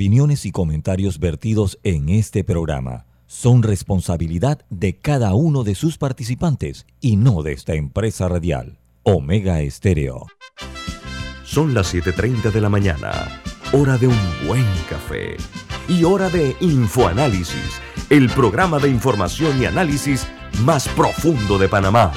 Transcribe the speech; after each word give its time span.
opiniones 0.00 0.46
y 0.46 0.50
comentarios 0.50 1.18
vertidos 1.18 1.78
en 1.82 2.08
este 2.08 2.42
programa 2.42 3.04
son 3.26 3.62
responsabilidad 3.62 4.64
de 4.70 4.96
cada 4.98 5.34
uno 5.34 5.62
de 5.62 5.74
sus 5.74 5.98
participantes 5.98 6.86
y 7.02 7.16
no 7.16 7.42
de 7.42 7.52
esta 7.52 7.74
empresa 7.74 8.26
radial. 8.26 8.78
Omega 9.02 9.60
Estéreo. 9.60 10.26
Son 11.44 11.74
las 11.74 11.94
7.30 11.94 12.50
de 12.50 12.60
la 12.62 12.70
mañana, 12.70 13.42
hora 13.74 13.98
de 13.98 14.06
un 14.06 14.18
buen 14.46 14.64
café 14.88 15.36
y 15.86 16.04
hora 16.04 16.30
de 16.30 16.56
Infoanálisis, 16.60 17.82
el 18.08 18.30
programa 18.30 18.78
de 18.78 18.88
información 18.88 19.60
y 19.60 19.66
análisis 19.66 20.26
más 20.64 20.88
profundo 20.88 21.58
de 21.58 21.68
Panamá. 21.68 22.10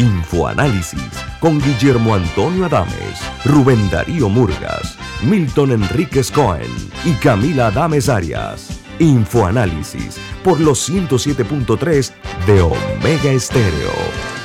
Infoanálisis 0.00 1.12
con 1.40 1.60
Guillermo 1.60 2.14
Antonio 2.14 2.64
Adames, 2.64 3.20
Rubén 3.44 3.90
Darío 3.90 4.30
Murgas, 4.30 4.96
Milton 5.22 5.72
Enríquez 5.72 6.30
Cohen 6.30 6.70
y 7.04 7.12
Camila 7.16 7.66
Adames 7.66 8.08
Arias. 8.08 8.80
Infoanálisis 8.98 10.16
por 10.42 10.58
los 10.58 10.88
107.3 10.88 12.12
de 12.46 12.62
Omega 12.62 13.30
Estéreo. 13.30 14.39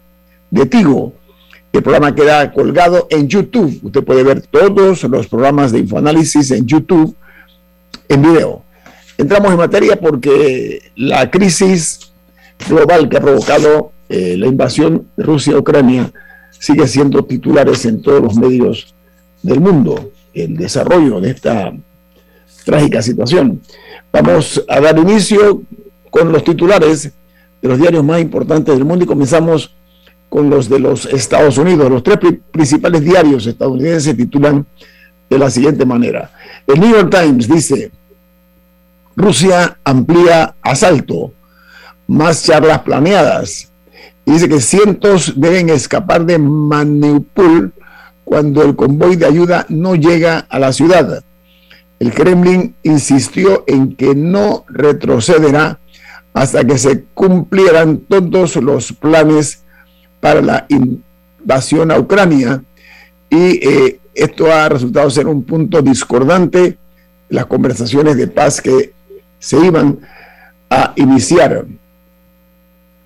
de 0.49 0.65
Tigo 0.65 1.13
el 1.77 1.83
programa 1.83 2.15
queda 2.15 2.51
colgado 2.51 3.07
en 3.09 3.27
YouTube. 3.27 3.79
Usted 3.83 4.03
puede 4.03 4.23
ver 4.23 4.41
todos 4.41 5.03
los 5.03 5.27
programas 5.27 5.71
de 5.71 5.79
infoanálisis 5.79 6.49
en 6.51 6.65
YouTube 6.65 7.15
en 8.09 8.21
video. 8.21 8.63
Entramos 9.17 9.51
en 9.51 9.57
materia 9.57 9.95
porque 9.95 10.91
la 10.95 11.29
crisis 11.29 12.11
global 12.67 13.07
que 13.07 13.17
ha 13.17 13.21
provocado 13.21 13.91
eh, 14.09 14.35
la 14.37 14.47
invasión 14.47 15.07
de 15.15 15.23
Rusia 15.23 15.53
a 15.55 15.59
Ucrania 15.59 16.11
sigue 16.57 16.87
siendo 16.87 17.23
titulares 17.25 17.85
en 17.85 18.01
todos 18.01 18.21
los 18.21 18.35
medios 18.35 18.95
del 19.43 19.59
mundo. 19.59 20.11
El 20.33 20.57
desarrollo 20.57 21.19
de 21.21 21.31
esta 21.31 21.73
trágica 22.65 23.01
situación. 23.03 23.61
Vamos 24.11 24.63
a 24.67 24.79
dar 24.79 24.97
inicio 24.97 25.61
con 26.09 26.31
los 26.31 26.43
titulares 26.43 27.11
de 27.61 27.67
los 27.67 27.77
diarios 27.77 28.03
más 28.03 28.19
importantes 28.19 28.73
del 28.73 28.85
mundo 28.85 29.05
y 29.05 29.07
comenzamos 29.07 29.75
con 30.29 30.49
los 30.49 30.69
de 30.69 30.79
los 30.79 31.05
Estados 31.05 31.57
Unidos. 31.57 31.89
Los 31.89 32.03
tres 32.03 32.17
principales 32.51 33.01
diarios 33.01 33.45
estadounidenses 33.45 34.15
titulan 34.15 34.65
de 35.29 35.37
la 35.37 35.49
siguiente 35.49 35.85
manera. 35.85 36.31
El 36.65 36.79
New 36.79 36.91
York 36.91 37.09
Times 37.09 37.47
dice, 37.47 37.91
Rusia 39.15 39.77
amplía 39.83 40.55
asalto, 40.61 41.33
más 42.07 42.43
charlas 42.43 42.79
planeadas. 42.79 43.69
Y 44.25 44.31
dice 44.31 44.49
que 44.49 44.59
cientos 44.59 45.33
deben 45.35 45.69
escapar 45.69 46.25
de 46.25 46.37
Maniupol 46.37 47.73
cuando 48.23 48.61
el 48.61 48.75
convoy 48.75 49.15
de 49.15 49.25
ayuda 49.25 49.65
no 49.69 49.95
llega 49.95 50.45
a 50.49 50.59
la 50.59 50.73
ciudad. 50.73 51.23
El 51.99 52.13
Kremlin 52.13 52.75
insistió 52.83 53.63
en 53.67 53.95
que 53.95 54.13
no 54.13 54.65
retrocederá 54.67 55.79
hasta 56.33 56.63
que 56.65 56.77
se 56.77 57.05
cumplieran 57.13 57.99
todos 57.99 58.57
los 58.57 58.91
planes 58.93 59.63
para 60.19 60.41
la 60.41 60.65
invasión 60.69 61.91
a 61.91 61.99
Ucrania 61.99 62.61
y 63.29 63.67
eh, 63.67 63.99
esto 64.13 64.51
ha 64.51 64.69
resultado 64.69 65.09
ser 65.09 65.27
un 65.27 65.43
punto 65.43 65.81
discordante 65.81 66.77
las 67.29 67.45
conversaciones 67.45 68.17
de 68.17 68.27
paz 68.27 68.61
que 68.61 68.93
se 69.39 69.57
iban 69.57 69.99
a 70.69 70.93
iniciar. 70.95 71.65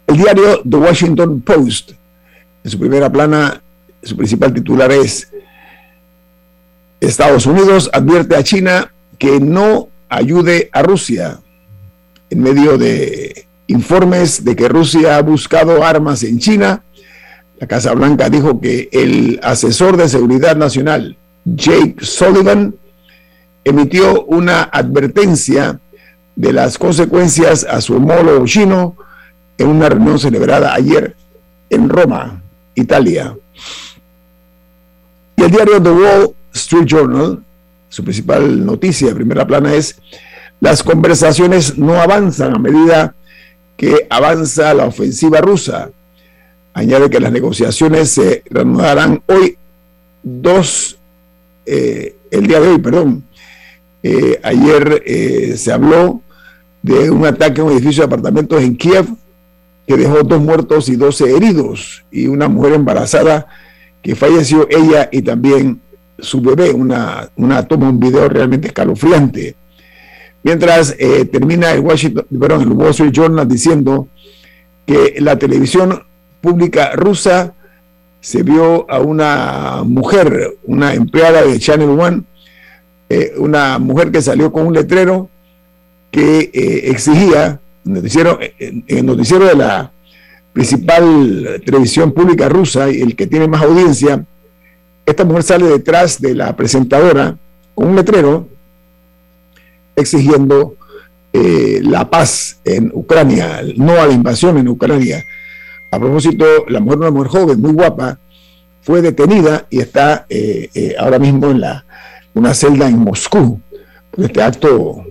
El 0.07 0.17
diario 0.17 0.61
The 0.67 0.77
Washington 0.77 1.41
Post, 1.41 1.91
en 2.63 2.71
su 2.71 2.79
primera 2.79 3.11
plana, 3.11 3.61
su 4.03 4.15
principal 4.15 4.53
titular 4.53 4.91
es 4.91 5.31
Estados 6.99 7.45
Unidos 7.45 7.89
advierte 7.93 8.35
a 8.35 8.43
China 8.43 8.93
que 9.17 9.39
no 9.39 9.89
ayude 10.09 10.69
a 10.71 10.83
Rusia 10.83 11.39
en 12.29 12.41
medio 12.41 12.77
de 12.77 13.47
informes 13.67 14.43
de 14.43 14.55
que 14.55 14.67
Rusia 14.67 15.17
ha 15.17 15.21
buscado 15.21 15.83
armas 15.83 16.23
en 16.23 16.39
China 16.39 16.83
la 17.61 17.67
Casa 17.67 17.93
Blanca 17.93 18.27
dijo 18.27 18.59
que 18.59 18.89
el 18.91 19.39
asesor 19.43 19.95
de 19.95 20.09
seguridad 20.09 20.55
nacional, 20.55 21.15
Jake 21.45 21.97
Sullivan, 21.99 22.73
emitió 23.63 24.25
una 24.25 24.63
advertencia 24.63 25.79
de 26.35 26.53
las 26.53 26.79
consecuencias 26.79 27.63
a 27.63 27.79
su 27.79 27.97
homólogo 27.97 28.47
chino 28.47 28.95
en 29.59 29.67
una 29.67 29.89
reunión 29.89 30.17
celebrada 30.17 30.73
ayer 30.73 31.15
en 31.69 31.87
Roma, 31.87 32.41
Italia. 32.73 33.37
Y 35.35 35.43
el 35.43 35.51
diario 35.51 35.83
The 35.83 35.91
Wall 35.91 36.31
Street 36.55 36.85
Journal, 36.87 37.43
su 37.89 38.03
principal 38.03 38.65
noticia 38.65 39.09
de 39.09 39.15
primera 39.15 39.45
plana 39.45 39.75
es, 39.75 40.01
las 40.61 40.81
conversaciones 40.81 41.77
no 41.77 42.01
avanzan 42.01 42.55
a 42.55 42.57
medida 42.57 43.13
que 43.77 44.07
avanza 44.09 44.73
la 44.73 44.85
ofensiva 44.85 45.41
rusa 45.41 45.91
añade 46.73 47.09
que 47.09 47.19
las 47.19 47.31
negociaciones 47.31 48.09
se 48.09 48.43
reanudarán 48.49 49.21
hoy, 49.27 49.57
dos, 50.23 50.97
eh, 51.65 52.15
el 52.29 52.47
día 52.47 52.59
de 52.59 52.67
hoy, 52.69 52.79
perdón. 52.79 53.23
Eh, 54.03 54.39
ayer 54.43 55.03
eh, 55.05 55.55
se 55.57 55.71
habló 55.71 56.21
de 56.81 57.11
un 57.11 57.25
ataque 57.25 57.61
a 57.61 57.63
un 57.63 57.71
edificio 57.71 58.01
de 58.01 58.07
apartamentos 58.07 58.61
en 58.63 58.75
Kiev 58.75 59.05
que 59.85 59.97
dejó 59.97 60.23
dos 60.23 60.41
muertos 60.41 60.89
y 60.89 60.95
doce 60.95 61.35
heridos 61.35 62.03
y 62.11 62.27
una 62.27 62.47
mujer 62.47 62.73
embarazada 62.73 63.47
que 64.01 64.15
falleció 64.15 64.67
ella 64.69 65.09
y 65.11 65.21
también 65.21 65.81
su 66.17 66.41
bebé, 66.41 66.71
una, 66.71 67.29
una 67.35 67.67
toma, 67.67 67.89
un 67.89 67.99
video 67.99 68.27
realmente 68.29 68.67
escalofriante. 68.67 69.55
Mientras 70.43 70.95
termina 71.31 71.71
el, 71.71 71.81
Washington, 71.81 72.25
perdón, 72.39 72.61
el 72.61 72.69
Wall 72.69 72.89
Street 72.89 73.11
Journal 73.11 73.47
diciendo 73.47 74.07
que 74.87 75.15
la 75.19 75.37
televisión 75.37 76.03
pública 76.41 76.91
rusa 76.95 77.53
se 78.19 78.43
vio 78.43 78.89
a 78.89 78.99
una 78.99 79.83
mujer, 79.83 80.57
una 80.63 80.93
empleada 80.93 81.41
de 81.41 81.59
Channel 81.59 81.89
One, 81.89 82.23
eh, 83.09 83.33
una 83.37 83.79
mujer 83.79 84.11
que 84.11 84.21
salió 84.21 84.51
con 84.51 84.67
un 84.67 84.73
letrero 84.73 85.29
que 86.11 86.51
eh, 86.53 86.91
exigía, 86.91 87.59
en 87.83 88.83
el 88.87 89.05
noticiero 89.05 89.45
de 89.45 89.55
la 89.55 89.91
principal 90.53 91.61
televisión 91.65 92.11
pública 92.11 92.47
rusa 92.47 92.89
el 92.89 93.15
que 93.15 93.25
tiene 93.25 93.47
más 93.47 93.63
audiencia, 93.63 94.23
esta 95.05 95.25
mujer 95.25 95.43
sale 95.43 95.65
detrás 95.65 96.21
de 96.21 96.35
la 96.35 96.55
presentadora 96.55 97.37
con 97.73 97.87
un 97.87 97.95
letrero 97.95 98.47
exigiendo 99.95 100.75
eh, 101.33 101.79
la 101.81 102.09
paz 102.09 102.59
en 102.65 102.91
Ucrania, 102.93 103.61
no 103.77 103.93
a 103.93 104.07
la 104.07 104.13
invasión 104.13 104.57
en 104.57 104.67
Ucrania. 104.67 105.23
A 105.91 105.99
propósito, 105.99 106.45
la 106.67 106.79
mujer, 106.79 106.99
una 106.99 107.11
mujer 107.11 107.27
joven, 107.27 107.61
muy 107.61 107.73
guapa, 107.73 108.17
fue 108.81 109.01
detenida 109.01 109.67
y 109.69 109.79
está 109.79 110.25
eh, 110.29 110.69
eh, 110.73 110.95
ahora 110.97 111.19
mismo 111.19 111.51
en 111.51 111.61
la, 111.61 111.85
una 112.33 112.53
celda 112.53 112.87
en 112.87 112.97
Moscú 112.99 113.61
por 114.09 114.25
este 114.25 114.41
acto 114.41 115.05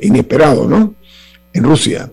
inesperado, 0.00 0.68
¿no? 0.68 0.94
En 1.52 1.64
Rusia. 1.64 2.10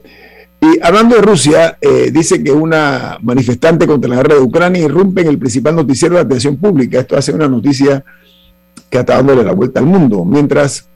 Y 0.60 0.80
hablando 0.82 1.16
de 1.16 1.22
Rusia, 1.22 1.78
dice 2.12 2.44
que 2.44 2.52
una 2.52 3.18
manifestante 3.22 3.86
contra 3.86 4.10
la 4.10 4.18
guerra 4.18 4.36
de 4.36 4.42
Ucrania 4.42 4.84
irrumpe 4.84 5.22
en 5.22 5.28
el 5.28 5.38
principal 5.38 5.76
noticiero 5.76 6.16
de 6.16 6.22
atención 6.22 6.58
pública. 6.58 7.00
Esto 7.00 7.16
hace 7.16 7.32
una 7.32 7.48
noticia 7.48 8.04
que 8.90 8.98
está 8.98 9.16
dándole 9.16 9.44
la 9.44 9.54
vuelta 9.54 9.80
al 9.80 9.86
mundo, 9.86 10.26
mientras 10.26 10.88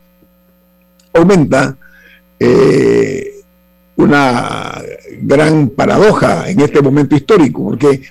aumenta 1.13 1.77
eh, 2.39 3.32
una 3.95 4.81
gran 5.22 5.69
paradoja 5.69 6.50
en 6.50 6.60
este 6.60 6.81
momento 6.81 7.16
histórico, 7.16 7.63
porque 7.63 8.01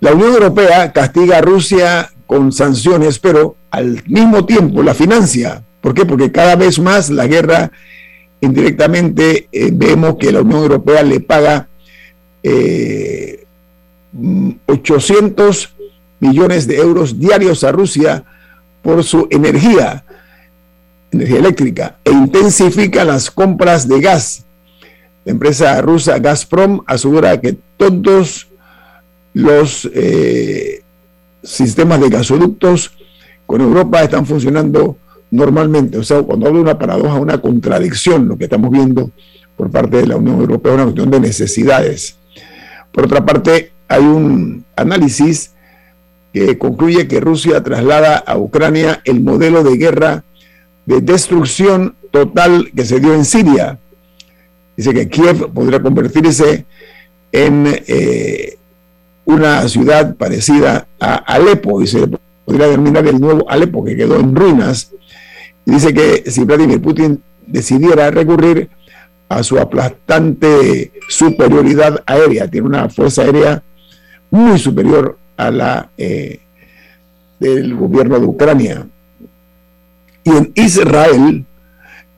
la 0.00 0.12
Unión 0.12 0.34
Europea 0.34 0.92
castiga 0.92 1.38
a 1.38 1.42
Rusia 1.42 2.10
con 2.26 2.52
sanciones, 2.52 3.18
pero 3.18 3.56
al 3.70 4.02
mismo 4.06 4.44
tiempo 4.44 4.82
la 4.82 4.94
financia. 4.94 5.62
¿Por 5.80 5.94
qué? 5.94 6.04
Porque 6.04 6.30
cada 6.30 6.56
vez 6.56 6.78
más 6.78 7.10
la 7.10 7.26
guerra 7.26 7.72
indirectamente 8.40 9.48
eh, 9.52 9.70
vemos 9.72 10.16
que 10.16 10.32
la 10.32 10.42
Unión 10.42 10.62
Europea 10.62 11.02
le 11.02 11.20
paga 11.20 11.68
800 14.66 15.64
eh, 15.64 15.68
millones 16.20 16.66
de 16.66 16.76
euros 16.76 17.18
diarios 17.18 17.64
a 17.64 17.72
Rusia 17.72 18.24
por 18.82 19.04
su 19.04 19.28
energía 19.30 20.04
energía 21.12 21.38
eléctrica 21.38 21.96
e 22.04 22.10
intensifica 22.10 23.04
las 23.04 23.30
compras 23.30 23.86
de 23.86 24.00
gas. 24.00 24.44
La 25.24 25.32
empresa 25.32 25.80
rusa 25.80 26.18
Gazprom 26.18 26.82
asegura 26.86 27.40
que 27.40 27.56
todos 27.76 28.48
los 29.34 29.88
eh, 29.94 30.82
sistemas 31.42 32.00
de 32.00 32.08
gasoductos 32.08 32.92
con 33.46 33.60
Europa 33.60 34.02
están 34.02 34.26
funcionando 34.26 34.96
normalmente. 35.30 35.98
O 35.98 36.02
sea, 36.02 36.22
cuando 36.22 36.46
hablo 36.46 36.58
de 36.58 36.64
una 36.64 36.78
paradoja, 36.78 37.14
una 37.14 37.38
contradicción, 37.38 38.28
lo 38.28 38.36
que 38.36 38.44
estamos 38.44 38.70
viendo 38.70 39.10
por 39.56 39.70
parte 39.70 39.98
de 39.98 40.06
la 40.06 40.16
Unión 40.16 40.40
Europea, 40.40 40.74
una 40.74 40.84
cuestión 40.84 41.10
de 41.10 41.20
necesidades. 41.20 42.16
Por 42.92 43.04
otra 43.04 43.24
parte, 43.24 43.72
hay 43.88 44.02
un 44.02 44.64
análisis 44.76 45.52
que 46.32 46.58
concluye 46.58 47.06
que 47.08 47.20
Rusia 47.20 47.62
traslada 47.62 48.16
a 48.16 48.38
Ucrania 48.38 49.00
el 49.04 49.20
modelo 49.20 49.62
de 49.62 49.76
guerra 49.76 50.24
de 50.86 51.00
destrucción 51.00 51.94
total 52.10 52.70
que 52.74 52.84
se 52.84 53.00
dio 53.00 53.14
en 53.14 53.24
Siria. 53.24 53.78
Dice 54.76 54.94
que 54.94 55.08
Kiev 55.08 55.52
podría 55.52 55.80
convertirse 55.82 56.64
en 57.30 57.66
eh, 57.86 58.56
una 59.24 59.68
ciudad 59.68 60.14
parecida 60.16 60.86
a 61.00 61.14
Alepo 61.14 61.80
y 61.82 61.86
se 61.86 62.06
podría 62.44 62.68
terminar 62.68 63.06
el 63.06 63.20
nuevo 63.20 63.48
Alepo 63.48 63.84
que 63.84 63.96
quedó 63.96 64.18
en 64.18 64.34
ruinas. 64.34 64.90
Dice 65.64 65.92
que 65.94 66.30
si 66.30 66.44
Vladimir 66.44 66.80
Putin 66.80 67.22
decidiera 67.46 68.10
recurrir 68.10 68.68
a 69.28 69.42
su 69.42 69.58
aplastante 69.58 70.92
superioridad 71.08 72.02
aérea, 72.06 72.48
tiene 72.48 72.66
una 72.66 72.88
fuerza 72.88 73.22
aérea 73.22 73.62
muy 74.30 74.58
superior 74.58 75.18
a 75.36 75.50
la 75.50 75.90
eh, 75.96 76.40
del 77.38 77.74
gobierno 77.74 78.18
de 78.18 78.26
Ucrania. 78.26 78.86
Y 80.24 80.30
en 80.30 80.52
Israel, 80.54 81.44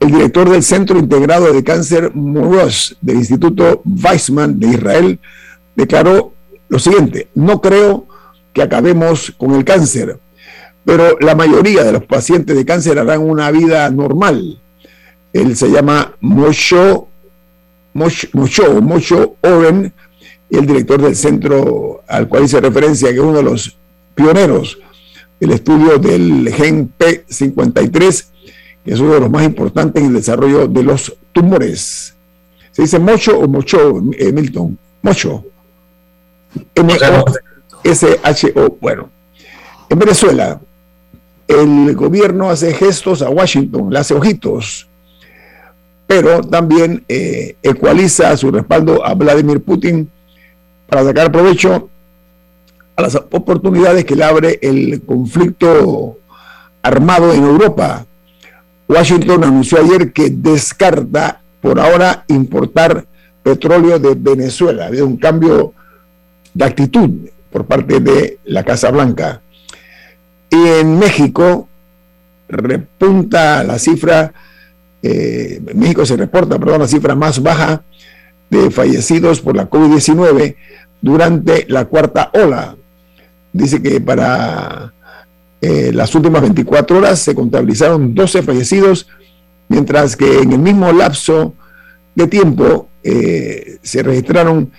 el 0.05 0.11
director 0.11 0.51
del 0.51 0.63
Centro 0.63 0.99
Integrado 0.99 1.51
de 1.51 1.65
Cáncer 1.65 2.15
Moros 2.15 2.97
del 3.01 3.17
Instituto 3.17 3.81
Weizmann 3.87 4.61
de 4.61 4.69
Israel 4.69 5.19
declaró 5.75 6.35
lo 6.69 6.79
siguiente, 6.79 7.29
no 7.35 7.61
creo 7.61 8.07
que 8.53 8.63
acabemos 8.63 9.33
con 9.39 9.55
el 9.55 9.65
cáncer, 9.65 10.19
pero 10.85 11.19
la 11.21 11.35
mayoría 11.35 11.85
de 11.85 11.93
los 11.93 12.05
pacientes 12.05 12.55
de 12.55 12.67
cáncer 12.67 12.99
harán 12.99 13.21
una 13.23 13.51
vida 13.51 13.89
normal. 13.91 14.61
Él 15.33 15.57
se 15.57 15.71
llama 15.71 16.15
Mosho, 16.21 17.09
Mosho, 17.95 18.83
Mosho 18.83 19.37
Oren, 19.41 19.93
el 20.51 20.67
director 20.67 21.01
del 21.01 21.17
centro 21.17 22.03
al 22.07 22.29
cual 22.29 22.45
hice 22.45 22.61
referencia, 22.61 23.09
que 23.09 23.15
es 23.15 23.21
uno 23.21 23.39
de 23.39 23.43
los 23.43 23.77
pioneros 24.15 24.79
el 25.41 25.51
estudio 25.51 25.99
del 25.99 26.53
gen 26.53 26.93
P53, 26.99 28.25
que 28.85 28.93
es 28.93 29.01
uno 29.01 29.15
de 29.15 29.21
los 29.21 29.31
más 29.31 29.45
importantes 29.45 30.03
en 30.03 30.09
el 30.09 30.15
desarrollo 30.15 30.67
de 30.69 30.83
los 30.83 31.17
tumores. 31.33 32.15
¿Se 32.73 32.83
dice 32.83 32.99
mocho 32.99 33.39
o 33.39 33.49
mocho, 33.49 34.03
eh, 34.19 34.33
Milton? 34.33 34.77
Mocho. 35.03 35.45
M-O-S-H-O. 36.75 37.17
Bueno, 38.81 39.11
en 39.89 39.99
Venezuela, 39.99 40.61
el 41.47 41.95
gobierno 41.95 42.51
hace 42.51 42.75
gestos 42.75 43.23
a 43.23 43.31
Washington, 43.31 43.93
le 43.93 43.99
hace 43.99 44.15
ojitos, 44.15 44.89
pero 46.07 46.43
también 46.43 47.05
eh, 47.09 47.57
ecualiza 47.63 48.37
su 48.37 48.51
respaldo 48.51 49.05
a 49.05 49.15
Vladimir 49.15 49.63
Putin 49.63 50.11
para 50.89 51.05
sacar 51.05 51.33
provecho 51.33 51.89
a 52.97 53.03
las 53.03 53.15
oportunidades 53.17 54.05
que 54.05 54.15
le 54.15 54.25
abre 54.25 54.59
el 54.63 55.03
conflicto 55.03 56.19
armado 56.83 57.33
en 57.33 57.45
Europa. 57.45 58.07
Washington 58.89 59.45
anunció 59.45 59.79
ayer 59.79 60.13
que 60.13 60.31
descarta 60.31 61.41
por 61.61 61.81
ahora 61.81 62.25
importar 62.29 63.07
petróleo 63.43 63.99
de 63.99 64.15
Venezuela. 64.15 64.85
Ha 64.85 64.89
habido 64.89 65.07
un 65.07 65.17
cambio 65.17 65.73
de 66.53 66.65
actitud 66.65 67.11
por 67.51 67.67
parte 67.67 68.01
de 68.01 68.39
la 68.45 68.63
Casa 68.65 68.91
Blanca. 68.91 69.41
Y 70.51 70.57
en 70.57 70.99
México 70.99 71.69
repunta 72.49 73.65
la 73.65 73.79
cifra, 73.79 74.33
eh, 75.03 75.61
México 75.75 76.05
se 76.07 76.17
reporta, 76.17 76.59
perdón, 76.59 76.81
la 76.81 76.89
cifra 76.89 77.15
más 77.15 77.43
baja 77.43 77.83
de 78.51 78.71
fallecidos 78.71 79.41
por 79.41 79.57
la 79.57 79.69
COVID-19 79.69 80.57
durante 81.01 81.67
la 81.69 81.85
cuarta 81.85 82.31
ola 82.33 82.77
dice 83.53 83.83
que 83.83 84.01
para 84.01 84.94
eh, 85.67 85.93
las 85.95 86.15
últimas 86.15 86.43
24 86.43 86.99
horas 86.99 87.21
se 87.21 87.35
contabilizaron 87.35 88.15
12 88.15 88.43
fallecidos, 88.43 89.09
mientras 89.67 90.15
que 90.15 90.41
en 90.41 90.53
el 90.53 90.59
mismo 90.59 90.93
lapso 90.93 91.55
de 92.15 92.27
tiempo 92.27 92.91
eh, 93.03 93.79
se 93.81 94.03
registraron 94.03 94.71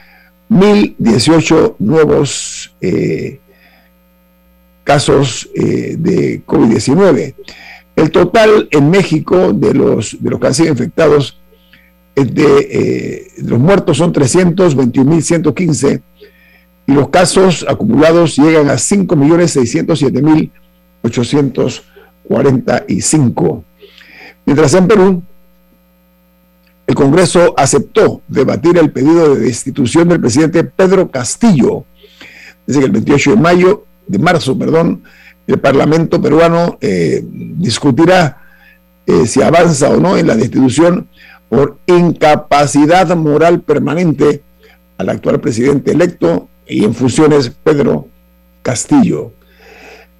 1.018 0.47 1.77
nuevos 1.79 2.75
eh, 2.81 3.39
casos 4.83 5.49
de 5.55 6.43
COVID-19. 6.45 7.33
El 7.95 8.11
total 8.11 8.67
en 8.69 8.91
México 8.91 9.53
de 9.53 9.73
los, 9.73 10.15
de 10.21 10.29
los 10.29 10.39
que 10.39 10.45
han 10.47 10.53
sido 10.53 10.69
infectados, 10.69 11.41
de, 12.13 13.31
los 13.39 13.57
muertos 13.57 13.97
son 13.97 14.13
321.115 14.13 16.03
y 16.85 16.91
los 16.91 17.09
casos 17.09 17.65
acumulados 17.67 18.35
llegan 18.35 18.69
a 18.69 18.77
5.607.845. 21.09 23.63
Mientras 24.45 24.73
en 24.73 24.87
Perú, 24.87 25.23
el 26.87 26.95
Congreso 26.95 27.53
aceptó 27.57 28.21
debatir 28.27 28.77
el 28.77 28.91
pedido 28.91 29.33
de 29.33 29.41
destitución 29.41 30.07
del 30.07 30.21
presidente 30.21 30.63
Pedro 30.63 31.09
Castillo. 31.09 31.83
Dice 32.67 32.79
que 32.79 32.85
el 32.85 32.91
28 32.91 33.31
de 33.31 33.37
mayo, 33.37 33.85
de 34.07 34.19
marzo, 34.19 34.57
perdón, 34.57 35.03
el 35.47 35.59
Parlamento 35.59 36.21
peruano 36.21 36.77
eh, 36.81 37.23
discutirá 37.23 38.41
eh, 39.05 39.27
si 39.27 39.41
avanza 39.41 39.89
o 39.89 39.99
no 39.99 40.17
en 40.17 40.27
la 40.27 40.35
destitución 40.35 41.07
por 41.49 41.77
incapacidad 41.85 43.15
moral 43.15 43.61
permanente 43.61 44.41
al 44.97 45.09
actual 45.09 45.39
presidente 45.39 45.91
electo 45.91 46.47
y 46.67 46.83
en 46.83 46.93
funciones 46.93 47.49
Pedro 47.49 48.07
Castillo. 48.61 49.31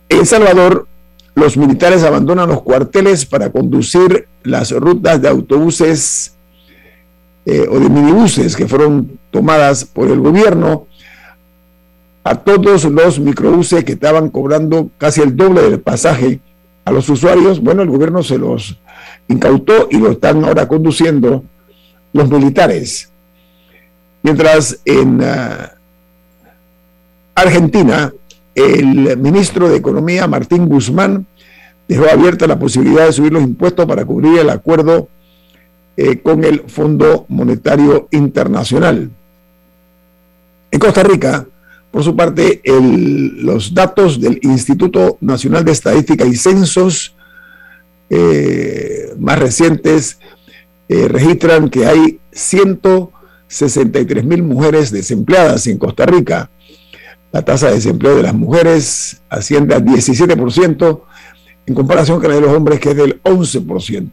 En 0.10 0.26
Salvador, 0.26 0.88
los 1.36 1.58
militares 1.58 2.04
abandonan 2.04 2.50
los 2.50 2.62
cuarteles 2.62 3.26
para 3.26 3.52
conducir 3.52 4.28
las 4.44 4.72
rutas 4.72 5.22
de 5.22 5.28
autobuses 5.28 6.34
eh, 7.46 7.68
o 7.70 7.80
de 7.80 7.90
minibuses 7.90 8.56
que 8.56 8.68
fueron 8.68 9.20
tomadas 9.32 9.84
por 9.86 10.10
el 10.10 10.20
gobierno 10.20 10.88
a 12.24 12.36
todos 12.36 12.86
los 12.86 13.20
microbuses 13.20 13.84
que 13.84 13.92
estaban 13.92 14.30
cobrando 14.30 14.90
casi 14.98 15.22
el 15.22 15.36
doble 15.36 15.62
del 15.62 15.80
pasaje 15.80 16.40
a 16.84 16.92
los 16.92 17.08
usuarios. 17.10 17.60
Bueno, 17.60 17.84
el 17.84 17.90
gobierno 17.90 18.24
se 18.24 18.38
los 18.38 18.80
incautó 19.28 19.90
y 19.92 19.98
lo 19.98 20.12
están 20.12 20.44
ahora 20.44 20.68
conduciendo 20.68 21.44
los 22.14 22.30
militares. 22.30 23.10
Mientras 24.24 24.80
en 24.86 25.22
ah, 25.22 25.74
Argentina, 27.36 28.12
el 28.56 29.18
ministro 29.18 29.70
de 29.70 29.78
Economía, 29.78 30.28
Martín 30.28 30.68
Guzmán, 30.68 31.28
dejó 31.88 32.06
abierta 32.10 32.48
la 32.48 32.58
posibilidad 32.58 33.06
de 33.06 33.14
subir 33.14 33.34
los 33.34 33.44
impuestos 33.44 33.86
para 33.86 34.06
cubrir 34.06 34.40
el 34.40 34.50
acuerdo 34.50 35.10
eh, 35.98 36.20
con 36.20 36.44
el 36.44 36.62
Fondo 36.62 37.26
Monetario 37.30 38.08
Internacional. 38.12 39.10
En 40.72 40.80
Costa 40.80 41.04
Rica, 41.04 41.46
por 41.92 42.04
su 42.04 42.16
parte, 42.16 42.62
los 42.66 43.74
datos 43.74 44.20
del 44.20 44.40
Instituto 44.42 45.18
Nacional 45.22 45.64
de 45.64 45.72
Estadística 45.72 46.26
y 46.26 46.36
Censos 46.36 47.16
eh, 48.10 49.14
más 49.18 49.40
recientes 49.40 50.20
eh, 50.90 51.08
registran 51.08 51.70
que 51.70 51.86
hay 51.86 52.20
163 52.32 54.26
mil 54.26 54.44
mujeres 54.44 54.92
desempleadas 54.92 55.66
en 55.68 55.78
Costa 55.78 56.06
Rica. 56.06 56.50
La 57.36 57.42
tasa 57.42 57.68
de 57.68 57.74
desempleo 57.74 58.16
de 58.16 58.24
las 58.24 58.34
mujeres 58.34 59.22
asciende 59.28 59.76
al 59.76 59.84
17% 59.84 61.02
en 61.66 61.76
comparación 61.76 62.22
con 62.22 62.30
la 62.30 62.36
de 62.36 62.40
los 62.40 62.54
hombres, 62.56 62.80
que 62.80 62.92
es 62.92 62.96
del 62.96 63.22
11%. 63.24 64.10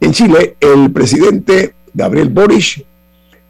En 0.00 0.12
Chile, 0.12 0.56
el 0.58 0.90
presidente 0.92 1.74
Gabriel 1.92 2.30
Boric 2.30 2.86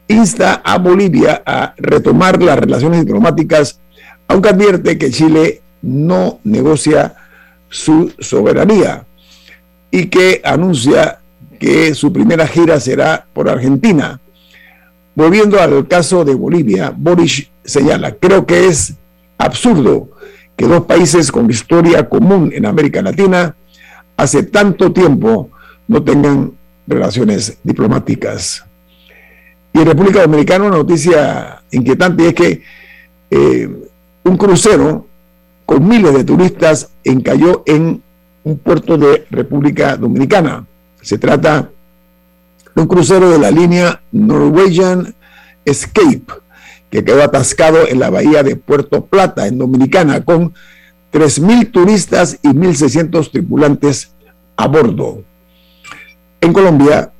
insta 0.08 0.62
a 0.64 0.78
Bolivia 0.78 1.44
a 1.46 1.74
retomar 1.76 2.42
las 2.42 2.58
relaciones 2.58 3.06
diplomáticas, 3.06 3.78
aunque 4.26 4.48
advierte 4.48 4.98
que 4.98 5.12
Chile 5.12 5.62
no 5.82 6.40
negocia 6.42 7.14
su 7.68 8.12
soberanía 8.18 9.06
y 9.92 10.06
que 10.06 10.40
anuncia 10.42 11.20
que 11.60 11.94
su 11.94 12.12
primera 12.12 12.48
gira 12.48 12.80
será 12.80 13.26
por 13.32 13.48
Argentina. 13.48 14.18
Volviendo 15.14 15.60
al 15.60 15.86
caso 15.86 16.24
de 16.24 16.34
Bolivia, 16.34 16.92
Boric 16.94 17.54
señala, 17.66 18.14
creo 18.14 18.46
que 18.46 18.66
es 18.66 18.94
absurdo 19.38 20.08
que 20.56 20.66
dos 20.66 20.84
países 20.84 21.30
con 21.30 21.50
historia 21.50 22.08
común 22.08 22.50
en 22.54 22.64
América 22.66 23.02
Latina 23.02 23.54
hace 24.16 24.44
tanto 24.44 24.92
tiempo 24.92 25.50
no 25.88 26.02
tengan 26.02 26.52
relaciones 26.86 27.58
diplomáticas. 27.62 28.64
Y 29.72 29.80
en 29.80 29.86
República 29.86 30.22
Dominicana 30.22 30.64
una 30.64 30.78
noticia 30.78 31.62
inquietante 31.70 32.28
es 32.28 32.34
que 32.34 32.62
eh, 33.30 33.68
un 34.24 34.36
crucero 34.36 35.06
con 35.66 35.86
miles 35.86 36.14
de 36.14 36.24
turistas 36.24 36.90
encalló 37.04 37.62
en 37.66 38.02
un 38.44 38.58
puerto 38.58 38.96
de 38.96 39.26
República 39.30 39.96
Dominicana. 39.96 40.64
Se 41.02 41.18
trata 41.18 41.68
de 42.74 42.80
un 42.80 42.88
crucero 42.88 43.28
de 43.30 43.38
la 43.38 43.50
línea 43.50 44.00
Norwegian 44.12 45.14
Escape, 45.64 46.22
que 46.90 47.04
quedó 47.04 47.22
atascado 47.22 47.86
en 47.88 47.98
la 48.00 48.10
bahía 48.10 48.42
de 48.42 48.56
Puerto 48.56 49.06
Plata, 49.06 49.46
en 49.46 49.58
Dominicana, 49.58 50.24
con 50.24 50.54
3.000 51.12 51.70
turistas 51.72 52.38
y 52.42 52.48
1.600 52.48 53.30
tripulantes 53.30 54.12
a 54.56 54.68
bordo. 54.68 55.22
En 56.40 56.52
Colombia, 56.52 57.10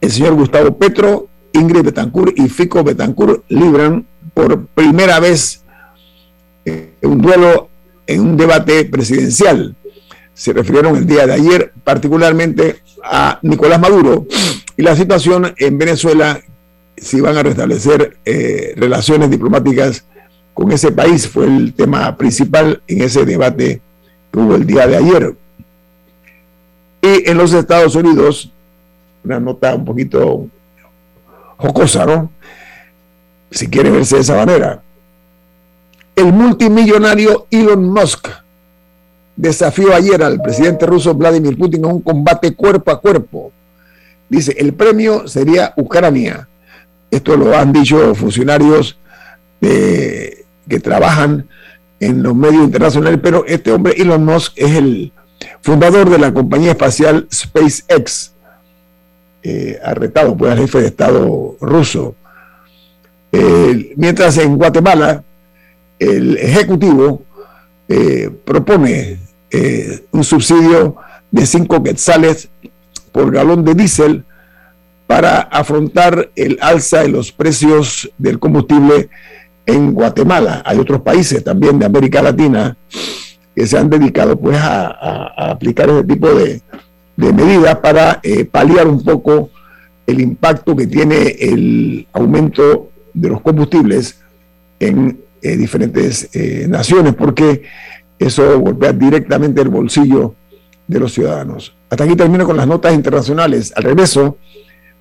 el 0.00 0.10
señor 0.10 0.34
Gustavo 0.34 0.76
Petro, 0.76 1.28
Ingrid 1.52 1.82
Betancourt 1.82 2.38
y 2.38 2.48
Fico 2.48 2.84
Betancourt 2.84 3.44
libran 3.48 4.06
por 4.34 4.66
primera 4.66 5.18
vez 5.20 5.62
eh, 6.64 6.94
un 7.02 7.20
duelo 7.20 7.68
en 8.06 8.20
un 8.20 8.36
debate 8.36 8.84
presidencial. 8.84 9.74
Se 10.34 10.52
refirieron 10.52 10.96
el 10.96 11.06
día 11.06 11.26
de 11.26 11.32
ayer 11.32 11.72
particularmente 11.82 12.82
a 13.02 13.38
Nicolás 13.42 13.80
Maduro 13.80 14.26
y 14.76 14.82
la 14.82 14.94
situación 14.94 15.54
en 15.56 15.78
Venezuela, 15.78 16.40
si 16.96 17.20
van 17.20 17.36
a 17.36 17.42
restablecer 17.42 18.16
eh, 18.24 18.74
relaciones 18.76 19.30
diplomáticas 19.30 20.04
con 20.54 20.72
ese 20.72 20.90
país, 20.92 21.28
fue 21.28 21.46
el 21.46 21.74
tema 21.74 22.16
principal 22.16 22.82
en 22.86 23.02
ese 23.02 23.24
debate 23.24 23.80
que 24.32 24.38
hubo 24.38 24.54
el 24.54 24.66
día 24.66 24.86
de 24.86 24.96
ayer. 24.96 25.34
Y 27.02 27.28
en 27.30 27.36
los 27.36 27.52
Estados 27.52 27.94
Unidos, 27.94 28.50
una 29.24 29.38
nota 29.38 29.74
un 29.74 29.84
poquito 29.84 30.46
jocosa, 31.56 32.06
¿no? 32.06 32.30
Si 33.50 33.68
quiere 33.68 33.90
verse 33.90 34.16
de 34.16 34.22
esa 34.22 34.36
manera. 34.36 34.82
El 36.14 36.32
multimillonario 36.32 37.46
Elon 37.50 37.90
Musk 37.90 38.28
desafió 39.36 39.94
ayer 39.94 40.22
al 40.22 40.40
presidente 40.40 40.86
ruso 40.86 41.14
Vladimir 41.14 41.56
Putin 41.58 41.84
a 41.84 41.88
un 41.88 42.00
combate 42.00 42.54
cuerpo 42.54 42.90
a 42.90 43.00
cuerpo. 43.00 43.52
Dice, 44.28 44.56
el 44.58 44.72
premio 44.74 45.28
sería 45.28 45.74
Ucrania. 45.76 46.48
Esto 47.10 47.36
lo 47.36 47.56
han 47.56 47.72
dicho 47.72 48.14
funcionarios 48.14 48.98
que 49.60 50.80
trabajan 50.82 51.48
en 51.98 52.22
los 52.22 52.34
medios 52.34 52.64
internacionales, 52.64 53.20
pero 53.22 53.44
este 53.46 53.72
hombre, 53.72 53.94
Elon 53.96 54.24
Musk, 54.24 54.52
es 54.56 54.72
el 54.72 55.12
fundador 55.62 56.10
de 56.10 56.18
la 56.18 56.32
compañía 56.32 56.72
espacial 56.72 57.26
SpaceX, 57.32 58.32
eh, 59.42 59.78
por 60.38 60.48
el 60.48 60.58
jefe 60.58 60.80
de 60.80 60.86
Estado 60.86 61.56
ruso. 61.60 62.14
mientras 63.96 64.38
en 64.38 64.56
Guatemala, 64.56 65.22
el 65.98 66.36
Ejecutivo 66.38 67.22
eh, 67.88 68.30
propone 68.44 69.18
eh, 69.50 70.04
un 70.10 70.24
subsidio 70.24 70.96
de 71.30 71.46
5 71.46 71.82
quetzales 71.82 72.48
por 73.12 73.30
galón 73.30 73.64
de 73.64 73.74
diésel 73.74 74.24
para 75.06 75.40
afrontar 75.40 76.30
el 76.34 76.58
alza 76.60 77.02
de 77.02 77.08
los 77.08 77.32
precios 77.32 78.10
del 78.18 78.38
combustible 78.38 79.08
en 79.64 79.92
Guatemala. 79.92 80.62
Hay 80.64 80.78
otros 80.78 81.02
países 81.02 81.42
también 81.44 81.78
de 81.78 81.86
América 81.86 82.22
Latina 82.22 82.76
que 83.54 83.66
se 83.66 83.78
han 83.78 83.88
dedicado 83.88 84.38
pues 84.38 84.58
a, 84.58 85.50
aplicar 85.50 85.88
ese 85.88 86.04
tipo 86.04 86.28
de, 86.28 86.62
medidas 87.16 87.76
para 87.76 88.20
eh, 88.22 88.44
paliar 88.44 88.86
un 88.86 89.02
poco 89.02 89.50
el 90.06 90.20
impacto 90.20 90.76
que 90.76 90.86
tiene 90.86 91.34
el 91.40 92.06
aumento 92.12 92.90
de 93.14 93.28
los 93.30 93.40
combustibles 93.40 94.20
en 94.78 95.18
eh, 95.40 95.56
diferentes 95.56 96.28
eh, 96.34 96.66
naciones, 96.68 97.14
porque 97.14 97.62
eso 98.18 98.60
golpea 98.60 98.92
directamente 98.92 99.62
el 99.62 99.68
bolsillo 99.68 100.34
de 100.86 101.00
los 101.00 101.12
ciudadanos. 101.12 101.74
Hasta 101.88 102.04
aquí 102.04 102.14
termino 102.14 102.44
con 102.44 102.56
las 102.56 102.66
notas 102.66 102.94
internacionales. 102.94 103.72
Al 103.74 103.84
regreso, 103.84 104.36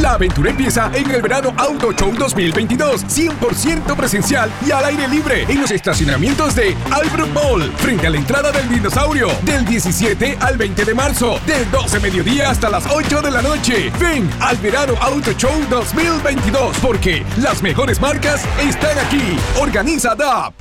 La 0.00 0.14
aventura 0.14 0.48
empieza 0.48 0.90
en 0.94 1.10
el 1.10 1.20
verano 1.20 1.52
Auto 1.58 1.92
Show 1.92 2.14
2022, 2.16 3.04
100% 3.04 3.94
presencial 3.94 4.50
y 4.66 4.70
al 4.70 4.86
aire 4.86 5.06
libre 5.06 5.42
en 5.46 5.60
los 5.60 5.70
estacionamientos 5.70 6.54
de 6.54 6.74
Albrook 6.90 7.28
Mall, 7.34 7.70
frente 7.76 8.06
a 8.06 8.10
la 8.10 8.16
entrada 8.16 8.50
del 8.50 8.66
dinosaurio, 8.70 9.28
del 9.42 9.62
17 9.66 10.38
al 10.40 10.56
20 10.56 10.86
de 10.86 10.94
marzo, 10.94 11.38
del 11.44 11.70
12 11.70 12.00
mediodía 12.00 12.48
hasta 12.48 12.70
las 12.70 12.86
8 12.86 13.20
de 13.20 13.30
la 13.30 13.42
noche. 13.42 13.92
Ven 14.00 14.26
al 14.40 14.56
verano 14.56 14.94
Auto 15.02 15.32
Show 15.32 15.52
2022, 15.68 16.78
porque 16.78 17.22
las 17.36 17.62
mejores 17.62 18.00
marcas 18.00 18.46
están 18.58 18.98
aquí. 18.98 19.36
Organiza 19.60 20.14
DAP. 20.14 20.54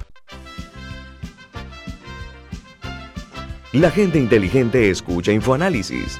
La 3.72 3.90
gente 3.90 4.20
inteligente 4.20 4.90
escucha 4.90 5.32
InfoAnálisis 5.32 6.20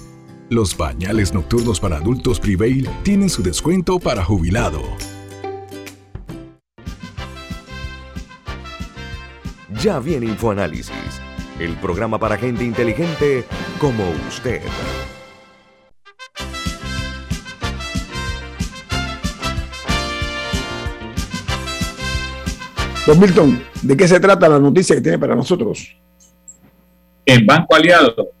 Los 0.51 0.75
pañales 0.75 1.33
nocturnos 1.33 1.79
para 1.79 1.95
adultos 1.95 2.37
Prevail 2.37 2.89
tienen 3.03 3.29
su 3.29 3.41
descuento 3.41 3.99
para 3.99 4.21
jubilado. 4.21 4.81
Ya 9.81 9.99
viene 9.99 10.25
InfoAnálisis, 10.25 11.21
el 11.57 11.77
programa 11.77 12.19
para 12.19 12.35
gente 12.35 12.65
inteligente 12.65 13.45
como 13.79 14.03
usted. 14.27 14.61
Don 23.07 23.17
Milton, 23.21 23.63
¿de 23.83 23.95
qué 23.95 24.05
se 24.05 24.19
trata 24.19 24.49
la 24.49 24.59
noticia 24.59 24.97
que 24.97 25.01
tiene 25.01 25.17
para 25.17 25.33
nosotros? 25.33 25.95
En 27.25 27.45
Banco 27.45 27.73
Aliado 27.73 28.40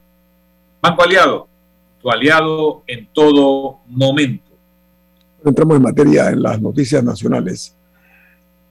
Banco 0.81 1.03
Aliado, 1.03 1.47
tu 2.01 2.09
aliado 2.09 2.83
en 2.87 3.07
todo 3.13 3.79
momento. 3.87 4.49
Entramos 5.45 5.77
en 5.77 5.83
materia 5.83 6.29
en 6.29 6.41
las 6.41 6.61
noticias 6.61 7.03
nacionales. 7.03 7.75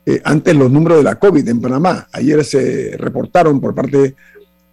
Eh, 0.05 0.21
antes 0.23 0.55
los 0.55 0.69
números 0.69 0.97
de 0.97 1.03
la 1.03 1.15
COVID 1.15 1.47
en 1.47 1.61
Panamá, 1.61 2.07
ayer 2.11 2.43
se 2.43 2.97
reportaron 2.97 3.61
por 3.61 3.73
parte 3.73 4.15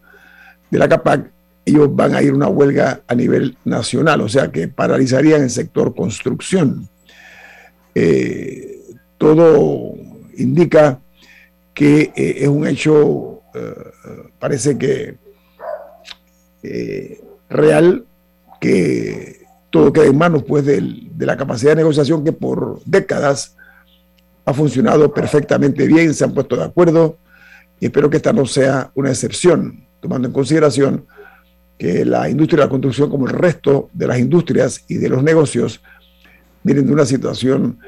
de 0.70 0.80
la 0.80 0.90
CAPAC, 0.90 1.32
ellos 1.66 1.96
van 1.96 2.16
a 2.16 2.22
ir 2.22 2.32
a 2.32 2.36
una 2.36 2.50
huelga 2.50 3.02
a 3.08 3.16
nivel 3.16 3.58
nacional, 3.64 4.20
o 4.20 4.28
sea 4.28 4.52
que 4.52 4.68
paralizarían 4.68 5.44
el 5.44 5.50
sector 5.50 5.96
construcción. 5.96 6.90
Todo 9.18 9.94
indica 10.36 11.00
que 11.74 12.12
eh, 12.16 12.36
es 12.40 12.48
un 12.48 12.68
hecho, 12.68 13.42
eh, 13.54 13.74
parece 14.40 14.78
que 14.78 15.18
real, 17.50 18.06
que 18.62 19.46
todo 19.70 19.92
queda 19.92 20.06
en 20.06 20.18
manos 20.18 20.44
pues, 20.44 20.66
de 20.66 21.26
la 21.26 21.36
capacidad 21.36 21.72
de 21.72 21.78
negociación 21.78 22.24
que 22.24 22.32
por 22.32 22.82
décadas 22.86 23.58
ha 24.46 24.54
funcionado 24.54 25.14
perfectamente 25.14 25.88
bien, 25.88 26.14
se 26.14 26.24
han 26.24 26.34
puesto 26.34 26.56
de 26.56 26.64
acuerdo 26.64 27.18
y 27.80 27.88
espero 27.88 28.10
que 28.10 28.18
esta 28.18 28.32
no 28.32 28.46
sea 28.46 28.92
una 28.96 29.10
excepción, 29.10 29.86
tomando 30.00 30.30
en 30.30 30.34
consideración 30.34 31.06
que 31.78 32.06
la 32.06 32.30
industria 32.30 32.62
de 32.62 32.66
la 32.68 32.70
construcción, 32.70 33.10
como 33.10 33.28
el 33.28 33.34
resto 33.34 33.90
de 33.94 34.08
las 34.08 34.20
industrias 34.20 34.86
y 34.88 34.96
de 34.96 35.10
los 35.10 35.22
negocios, 35.22 35.82
vienen 36.64 36.88
de 36.88 36.94
una 36.94 37.06
situación 37.06 37.80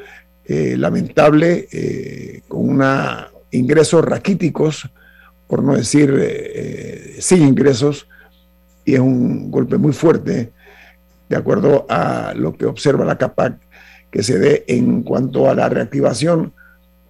eh, 0.43 0.75
lamentable, 0.77 1.67
eh, 1.71 2.41
con 2.47 2.67
una, 2.67 3.29
ingresos 3.51 4.03
raquíticos, 4.03 4.89
por 5.47 5.63
no 5.63 5.75
decir 5.75 6.13
eh, 6.17 7.17
sin 7.19 7.47
ingresos, 7.47 8.07
y 8.83 8.95
es 8.95 8.99
un 8.99 9.51
golpe 9.51 9.77
muy 9.77 9.93
fuerte, 9.93 10.53
de 11.27 11.35
acuerdo 11.35 11.85
a 11.89 12.33
lo 12.35 12.53
que 12.53 12.65
observa 12.65 13.05
la 13.05 13.17
CAPAC, 13.17 13.59
que 14.11 14.23
se 14.23 14.37
dé 14.37 14.63
en 14.67 15.03
cuanto 15.03 15.49
a 15.49 15.55
la 15.55 15.67
reactivación 15.69 16.53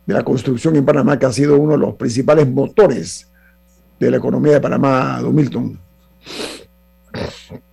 de 0.06 0.14
la 0.14 0.24
construcción 0.24 0.76
en 0.76 0.86
Panamá, 0.86 1.20
que 1.20 1.26
ha 1.26 1.32
sido 1.32 1.58
uno 1.58 1.74
de 1.74 1.80
los 1.80 1.96
principales 1.96 2.48
motores 2.48 3.32
de 4.00 4.12
la 4.12 4.18
economía 4.18 4.54
de 4.54 4.62
Panamá, 4.62 5.20
Don 5.22 5.36
Milton. 5.36 5.80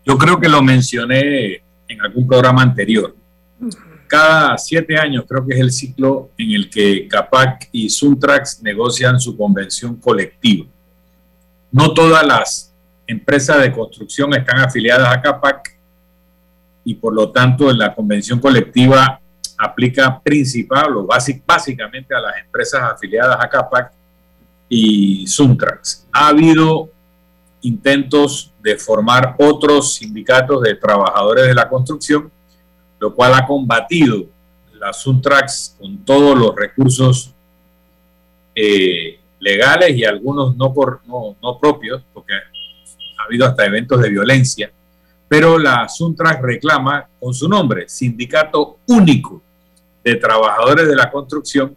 Yo 0.05 0.19
creo 0.19 0.41
que 0.41 0.49
lo 0.49 0.63
mencioné 0.63 1.63
en 1.89 2.01
algún 2.01 2.27
programa 2.27 2.63
anterior 2.63 3.15
cada 4.13 4.59
siete 4.59 4.99
años 4.99 5.25
creo 5.27 5.47
que 5.47 5.55
es 5.55 5.61
el 5.61 5.73
ciclo 5.73 6.33
en 6.37 6.53
el 6.53 6.69
que 6.69 7.09
CAPAC 7.09 7.71
y 7.73 7.89
Suntrax 7.89 8.63
negocian 8.63 9.19
su 9.19 9.35
convención 9.39 9.97
colectiva. 9.97 10.67
No 11.71 11.95
todas 11.95 12.23
las 12.27 12.75
empresas 13.07 13.63
de 13.63 13.73
construcción 13.73 14.35
están 14.35 14.59
afiliadas 14.59 15.17
a 15.17 15.23
CAPAC 15.23 15.79
y 16.85 16.95
por 16.97 17.15
lo 17.15 17.31
tanto 17.31 17.73
la 17.73 17.95
convención 17.95 18.39
colectiva 18.39 19.19
aplica 19.57 20.21
principal 20.21 20.95
o 20.95 21.07
básicamente 21.07 22.15
a 22.15 22.21
las 22.21 22.37
empresas 22.37 22.83
afiliadas 22.83 23.39
a 23.41 23.49
CAPAC 23.49 23.93
y 24.69 25.27
Suntrax. 25.27 26.07
Ha 26.13 26.29
habido 26.29 26.91
intentos 27.63 28.53
de 28.63 28.77
formar 28.77 29.37
otros 29.39 29.95
sindicatos 29.95 30.61
de 30.61 30.75
trabajadores 30.75 31.47
de 31.47 31.55
la 31.55 31.67
construcción 31.67 32.31
lo 33.03 33.13
cual 33.13 33.35
ha 33.35 33.45
combatido 33.45 34.27
la 34.79 34.93
Suntrax 34.93 35.75
con 35.77 36.05
todos 36.05 36.39
los 36.39 36.55
recursos 36.55 37.35
eh, 38.55 39.19
legales 39.41 39.97
y 39.97 40.05
algunos 40.05 40.57
no, 40.57 40.73
por, 40.73 41.01
no, 41.09 41.59
propios, 41.61 42.01
porque 42.15 42.33
ha 42.33 43.25
habido 43.25 43.45
hasta 43.45 43.67
eventos 43.67 44.01
de 44.01 44.09
violencia, 44.09 44.71
pero 45.27 45.59
la 45.59 45.89
Suntrax 45.89 46.43
reclama 46.43 47.09
con 47.19 47.35
su 47.35 47.49
nombre, 47.49 47.89
Sindicato 47.89 48.79
Único 48.87 49.43
de 50.05 50.15
Trabajadores 50.15 50.87
de 50.87 50.95
la 50.95 51.11
Construcción, 51.11 51.77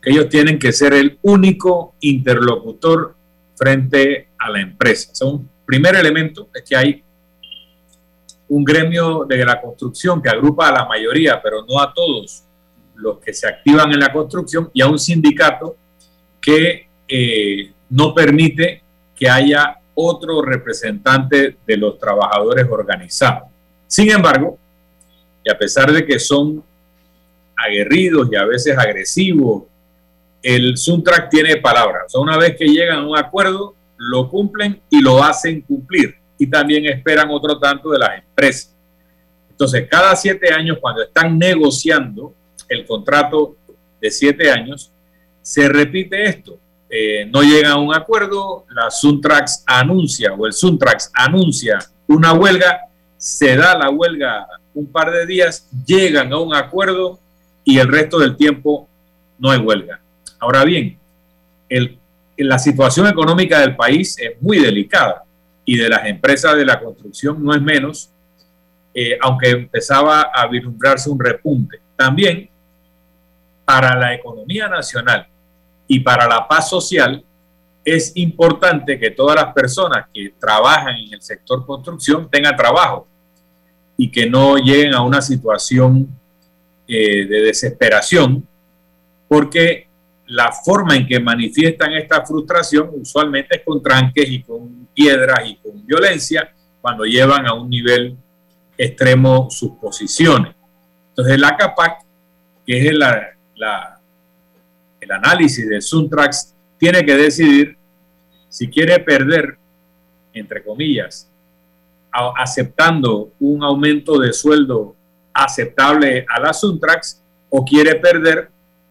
que 0.00 0.10
ellos 0.10 0.28
tienen 0.28 0.56
que 0.56 0.72
ser 0.72 0.92
el 0.92 1.18
único 1.22 1.94
interlocutor 1.98 3.16
frente 3.56 4.28
a 4.38 4.48
la 4.50 4.60
empresa. 4.60 5.26
un 5.26 5.50
primer 5.66 5.96
elemento 5.96 6.48
es 6.54 6.62
que 6.62 6.76
hay 6.76 7.02
un 8.50 8.64
gremio 8.64 9.24
de 9.28 9.44
la 9.44 9.60
construcción 9.60 10.20
que 10.20 10.28
agrupa 10.28 10.68
a 10.68 10.72
la 10.72 10.84
mayoría, 10.84 11.40
pero 11.40 11.64
no 11.64 11.80
a 11.80 11.94
todos 11.94 12.42
los 12.96 13.18
que 13.20 13.32
se 13.32 13.46
activan 13.46 13.92
en 13.92 14.00
la 14.00 14.12
construcción, 14.12 14.70
y 14.74 14.82
a 14.82 14.88
un 14.88 14.98
sindicato 14.98 15.76
que 16.40 16.88
eh, 17.06 17.72
no 17.88 18.12
permite 18.12 18.82
que 19.14 19.30
haya 19.30 19.76
otro 19.94 20.42
representante 20.42 21.58
de 21.64 21.76
los 21.76 21.96
trabajadores 21.98 22.66
organizados. 22.68 23.48
Sin 23.86 24.10
embargo, 24.10 24.58
y 25.44 25.50
a 25.50 25.56
pesar 25.56 25.92
de 25.92 26.04
que 26.04 26.18
son 26.18 26.62
aguerridos 27.56 28.28
y 28.32 28.36
a 28.36 28.44
veces 28.44 28.76
agresivos, 28.76 29.64
el 30.42 30.76
Suntrack 30.76 31.30
tiene 31.30 31.56
palabras. 31.58 32.14
una 32.16 32.36
vez 32.36 32.56
que 32.56 32.66
llegan 32.66 32.98
a 32.98 33.08
un 33.08 33.16
acuerdo, 33.16 33.74
lo 33.96 34.28
cumplen 34.28 34.80
y 34.90 35.00
lo 35.00 35.22
hacen 35.22 35.60
cumplir 35.60 36.19
y 36.40 36.46
también 36.46 36.86
esperan 36.86 37.28
otro 37.30 37.58
tanto 37.58 37.90
de 37.90 37.98
las 37.98 38.18
empresas. 38.18 38.74
Entonces, 39.50 39.86
cada 39.90 40.16
siete 40.16 40.50
años, 40.50 40.78
cuando 40.80 41.02
están 41.02 41.38
negociando 41.38 42.32
el 42.66 42.86
contrato 42.86 43.56
de 44.00 44.10
siete 44.10 44.50
años, 44.50 44.90
se 45.42 45.68
repite 45.68 46.24
esto. 46.24 46.58
Eh, 46.88 47.26
no 47.30 47.42
llega 47.42 47.72
a 47.72 47.76
un 47.76 47.94
acuerdo, 47.94 48.64
la 48.70 48.90
Suntrax 48.90 49.64
anuncia 49.66 50.32
o 50.32 50.46
el 50.46 50.54
Suntrax 50.54 51.10
anuncia 51.12 51.78
una 52.06 52.32
huelga, 52.32 52.86
se 53.18 53.54
da 53.54 53.76
la 53.76 53.90
huelga 53.90 54.46
un 54.72 54.90
par 54.90 55.12
de 55.12 55.26
días, 55.26 55.68
llegan 55.84 56.32
a 56.32 56.38
un 56.38 56.54
acuerdo 56.54 57.20
y 57.64 57.78
el 57.78 57.88
resto 57.88 58.18
del 58.18 58.34
tiempo 58.34 58.88
no 59.38 59.50
hay 59.50 59.58
huelga. 59.58 60.00
Ahora 60.38 60.64
bien, 60.64 60.98
el, 61.68 61.98
la 62.38 62.58
situación 62.58 63.06
económica 63.08 63.60
del 63.60 63.76
país 63.76 64.16
es 64.18 64.40
muy 64.40 64.58
delicada 64.58 65.24
y 65.64 65.76
de 65.76 65.88
las 65.88 66.06
empresas 66.06 66.56
de 66.56 66.64
la 66.64 66.80
construcción 66.80 67.42
no 67.42 67.54
es 67.54 67.62
menos, 67.62 68.10
eh, 68.94 69.18
aunque 69.20 69.50
empezaba 69.50 70.30
a 70.34 70.46
vislumbrarse 70.46 71.10
un 71.10 71.20
repunte. 71.20 71.80
También 71.96 72.48
para 73.64 73.94
la 73.96 74.14
economía 74.14 74.68
nacional 74.68 75.28
y 75.86 76.00
para 76.00 76.26
la 76.26 76.48
paz 76.48 76.68
social 76.70 77.24
es 77.84 78.12
importante 78.16 78.98
que 78.98 79.10
todas 79.10 79.36
las 79.36 79.52
personas 79.52 80.06
que 80.12 80.34
trabajan 80.38 80.96
en 80.96 81.14
el 81.14 81.22
sector 81.22 81.64
construcción 81.64 82.28
tengan 82.30 82.56
trabajo 82.56 83.06
y 83.96 84.10
que 84.10 84.28
no 84.28 84.56
lleguen 84.56 84.94
a 84.94 85.02
una 85.02 85.20
situación 85.20 86.08
eh, 86.88 87.26
de 87.26 87.42
desesperación, 87.42 88.46
porque 89.28 89.89
la 90.30 90.52
forma 90.52 90.94
en 90.94 91.06
que 91.06 91.18
manifiestan 91.18 91.92
esta 91.92 92.24
frustración 92.24 92.90
usualmente 92.94 93.56
es 93.56 93.64
con 93.64 93.82
tranques 93.82 94.28
y 94.28 94.42
con 94.42 94.86
piedras 94.94 95.40
y 95.44 95.56
con 95.56 95.84
violencia 95.84 96.52
cuando 96.80 97.04
llevan 97.04 97.46
a 97.46 97.54
un 97.54 97.68
nivel 97.68 98.16
extremo 98.78 99.50
sus 99.50 99.72
posiciones. 99.72 100.54
Entonces 101.08 101.38
la 101.38 101.56
CAPAC, 101.56 102.04
que 102.64 102.86
es 102.88 102.94
la, 102.94 103.98
el 105.00 105.10
análisis 105.10 105.68
de 105.68 105.80
Suntrax, 105.80 106.54
tiene 106.78 107.04
que 107.04 107.16
decidir 107.16 107.76
si 108.48 108.68
quiere 108.68 109.00
perder, 109.00 109.58
entre 110.32 110.62
comillas, 110.62 111.28
aceptando 112.36 113.32
un 113.40 113.64
aumento 113.64 114.18
de 114.18 114.32
sueldo 114.32 114.94
aceptable 115.34 116.24
a 116.28 116.38
la 116.38 116.52
Suntrax 116.52 117.20
o 117.48 117.64
quiere 117.64 117.96
perder 117.96 118.50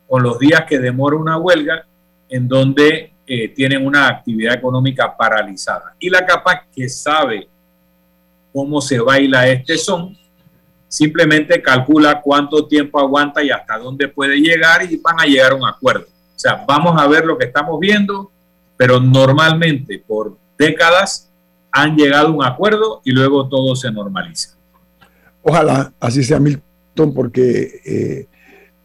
con 0.09 0.23
los 0.23 0.39
días 0.39 0.65
que 0.67 0.79
demora 0.79 1.15
una 1.15 1.37
huelga 1.37 1.85
en 2.27 2.47
donde 2.47 3.13
eh, 3.27 3.49
tienen 3.49 3.85
una 3.85 4.07
actividad 4.07 4.55
económica 4.55 5.15
paralizada. 5.15 5.95
Y 5.99 6.09
la 6.09 6.25
capa 6.25 6.65
que 6.75 6.89
sabe 6.89 7.47
cómo 8.51 8.81
se 8.81 8.99
baila 8.99 9.47
este 9.47 9.77
son, 9.77 10.17
simplemente 10.87 11.61
calcula 11.61 12.21
cuánto 12.21 12.65
tiempo 12.65 12.99
aguanta 12.99 13.43
y 13.43 13.51
hasta 13.51 13.77
dónde 13.77 14.07
puede 14.07 14.37
llegar 14.37 14.81
y 14.91 14.97
van 14.97 15.19
a 15.19 15.25
llegar 15.25 15.51
a 15.51 15.55
un 15.55 15.67
acuerdo. 15.67 16.07
O 16.35 16.39
sea, 16.39 16.65
vamos 16.67 16.99
a 16.99 17.05
ver 17.07 17.23
lo 17.25 17.37
que 17.37 17.45
estamos 17.45 17.79
viendo, 17.79 18.31
pero 18.77 18.99
normalmente 18.99 20.03
por 20.07 20.39
décadas 20.57 21.29
han 21.71 21.95
llegado 21.95 22.29
a 22.29 22.31
un 22.31 22.43
acuerdo 22.43 23.01
y 23.03 23.11
luego 23.11 23.47
todo 23.47 23.75
se 23.75 23.91
normaliza. 23.91 24.57
Ojalá 25.43 25.93
así 25.99 26.23
sea, 26.23 26.39
Milton, 26.39 27.13
porque 27.13 27.81
eh, 27.85 28.28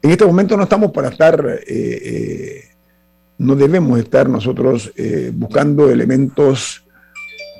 en 0.05 0.11
este 0.11 0.25
momento 0.25 0.55
no 0.55 0.63
estamos 0.63 0.91
para 0.91 1.09
estar, 1.09 1.43
eh, 1.47 1.63
eh, 1.67 2.63
no 3.39 3.55
debemos 3.55 3.97
estar 3.97 4.29
nosotros 4.29 4.93
buscando 5.33 5.89
elementos 5.89 6.85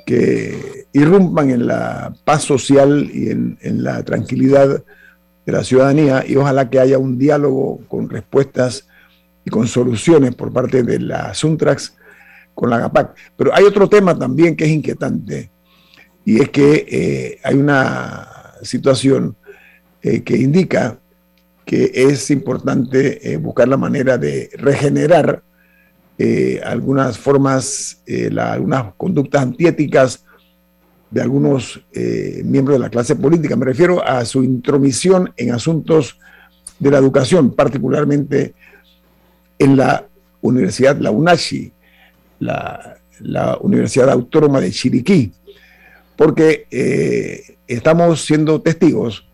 que 0.06 0.86
irrumpan 0.94 1.50
en 1.50 1.68
la 1.68 2.14
paz 2.24 2.44
social 2.44 3.10
y 3.12 3.32
en, 3.32 3.84
la 3.84 4.04
tranquilidad 4.04 4.84
de 5.46 5.52
la 5.52 5.64
ciudadanía 5.64 6.24
y 6.26 6.36
ojalá 6.38 6.70
que 6.70 6.80
haya 6.80 6.98
un 6.98 7.18
diálogo 7.18 7.82
con 7.88 8.10
respuestas 8.10 8.88
y 9.44 9.50
con 9.50 9.68
soluciones 9.68 10.36
por 10.36 10.54
parte 10.54 10.84
de 10.84 11.00
la 11.00 11.34
Suntrax 11.34 11.98
con 12.54 12.70
la 12.70 12.78
GAPAC. 12.78 13.16
Pero 13.36 13.54
hay 13.54 13.64
otro 13.66 13.90
tema 13.90 14.18
también 14.18 14.56
que 14.56 14.66
es 14.66 14.72
inquietante 14.72 15.52
y 16.24 16.42
es 16.42 16.50
que 16.50 17.40
hay 17.44 17.56
una 17.56 18.28
situación 18.62 19.36
eh, 20.08 20.22
que 20.24 20.38
indica 20.38 21.00
que 21.66 21.92
es 21.94 22.30
importante 22.30 23.32
eh, 23.32 23.38
buscar 23.38 23.68
la 23.68 23.78
manera 23.78 24.18
de 24.18 24.50
regenerar 24.54 25.44
eh, 26.18 26.62
algunas 26.64 27.18
formas, 27.18 28.02
algunas 28.40 28.94
conductas 28.96 29.42
antiéticas 29.42 30.24
de 31.12 31.22
algunos 31.22 31.84
miembros 32.44 32.78
de 32.78 32.84
la 32.84 32.90
clase 32.90 33.16
política. 33.16 33.56
Me 33.56 33.66
refiero 33.66 34.06
a 34.06 34.24
su 34.24 34.44
intromisión 34.44 35.34
en 35.36 35.52
asuntos 35.52 36.18
de 36.80 36.92
la 36.92 37.00
educación, 37.00 37.54
particularmente 37.54 38.54
en 39.60 39.76
la 39.76 40.08
Universidad, 40.42 40.98
la 40.98 41.12
UNACHI, 41.12 41.74
la, 42.40 42.98
la 43.20 43.58
Universidad 43.60 44.10
Autónoma 44.10 44.62
de 44.62 44.72
Chiriquí, 44.72 45.34
porque 46.16 47.58
estamos 47.68 48.26
siendo 48.26 48.62
testigos 48.62 49.25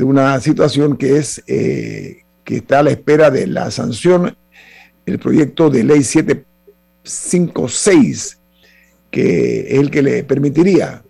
de 0.00 0.06
una 0.06 0.40
situación 0.40 0.96
que 0.96 1.18
es 1.18 1.44
eh, 1.46 2.22
que 2.42 2.56
está 2.56 2.78
a 2.78 2.82
la 2.82 2.90
espera 2.90 3.30
de 3.30 3.46
la 3.46 3.70
sanción, 3.70 4.34
el 5.04 5.18
proyecto 5.18 5.68
de 5.68 5.84
ley 5.84 6.02
756, 6.02 8.38
que 9.10 9.74
es 9.74 9.78
el 9.78 9.90
que 9.90 10.00
le 10.00 10.24
permitiría 10.24 11.02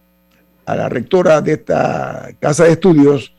a 0.67 0.75
la 0.75 0.89
rectora 0.89 1.41
de 1.41 1.53
esta 1.53 2.31
casa 2.41 2.65
de 2.65 2.73
estudios 2.73 3.33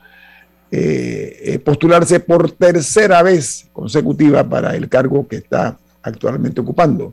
eh, 0.70 1.38
eh, 1.42 1.58
postularse 1.58 2.20
por 2.20 2.50
tercera 2.52 3.22
vez 3.22 3.68
consecutiva 3.74 4.48
para 4.48 4.74
el 4.74 4.88
cargo 4.88 5.28
que 5.28 5.36
está 5.36 5.78
actualmente 6.02 6.62
ocupando. 6.62 7.12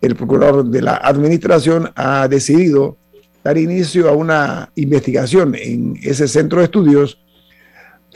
El 0.00 0.16
procurador 0.16 0.64
de 0.64 0.80
la 0.80 0.96
administración 0.96 1.90
ha 1.96 2.28
decidido 2.28 2.96
dar 3.44 3.58
inicio 3.58 4.08
a 4.08 4.12
una 4.12 4.70
investigación 4.74 5.54
en 5.54 5.98
ese 6.02 6.28
centro 6.28 6.60
de 6.60 6.64
estudios 6.64 7.18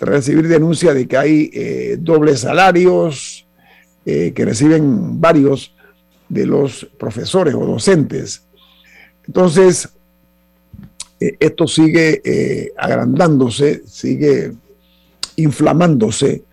recibir 0.07 0.49
denuncia 0.49 0.95
de 0.95 1.07
que 1.07 1.17
hay 1.17 1.51
eh, 1.53 1.97
dobles 2.01 2.41
salarios 2.41 3.47
eh, 4.07 4.33
que 4.35 4.45
reciben 4.45 5.21
varios 5.21 5.75
de 6.29 6.47
los 6.47 6.87
profesores 6.99 7.55
o 7.55 7.67
docentes. 7.67 8.43
Entonces, 9.27 9.89
eh, 11.21 11.37
esto 11.39 11.67
sigue 11.67 12.73
agrandándose, 12.77 13.83
sigue 13.87 14.53
inflamándose, 15.37 16.45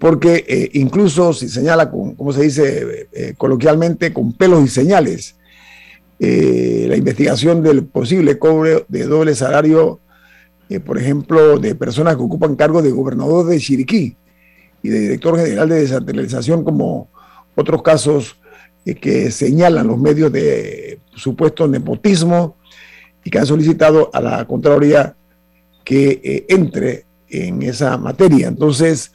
porque 0.00 0.70
incluso 0.72 1.32
si 1.32 1.48
señala 1.48 1.90
con, 1.90 2.16
como 2.16 2.32
se 2.32 2.42
dice 2.42 3.08
coloquialmente, 3.38 4.12
con 4.12 4.32
pelos 4.32 4.64
y 4.64 4.68
señales, 4.68 5.36
la 6.18 6.96
investigación 6.96 7.62
del 7.62 7.84
posible 7.84 8.36
cobro 8.38 8.84
de 8.88 9.04
doble 9.04 9.34
salario, 9.36 10.00
eh, 10.70 10.80
por 10.80 10.96
ejemplo, 10.96 11.58
de 11.58 11.74
personas 11.74 12.16
que 12.16 12.22
ocupan 12.22 12.56
cargos 12.56 12.82
de 12.82 12.90
gobernador 12.90 13.46
de 13.46 13.58
Chiriquí 13.58 14.16
y 14.82 14.88
de 14.88 15.00
director 15.00 15.36
general 15.38 15.68
de 15.68 15.80
descentralización, 15.80 16.64
como 16.64 17.08
otros 17.54 17.82
casos 17.82 18.36
eh, 18.86 18.94
que 18.94 19.30
señalan 19.30 19.86
los 19.86 19.98
medios 19.98 20.32
de 20.32 21.00
supuesto 21.14 21.68
nepotismo 21.68 22.56
y 23.22 23.30
que 23.30 23.38
han 23.38 23.46
solicitado 23.46 24.10
a 24.14 24.20
la 24.22 24.46
Contraloría 24.46 25.14
que 25.84 26.46
entre 26.48 27.04
en 27.28 27.62
esa 27.62 27.98
materia. 27.98 28.48
Entonces, 28.48 29.12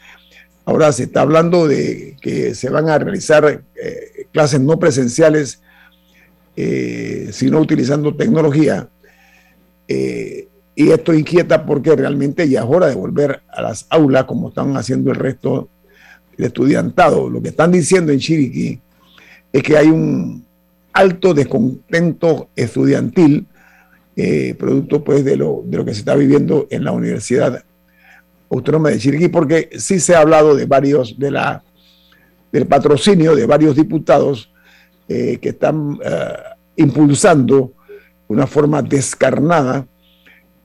ahora 0.65 0.91
se 0.91 1.03
está 1.03 1.21
hablando 1.21 1.67
de 1.67 2.15
que 2.21 2.53
se 2.53 2.69
van 2.69 2.89
a 2.89 2.99
realizar 2.99 3.63
clases 4.31 4.59
no 4.59 4.77
presenciales 4.77 5.61
eh, 6.57 7.29
sino 7.33 7.59
utilizando 7.59 8.15
tecnología. 8.15 8.87
Y 10.75 10.91
esto 10.91 11.13
inquieta 11.13 11.65
porque 11.65 11.95
realmente 11.95 12.49
ya 12.49 12.59
es 12.59 12.65
hora 12.67 12.87
de 12.87 12.95
volver 12.95 13.41
a 13.49 13.61
las 13.61 13.85
aulas 13.89 14.25
como 14.25 14.49
están 14.49 14.75
haciendo 14.75 15.09
el 15.11 15.15
resto 15.15 15.69
del 16.35 16.47
estudiantado. 16.47 17.29
Lo 17.29 17.41
que 17.41 17.49
están 17.49 17.71
diciendo 17.71 18.11
en 18.11 18.19
Chiriquí 18.19 18.79
es 19.53 19.63
que 19.63 19.77
hay 19.77 19.87
un 19.87 20.45
alto 20.91 21.33
descontento 21.33 22.49
estudiantil, 22.55 23.47
eh, 24.17 24.53
producto 24.59 25.03
pues 25.03 25.23
de 25.23 25.37
lo, 25.37 25.63
de 25.65 25.77
lo 25.77 25.85
que 25.85 25.93
se 25.93 25.99
está 25.99 26.15
viviendo 26.15 26.67
en 26.69 26.83
la 26.83 26.91
Universidad 26.91 27.63
Autónoma 28.49 28.89
de 28.89 28.99
Chiriquí, 28.99 29.29
porque 29.29 29.69
sí 29.77 29.99
se 29.99 30.13
ha 30.13 30.19
hablado 30.19 30.55
de 30.55 30.65
varios, 30.65 31.17
de 31.17 31.31
la, 31.31 31.63
del 32.51 32.67
patrocinio 32.67 33.33
de 33.33 33.45
varios 33.45 33.75
diputados 33.75 34.51
eh, 35.07 35.37
que 35.41 35.49
están 35.49 35.99
eh, 36.03 36.33
impulsando 36.77 37.73
una 38.27 38.47
forma 38.47 38.81
descarnada 38.81 39.85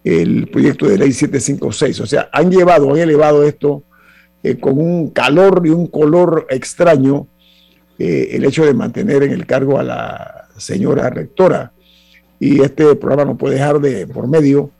el 0.04 0.48
proyecto 0.48 0.86
de 0.86 0.98
ley 0.98 1.12
756. 1.12 2.00
O 2.00 2.06
sea, 2.06 2.28
han 2.32 2.50
llevado, 2.50 2.92
han 2.92 2.98
elevado 2.98 3.44
esto 3.44 3.84
eh, 4.42 4.58
con 4.58 4.78
un 4.78 5.10
calor 5.10 5.62
y 5.64 5.70
un 5.70 5.86
color 5.86 6.46
extraño 6.50 7.26
el 8.02 8.46
hecho 8.46 8.64
de 8.64 8.72
mantener 8.72 9.24
en 9.24 9.32
el 9.32 9.44
cargo 9.44 9.78
a 9.78 9.82
la 9.82 10.48
señora 10.56 11.10
rectora. 11.10 11.70
Y 12.38 12.62
este 12.62 12.94
programa 12.94 13.32
no 13.32 13.36
puede 13.36 13.56
dejar 13.56 13.78
de, 13.78 14.06
por 14.06 14.26
medio, 14.26 14.70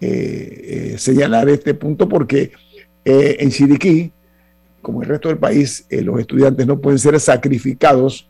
eh, 0.00 0.96
señalar 0.98 1.48
este 1.48 1.74
punto 1.74 2.08
porque 2.08 2.50
en 3.04 3.48
Chiriquí, 3.50 4.10
como 4.82 5.02
el 5.02 5.08
resto 5.08 5.28
del 5.28 5.38
país, 5.38 5.86
los 5.88 6.18
estudiantes 6.18 6.66
no 6.66 6.80
pueden 6.80 6.98
ser 6.98 7.20
sacrificados 7.20 8.28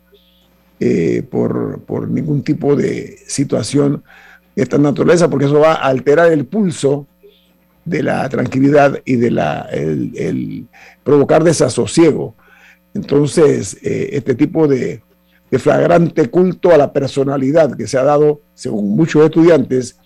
por, 1.30 1.80
por 1.86 2.06
ningún 2.10 2.42
tipo 2.42 2.76
de 2.76 3.16
situación 3.26 4.04
esta 4.62 4.76
naturaleza, 4.76 5.30
porque 5.30 5.46
eso 5.46 5.60
va 5.60 5.74
a 5.74 5.86
alterar 5.86 6.32
el 6.32 6.44
pulso 6.44 7.06
de 7.84 8.02
la 8.02 8.28
tranquilidad 8.28 9.00
y 9.04 9.16
de 9.16 9.30
la, 9.30 9.68
el, 9.70 10.66
provocar 11.04 11.44
desasosiego. 11.44 12.34
Entonces, 12.92 13.78
eh, 13.82 14.10
este 14.12 14.34
tipo 14.34 14.66
de, 14.66 15.02
flagrante 15.52 16.28
culto 16.28 16.72
a 16.72 16.76
la 16.76 16.92
personalidad 16.92 17.74
que 17.74 17.86
se 17.86 17.96
ha 17.96 18.02
dado, 18.02 18.42
según 18.54 18.96
muchos 18.96 19.24
estudiantes, 19.24 19.98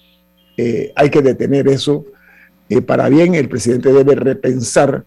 eh, 0.57 0.93
hay 0.95 1.11
que 1.11 1.23
detener 1.23 1.67
eso. 1.69 2.05
Eh, 2.69 2.83
para 2.83 3.09
bien, 3.09 3.35
el 3.35 3.49
presidente 3.49 3.93
debe 3.93 4.15
repensar 4.15 5.05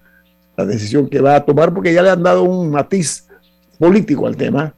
la 0.57 0.65
decisión 0.65 1.07
que 1.07 1.21
va 1.21 1.35
a 1.35 1.45
tomar, 1.45 1.73
porque 1.73 1.93
ya 1.93 2.01
le 2.01 2.09
han 2.09 2.23
dado 2.23 2.43
un 2.43 2.71
matiz 2.71 3.27
político 3.77 4.25
al 4.25 4.35
tema 4.35 4.75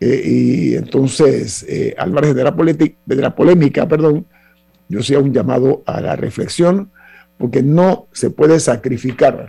eh, 0.00 0.22
y 0.24 0.74
entonces, 0.74 1.64
eh, 1.68 1.94
al 1.96 2.12
margen 2.12 2.34
de 2.34 2.44
la, 2.44 2.50
de 2.50 3.16
la 3.16 3.34
polémica, 3.34 3.88
perdón, 3.88 4.26
yo 4.88 5.00
hacía 5.00 5.18
un 5.18 5.32
llamado 5.32 5.82
a 5.86 6.00
la 6.00 6.16
reflexión, 6.16 6.90
porque 7.38 7.62
no 7.62 8.06
se 8.12 8.30
puede 8.30 8.60
sacrificar 8.60 9.48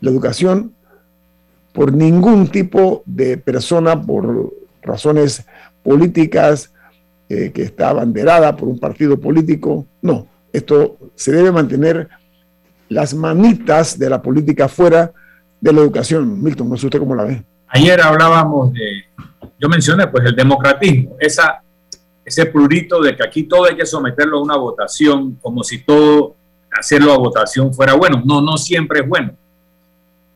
la 0.00 0.10
educación 0.10 0.74
por 1.72 1.92
ningún 1.92 2.48
tipo 2.48 3.02
de 3.06 3.36
persona, 3.36 4.00
por 4.00 4.52
razones 4.82 5.44
políticas, 5.82 6.72
eh, 7.28 7.50
que 7.52 7.62
está 7.62 7.90
abanderada 7.90 8.56
por 8.56 8.68
un 8.68 8.78
partido 8.78 9.18
político. 9.18 9.86
No, 10.02 10.26
esto 10.52 10.98
se 11.14 11.32
debe 11.32 11.50
mantener 11.50 12.08
las 12.88 13.14
manitas 13.14 13.98
de 13.98 14.10
la 14.10 14.20
política 14.20 14.68
fuera 14.68 15.12
de 15.60 15.72
la 15.72 15.80
educación. 15.80 16.42
Milton, 16.42 16.68
no 16.68 16.76
sé 16.76 16.86
usted 16.86 16.98
cómo 16.98 17.14
la 17.14 17.24
ve. 17.24 17.42
Ayer 17.68 18.02
hablábamos 18.02 18.74
de 18.74 19.04
yo 19.62 19.68
mencioné 19.68 20.08
pues 20.08 20.24
el 20.26 20.34
democratismo, 20.34 21.16
ese 21.20 22.46
plurito 22.46 23.00
de 23.00 23.14
que 23.14 23.24
aquí 23.24 23.44
todo 23.44 23.66
hay 23.66 23.76
que 23.76 23.86
someterlo 23.86 24.38
a 24.38 24.42
una 24.42 24.56
votación, 24.56 25.36
como 25.40 25.62
si 25.62 25.84
todo 25.84 26.34
hacerlo 26.72 27.12
a 27.12 27.18
votación 27.18 27.72
fuera 27.72 27.94
bueno. 27.94 28.20
No, 28.24 28.40
no 28.40 28.56
siempre 28.56 29.00
es 29.00 29.08
bueno. 29.08 29.36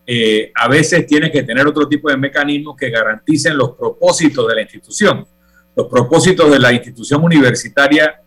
Eh, 0.07 0.53
a 0.55 0.69
veces 0.69 1.05
tiene 1.09 1.33
que 1.33 1.43
tener 1.43 1.67
otro 1.67 1.89
tipo 1.89 2.09
de 2.09 2.17
mecanismos 2.17 2.77
que 2.77 2.89
garanticen 2.89 3.57
los 3.57 3.73
propósitos 3.73 4.47
de 4.47 4.55
la 4.55 4.63
institución. 4.63 5.27
Los 5.75 5.89
propósitos 5.89 6.49
de 6.49 6.61
la 6.61 6.73
institución 6.73 7.25
universitaria 7.25 8.21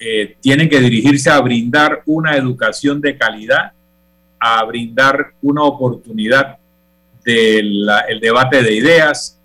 eh, 0.00 0.36
tienen 0.40 0.68
que 0.68 0.80
dirigirse 0.80 1.30
a 1.30 1.40
brindar 1.40 2.02
una 2.06 2.36
educación 2.36 3.00
de 3.00 3.16
calidad, 3.16 3.72
a 4.40 4.64
brindar 4.64 5.34
una 5.40 5.62
oportunidad 5.62 6.58
del 7.24 7.86
debate 8.20 8.64
de 8.64 8.74
ideas, 8.74 9.38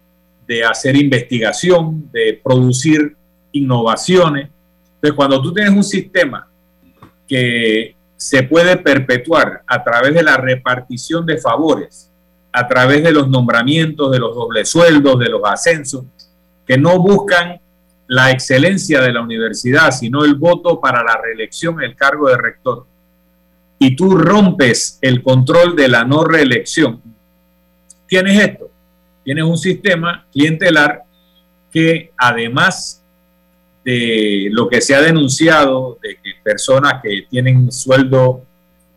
de 0.47 0.63
hacer 0.63 0.95
investigación, 0.95 2.09
de 2.11 2.39
producir 2.41 3.15
innovaciones. 3.51 4.49
Entonces, 4.95 5.15
cuando 5.15 5.41
tú 5.41 5.53
tienes 5.53 5.73
un 5.73 5.83
sistema 5.83 6.47
que 7.27 7.95
se 8.15 8.43
puede 8.43 8.77
perpetuar 8.77 9.63
a 9.67 9.83
través 9.83 10.13
de 10.13 10.23
la 10.23 10.37
repartición 10.37 11.25
de 11.25 11.37
favores, 11.37 12.09
a 12.53 12.67
través 12.67 13.03
de 13.03 13.11
los 13.11 13.29
nombramientos, 13.29 14.11
de 14.11 14.19
los 14.19 14.33
dobles 14.33 14.69
sueldos, 14.69 15.19
de 15.19 15.29
los 15.29 15.41
ascensos, 15.43 16.05
que 16.65 16.77
no 16.77 16.97
buscan 16.99 17.59
la 18.07 18.31
excelencia 18.31 19.01
de 19.01 19.11
la 19.11 19.21
universidad, 19.21 19.91
sino 19.91 20.23
el 20.23 20.35
voto 20.35 20.79
para 20.79 21.03
la 21.03 21.19
reelección, 21.21 21.83
el 21.83 21.95
cargo 21.95 22.29
de 22.29 22.37
rector, 22.37 22.85
y 23.79 23.95
tú 23.95 24.17
rompes 24.17 24.97
el 25.01 25.21
control 25.21 25.75
de 25.75 25.89
la 25.89 26.03
no 26.03 26.23
reelección, 26.23 27.01
tienes 28.07 28.41
esto 28.41 28.71
tienes 29.27 29.43
un 29.43 29.57
sistema 29.57 30.25
clientelar 30.31 31.03
que 31.69 32.13
además 32.15 33.03
de 33.83 34.47
lo 34.51 34.69
que 34.69 34.79
se 34.79 34.95
ha 34.95 35.01
denunciado, 35.01 35.99
de 36.01 36.15
que 36.15 36.31
personas 36.41 37.01
que 37.03 37.25
tienen 37.29 37.69
sueldo 37.69 38.43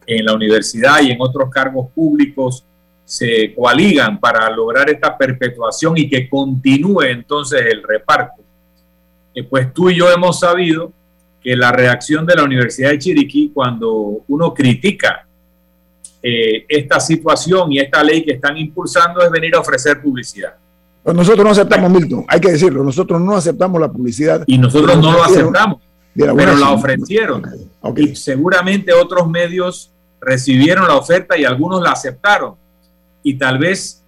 en 0.07 0.25
la 0.25 0.35
universidad 0.35 1.01
y 1.03 1.11
en 1.11 1.21
otros 1.21 1.51
cargos 1.51 1.90
públicos 1.93 2.64
se 3.05 3.53
coaligan 3.57 4.21
para 4.21 4.49
lograr 4.51 4.88
esta 4.88 5.19
perpetuación 5.19 5.99
y 5.99 6.09
que 6.09 6.29
continúe 6.29 7.03
entonces 7.03 7.62
el 7.62 7.83
reparto. 7.83 8.40
Eh, 9.35 9.43
pues 9.43 9.75
tú 9.75 9.90
y 9.90 9.97
yo 9.97 10.12
hemos 10.12 10.38
sabido 10.38 10.93
que 11.43 11.57
la 11.57 11.73
reacción 11.73 12.25
de 12.25 12.37
la 12.37 12.45
Universidad 12.45 12.90
de 12.90 13.01
Chiriquí 13.01 13.51
cuando 13.53 14.23
uno 14.29 14.55
critica 14.55 15.27
eh, 16.22 16.66
esta 16.68 17.00
situación 17.00 17.72
y 17.72 17.78
esta 17.78 18.04
ley 18.04 18.24
que 18.24 18.33
están 18.33 18.56
impulsando 18.56 19.22
es 19.22 19.30
venir 19.30 19.54
a 19.54 19.61
ofrecer 19.61 20.02
publicidad. 20.02 20.54
Pues 21.02 21.16
nosotros 21.16 21.44
no 21.44 21.50
aceptamos, 21.50 21.90
Milton, 21.90 22.24
hay 22.28 22.40
que 22.40 22.52
decirlo, 22.52 22.85
nosotros 22.85 23.20
no 23.20 23.35
aceptamos 23.35 23.80
la 23.80 23.90
publicidad. 23.90 24.44
Y 24.46 24.59
nosotros 24.59 24.98
no 24.98 25.12
lo 25.12 25.24
aceptamos, 25.24 25.80
pero 26.14 26.56
la 26.56 26.70
ofrecieron. 26.70 27.42
Y 27.96 28.14
seguramente 28.16 28.92
otros 28.92 29.28
medios 29.28 29.90
recibieron 30.20 30.87
la 30.87 30.96
oferta 30.96 31.38
y 31.38 31.44
algunos 31.44 31.83
la 31.83 31.92
aceptaron. 31.92 32.54
Y 33.22 33.35
tal 33.35 33.59
vez 33.59 34.04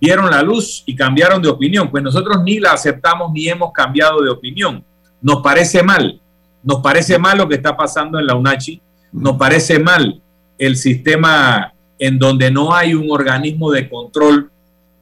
vieron 0.00 0.30
la 0.30 0.42
luz 0.42 0.82
y 0.86 0.96
cambiaron 0.96 1.42
de 1.42 1.48
opinión. 1.48 1.90
Pues 1.90 2.02
nosotros 2.02 2.42
ni 2.42 2.58
la 2.58 2.72
aceptamos 2.72 3.30
ni 3.32 3.48
hemos 3.48 3.72
cambiado 3.72 4.22
de 4.22 4.30
opinión. 4.30 4.82
Nos 5.20 5.42
parece 5.42 5.82
mal. 5.82 6.18
Nos 6.62 6.80
parece 6.80 7.18
mal 7.18 7.36
lo 7.36 7.48
que 7.48 7.56
está 7.56 7.76
pasando 7.76 8.18
en 8.18 8.26
la 8.26 8.34
UNACHI. 8.34 8.80
Nos 9.12 9.36
parece 9.36 9.78
mal 9.78 10.22
el 10.62 10.76
sistema 10.76 11.74
en 11.98 12.20
donde 12.20 12.48
no 12.48 12.72
hay 12.72 12.94
un 12.94 13.10
organismo 13.10 13.72
de 13.72 13.88
control 13.88 14.48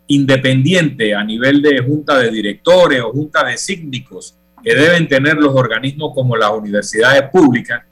independiente 0.07 1.15
a 1.15 1.23
nivel 1.23 1.61
de 1.61 1.83
junta 1.83 2.19
de 2.19 2.31
directores 2.31 3.03
o 3.03 3.13
junta 3.13 3.45
de 3.45 3.59
síndicos 3.59 4.35
que 4.65 4.75
deben 4.75 5.07
tener 5.07 5.37
los 5.37 5.55
organismos 5.55 6.13
como 6.15 6.35
las 6.35 6.51
universidades 6.51 7.25
públicas 7.31 7.83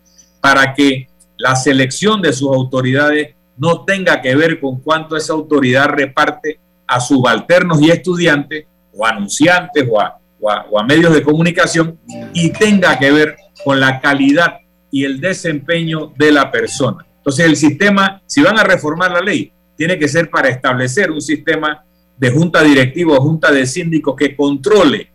para 0.41 0.73
que 0.73 1.09
la 1.37 1.55
selección 1.57 2.23
de 2.23 2.33
sus 2.33 2.49
autoridades 2.49 3.35
no 3.59 3.85
tenga 3.85 4.23
que 4.23 4.35
ver 4.35 4.61
con 4.61 4.81
cuánto 4.81 5.15
esa 5.15 5.35
autoridad 5.35 5.89
reparte 5.89 6.59
a 6.87 7.01
subalternos 7.01 7.83
y 7.83 7.91
estudiantes 7.91 8.65
o 8.95 9.05
anunciantes 9.05 9.87
a, 10.01 10.17
o 10.41 10.81
a 10.81 10.85
medios 10.85 11.13
de 11.13 11.23
comunicación 11.23 11.99
y 12.33 12.49
tenga 12.49 12.99
que 12.99 13.13
ver 13.13 13.37
con 13.63 13.79
la 13.79 14.01
calidad 14.01 14.57
y 14.91 15.05
el 15.05 15.21
desempeño 15.21 16.15
de 16.17 16.33
la 16.33 16.51
persona. 16.51 17.05
Entonces 17.29 17.45
el 17.45 17.57
sistema, 17.57 18.23
si 18.25 18.41
van 18.41 18.59
a 18.59 18.65
reformar 18.65 19.11
la 19.11 19.21
ley, 19.21 19.53
tiene 19.77 19.99
que 19.99 20.09
ser 20.09 20.31
para 20.31 20.49
establecer 20.49 21.11
un 21.11 21.21
sistema 21.21 21.85
de 22.17 22.31
junta 22.31 22.63
directiva 22.63 23.19
o 23.19 23.21
junta 23.21 23.53
de 23.53 23.67
síndicos 23.67 24.17
que 24.17 24.35
controle 24.35 25.11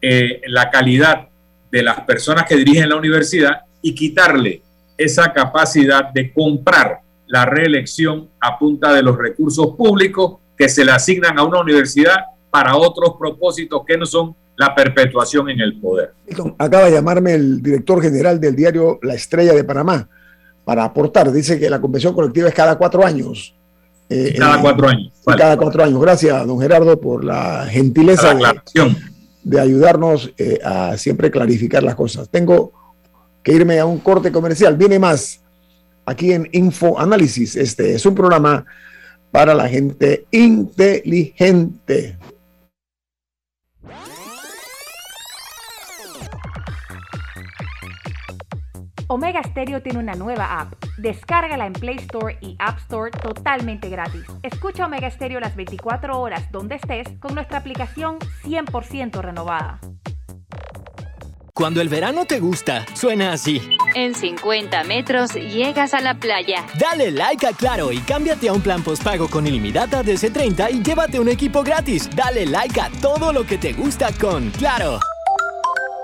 eh, 0.00 0.40
la 0.46 0.70
calidad 0.70 1.26
de 1.72 1.82
las 1.82 2.02
personas 2.02 2.44
que 2.44 2.54
dirigen 2.54 2.88
la 2.88 2.94
universidad 2.94 3.62
y 3.82 3.92
quitarle 3.92 4.62
esa 4.96 5.32
capacidad 5.32 6.12
de 6.12 6.32
comprar 6.32 7.00
la 7.26 7.44
reelección 7.44 8.28
a 8.40 8.56
punta 8.56 8.92
de 8.92 9.02
los 9.02 9.18
recursos 9.18 9.74
públicos 9.76 10.38
que 10.56 10.68
se 10.68 10.84
le 10.84 10.92
asignan 10.92 11.40
a 11.40 11.42
una 11.42 11.60
universidad 11.60 12.18
para 12.52 12.76
otros 12.76 13.16
propósitos 13.18 13.82
que 13.84 13.98
no 13.98 14.06
son 14.06 14.36
la 14.56 14.76
perpetuación 14.76 15.50
en 15.50 15.58
el 15.58 15.80
poder. 15.80 16.12
Acaba 16.56 16.84
de 16.84 16.92
llamarme 16.92 17.34
el 17.34 17.60
director 17.60 18.00
general 18.00 18.40
del 18.40 18.54
diario 18.54 19.00
La 19.02 19.14
Estrella 19.14 19.54
de 19.54 19.64
Panamá 19.64 20.08
para 20.68 20.84
aportar. 20.84 21.32
Dice 21.32 21.58
que 21.58 21.70
la 21.70 21.80
convención 21.80 22.12
colectiva 22.12 22.46
es 22.46 22.54
cada 22.54 22.76
cuatro 22.76 23.02
años. 23.02 23.54
Eh, 24.10 24.34
cada 24.38 24.60
cuatro 24.60 24.86
años. 24.86 25.12
Cada 25.24 25.56
cuatro 25.56 25.82
años. 25.82 25.98
Gracias, 25.98 26.46
don 26.46 26.60
Gerardo, 26.60 27.00
por 27.00 27.24
la 27.24 27.64
gentileza 27.70 28.36
de, 29.44 29.60
ayudarnos 29.60 30.30
eh, 30.36 30.58
a 30.62 30.98
siempre 30.98 31.30
clarificar 31.30 31.82
las 31.82 31.94
cosas. 31.94 32.28
Tengo 32.28 32.72
que 33.42 33.54
irme 33.54 33.78
a 33.78 33.86
un 33.86 33.96
corte 34.00 34.30
comercial. 34.30 34.76
Viene 34.76 34.98
más 34.98 35.40
aquí 36.04 36.32
en 36.32 36.46
Info 36.52 37.00
Análisis. 37.00 37.56
Este 37.56 37.94
es 37.94 38.04
un 38.04 38.14
programa 38.14 38.66
para 39.30 39.54
la 39.54 39.70
gente 39.70 40.26
inteligente. 40.30 42.17
Omega 49.10 49.42
Stereo 49.42 49.82
tiene 49.82 49.98
una 49.98 50.14
nueva 50.14 50.60
app. 50.60 50.74
Descárgala 50.98 51.66
en 51.66 51.72
Play 51.72 51.96
Store 51.96 52.36
y 52.42 52.56
App 52.58 52.78
Store 52.80 53.10
totalmente 53.10 53.88
gratis. 53.88 54.24
Escucha 54.42 54.84
Omega 54.84 55.10
Stereo 55.10 55.40
las 55.40 55.56
24 55.56 56.20
horas 56.20 56.52
donde 56.52 56.74
estés 56.74 57.08
con 57.18 57.34
nuestra 57.34 57.58
aplicación 57.58 58.18
100% 58.44 59.20
renovada. 59.22 59.80
Cuando 61.54 61.80
el 61.80 61.88
verano 61.88 62.26
te 62.26 62.38
gusta, 62.38 62.84
suena 62.94 63.32
así. 63.32 63.60
En 63.94 64.14
50 64.14 64.84
metros 64.84 65.32
llegas 65.34 65.94
a 65.94 66.00
la 66.00 66.14
playa. 66.14 66.64
Dale 66.78 67.10
like 67.10 67.46
a 67.46 67.52
Claro 67.52 67.90
y 67.90 67.98
cámbiate 67.98 68.48
a 68.48 68.52
un 68.52 68.60
plan 68.60 68.84
postpago 68.84 69.28
con 69.28 69.46
ilimitada 69.46 70.02
de 70.02 70.16
30 70.18 70.70
y 70.70 70.82
llévate 70.82 71.18
un 71.18 71.28
equipo 71.28 71.64
gratis. 71.64 72.08
Dale 72.14 72.44
like 72.46 72.78
a 72.78 72.90
todo 73.00 73.32
lo 73.32 73.44
que 73.44 73.56
te 73.56 73.72
gusta 73.72 74.10
con 74.20 74.50
Claro. 74.50 75.00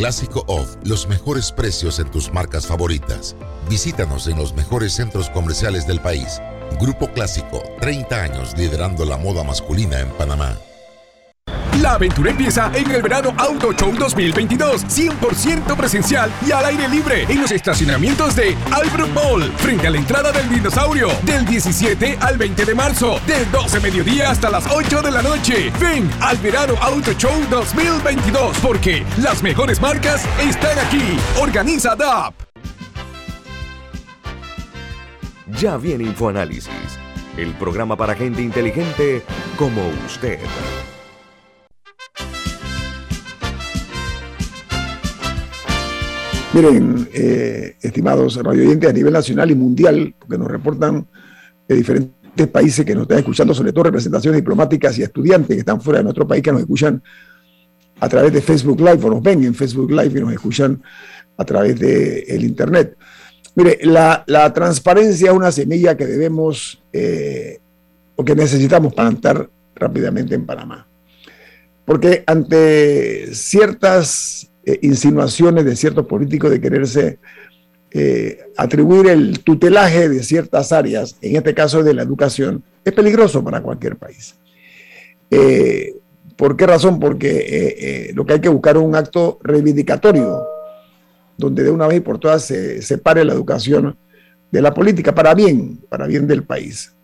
Clásico 0.00 0.44
Off, 0.46 0.76
los 0.82 1.06
mejores 1.08 1.52
precios 1.52 1.98
en 1.98 2.10
tus 2.10 2.32
marcas 2.32 2.66
favoritas. 2.66 3.36
Visítanos 3.68 4.28
en 4.28 4.38
los 4.38 4.54
mejores 4.54 4.94
centros 4.94 5.28
comerciales 5.28 5.86
del 5.86 6.00
país. 6.00 6.40
Grupo 6.80 7.12
Clásico, 7.12 7.62
30 7.82 8.22
años 8.22 8.56
liderando 8.56 9.04
la 9.04 9.18
moda 9.18 9.44
masculina 9.44 10.00
en 10.00 10.08
Panamá. 10.12 10.56
La 11.78 11.92
aventura 11.92 12.30
empieza 12.30 12.70
en 12.74 12.90
el 12.90 13.00
verano 13.00 13.32
Auto 13.38 13.72
Show 13.72 13.94
2022, 13.96 14.84
100% 14.86 15.76
presencial 15.76 16.30
y 16.46 16.50
al 16.50 16.64
aire 16.64 16.88
libre 16.88 17.24
en 17.28 17.40
los 17.40 17.52
estacionamientos 17.52 18.34
de 18.34 18.56
Albrook 18.72 19.08
Mall, 19.14 19.50
frente 19.56 19.86
a 19.86 19.90
la 19.90 19.98
entrada 19.98 20.32
del 20.32 20.48
dinosaurio, 20.50 21.08
del 21.22 21.46
17 21.46 22.18
al 22.20 22.36
20 22.36 22.64
de 22.64 22.74
marzo, 22.74 23.20
de 23.26 23.44
12 23.46 23.80
mediodía 23.80 24.30
hasta 24.30 24.50
las 24.50 24.66
8 24.70 25.00
de 25.00 25.10
la 25.10 25.22
noche. 25.22 25.72
Ven 25.80 26.10
al 26.20 26.36
verano 26.38 26.74
Auto 26.82 27.12
Show 27.12 27.32
2022, 27.48 28.58
porque 28.58 29.04
las 29.18 29.42
mejores 29.42 29.80
marcas 29.80 30.26
están 30.40 30.78
aquí. 30.78 31.16
Organiza 31.40 31.94
DAP. 31.94 32.34
Ya 35.58 35.76
viene 35.76 36.04
InfoAnálisis, 36.04 36.98
el 37.36 37.54
programa 37.54 37.96
para 37.96 38.14
gente 38.14 38.42
inteligente 38.42 39.22
como 39.56 39.80
usted. 40.06 40.40
Miren, 46.52 47.08
eh, 47.14 47.76
estimados 47.80 48.34
radio 48.42 48.62
oyentes 48.62 48.90
a 48.90 48.92
nivel 48.92 49.12
nacional 49.12 49.52
y 49.52 49.54
mundial, 49.54 50.14
porque 50.18 50.36
nos 50.36 50.48
reportan 50.48 51.06
de 51.68 51.76
diferentes 51.76 52.48
países 52.48 52.84
que 52.84 52.92
nos 52.92 53.02
están 53.02 53.18
escuchando, 53.18 53.54
sobre 53.54 53.72
todo 53.72 53.84
representaciones 53.84 54.40
diplomáticas 54.40 54.98
y 54.98 55.04
estudiantes 55.04 55.54
que 55.54 55.60
están 55.60 55.80
fuera 55.80 55.98
de 55.98 56.04
nuestro 56.04 56.26
país, 56.26 56.42
que 56.42 56.50
nos 56.50 56.62
escuchan 56.62 57.00
a 58.00 58.08
través 58.08 58.32
de 58.32 58.42
Facebook 58.42 58.80
Live 58.80 58.98
o 59.04 59.10
nos 59.10 59.22
ven 59.22 59.44
en 59.44 59.54
Facebook 59.54 59.92
Live 59.92 60.18
y 60.18 60.22
nos 60.22 60.32
escuchan 60.32 60.82
a 61.36 61.44
través 61.44 61.78
del 61.78 62.24
el 62.26 62.44
Internet. 62.44 62.96
Mire, 63.54 63.78
la, 63.84 64.52
transparencia 64.52 65.30
es 65.30 65.36
una 65.36 65.52
semilla 65.52 65.96
que 65.96 66.06
debemos 66.06 66.82
eh, 66.92 67.60
o 68.16 68.24
que 68.24 68.34
necesitamos 68.34 68.92
plantar 68.92 69.48
rápidamente 69.76 70.34
en 70.34 70.46
Panamá. 70.46 70.84
Porque 71.84 72.24
ante 72.26 73.34
ciertas 73.34 74.49
eh, 74.70 74.78
insinuaciones 74.82 75.64
de 75.64 75.74
ciertos 75.74 76.06
políticos 76.06 76.50
de 76.50 76.60
quererse 76.60 77.18
eh, 77.90 78.38
atribuir 78.56 79.08
el 79.08 79.40
tutelaje 79.40 80.08
de 80.08 80.22
ciertas 80.22 80.70
áreas, 80.70 81.16
en 81.20 81.34
este 81.34 81.54
caso 81.54 81.82
de 81.82 81.92
la 81.92 82.02
educación, 82.02 82.62
es 82.84 82.92
peligroso 82.92 83.42
para 83.42 83.60
cualquier 83.60 83.96
país. 83.96 84.36
Eh, 85.28 85.96
¿Por 86.36 86.56
qué 86.56 86.66
razón? 86.66 87.00
Porque 87.00 88.12
lo 88.14 88.24
que 88.24 88.34
hay 88.34 88.40
que 88.40 88.48
buscar 88.48 88.76
es 88.76 88.82
un 88.82 88.94
acto 88.94 89.38
reivindicatorio, 89.42 90.42
donde 91.36 91.64
de 91.64 91.70
una 91.70 91.86
vez 91.86 91.98
y 91.98 92.00
por 92.00 92.18
todas 92.18 92.44
se 92.44 92.80
separe 92.80 93.24
la 93.24 93.34
educación 93.34 93.96
de 94.50 94.62
la 94.62 94.72
política, 94.72 95.14
para 95.14 95.34
bien, 95.34 95.80
para 95.88 96.06
bien 96.06 96.26
del 96.26 96.44
país. 96.44 96.94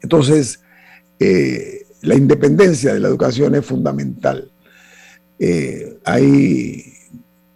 Entonces, 0.00 0.60
la 1.18 2.14
independencia 2.14 2.94
de 2.94 3.00
la 3.00 3.08
educación 3.08 3.54
es 3.54 3.66
fundamental. 3.66 4.50
Eh, 5.38 5.98
hay 6.04 6.94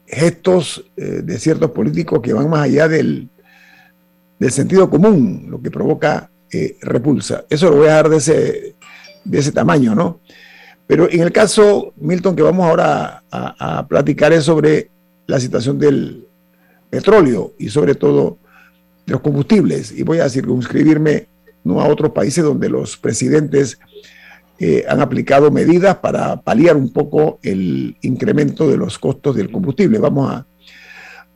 gestos 0.07 0.85
eh, 0.97 1.23
de 1.25 1.39
ciertos 1.39 1.71
políticos 1.71 2.21
que 2.23 2.33
van 2.33 2.51
más 2.51 2.63
allá 2.63 2.89
del, 2.89 3.29
del 4.39 4.51
sentido 4.51 4.91
común, 4.91 5.47
lo 5.49 5.63
que 5.63 5.71
provoca 5.71 6.31
eh, 6.53 6.77
repulsa. 6.83 7.45
Eso 7.49 7.71
lo 7.71 7.77
voy 7.77 7.87
a 7.87 7.91
dejar 7.91 8.09
de 8.09 8.17
ese, 8.17 8.75
de 9.25 9.39
ese 9.39 9.53
tamaño, 9.53 9.95
¿no? 9.95 10.21
Pero 10.87 11.09
en 11.09 11.21
el 11.21 11.31
caso, 11.31 11.93
Milton, 11.97 12.35
que 12.35 12.43
vamos 12.43 12.67
ahora 12.67 13.23
a, 13.31 13.79
a 13.79 13.87
platicar 13.87 14.33
es 14.33 14.45
sobre 14.45 14.91
la 15.27 15.39
situación 15.39 15.79
del 15.79 16.27
petróleo 16.91 17.55
y 17.59 17.69
sobre 17.69 17.95
todo 17.95 18.39
de 19.07 19.13
los 19.13 19.21
combustibles. 19.21 19.93
Y 19.93 20.03
voy 20.03 20.19
a 20.19 20.29
circunscribirme 20.29 21.29
no 21.63 21.81
a 21.81 21.87
otros 21.87 22.11
países 22.11 22.43
donde 22.43 22.69
los 22.69 22.97
presidentes 22.97 23.79
eh, 24.63 24.85
han 24.87 25.01
aplicado 25.01 25.51
medidas 25.51 25.97
para 25.97 26.39
paliar 26.43 26.77
un 26.77 26.93
poco 26.93 27.39
el 27.43 27.97
incremento 28.03 28.69
de 28.69 28.77
los 28.77 28.99
costos 28.99 29.35
del 29.35 29.51
combustible. 29.51 29.99
Vamos 29.99 30.31
a 30.31 30.47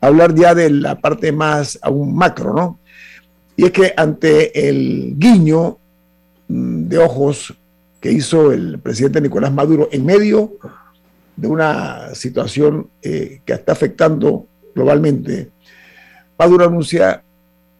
hablar 0.02 0.34
ya 0.34 0.54
de 0.54 0.68
la 0.68 1.00
parte 1.00 1.32
más 1.32 1.78
aún 1.80 2.14
macro, 2.14 2.52
¿no? 2.52 2.80
Y 3.56 3.64
es 3.64 3.70
que 3.70 3.94
ante 3.96 4.68
el 4.68 5.14
guiño 5.16 5.78
mm, 6.48 6.88
de 6.88 6.98
ojos 6.98 7.54
que 7.98 8.12
hizo 8.12 8.52
el 8.52 8.78
presidente 8.78 9.22
Nicolás 9.22 9.54
Maduro 9.54 9.88
en 9.90 10.04
medio 10.04 10.58
de 11.34 11.48
una 11.48 12.14
situación 12.14 12.90
eh, 13.00 13.40
que 13.46 13.54
está 13.54 13.72
afectando 13.72 14.46
globalmente, 14.74 15.48
Maduro 16.38 16.66
anuncia 16.66 17.22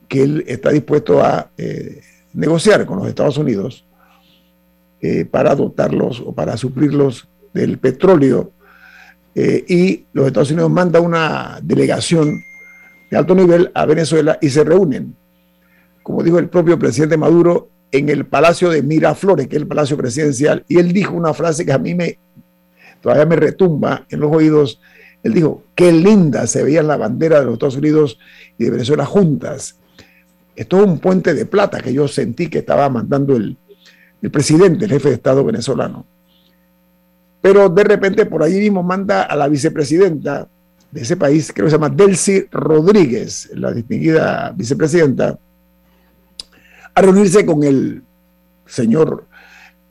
que 0.09 0.23
él 0.23 0.45
está 0.47 0.71
dispuesto 0.71 1.23
a 1.23 1.51
eh, 1.59 2.01
negociar 2.33 2.87
con 2.87 2.99
los 3.01 3.09
Estados 3.09 3.37
Unidos 3.37 3.85
eh, 5.07 5.27
para 5.27 5.55
dotarlos 5.55 6.23
o 6.25 6.33
para 6.33 6.57
suplirlos 6.57 7.29
del 7.53 7.77
petróleo. 7.77 8.53
Eh, 9.35 9.63
y 9.69 10.07
los 10.15 10.27
Estados 10.27 10.51
Unidos 10.51 10.71
manda 10.71 10.99
una 10.99 11.59
delegación 11.63 12.43
de 13.11 13.17
alto 13.19 13.35
nivel 13.35 13.71
a 13.75 13.85
Venezuela 13.85 14.39
y 14.41 14.49
se 14.49 14.65
reúnen, 14.65 15.15
como 16.03 16.23
dijo 16.23 16.39
el 16.39 16.49
propio 16.49 16.79
presidente 16.79 17.19
Maduro, 17.19 17.69
en 17.93 18.09
el 18.09 18.25
Palacio 18.25 18.71
de 18.71 18.83
Miraflores, 18.83 19.47
que 19.47 19.57
es 19.57 19.61
el 19.61 19.69
Palacio 19.69 19.99
Presidencial, 19.99 20.65
y 20.69 20.79
él 20.79 20.95
dijo 20.95 21.13
una 21.13 21.35
frase 21.35 21.67
que 21.67 21.73
a 21.75 21.79
mí 21.79 21.95
me 21.95 22.19
todavía 23.03 23.27
me 23.27 23.37
retumba 23.37 24.07
en 24.09 24.21
los 24.21 24.33
oídos. 24.33 24.81
Él 25.23 25.35
dijo, 25.35 25.65
qué 25.75 25.93
linda 25.93 26.47
se 26.47 26.63
veía 26.63 26.83
la 26.83 26.97
bandera 26.97 27.41
de 27.41 27.45
los 27.45 27.53
Estados 27.55 27.77
Unidos 27.77 28.19
y 28.57 28.65
de 28.65 28.71
Venezuela 28.71 29.05
juntas. 29.05 29.79
Esto 30.57 30.79
es 30.79 30.85
un 30.87 30.99
puente 30.99 31.35
de 31.35 31.45
plata 31.45 31.83
que 31.83 31.93
yo 31.93 32.09
sentí 32.09 32.49
que 32.49 32.61
estaba 32.61 32.89
mandando 32.89 33.37
el, 33.37 33.59
el 34.25 34.31
presidente, 34.31 34.87
el 34.87 34.91
jefe 34.91 35.11
de 35.11 35.17
Estado 35.17 35.45
venezolano. 35.45 36.07
Pero 37.43 37.69
de 37.69 37.85
repente 37.85 38.25
por 38.25 38.43
ahí 38.43 38.55
mismo 38.55 38.83
manda 38.83 39.25
a 39.25 39.37
la 39.37 39.49
vicepresidenta 39.49 40.49
de 40.91 41.03
ese 41.03 41.19
país, 41.19 41.53
creo 41.53 41.67
que 41.67 41.71
se 41.71 41.77
llama 41.77 41.91
Delcy 41.91 42.47
Rodríguez, 42.51 43.51
la 43.53 43.71
distinguida 43.71 44.51
vicepresidenta, 44.57 45.39
a 46.95 47.03
reunirse 47.03 47.45
con 47.45 47.65
el 47.65 48.03
señor 48.65 49.27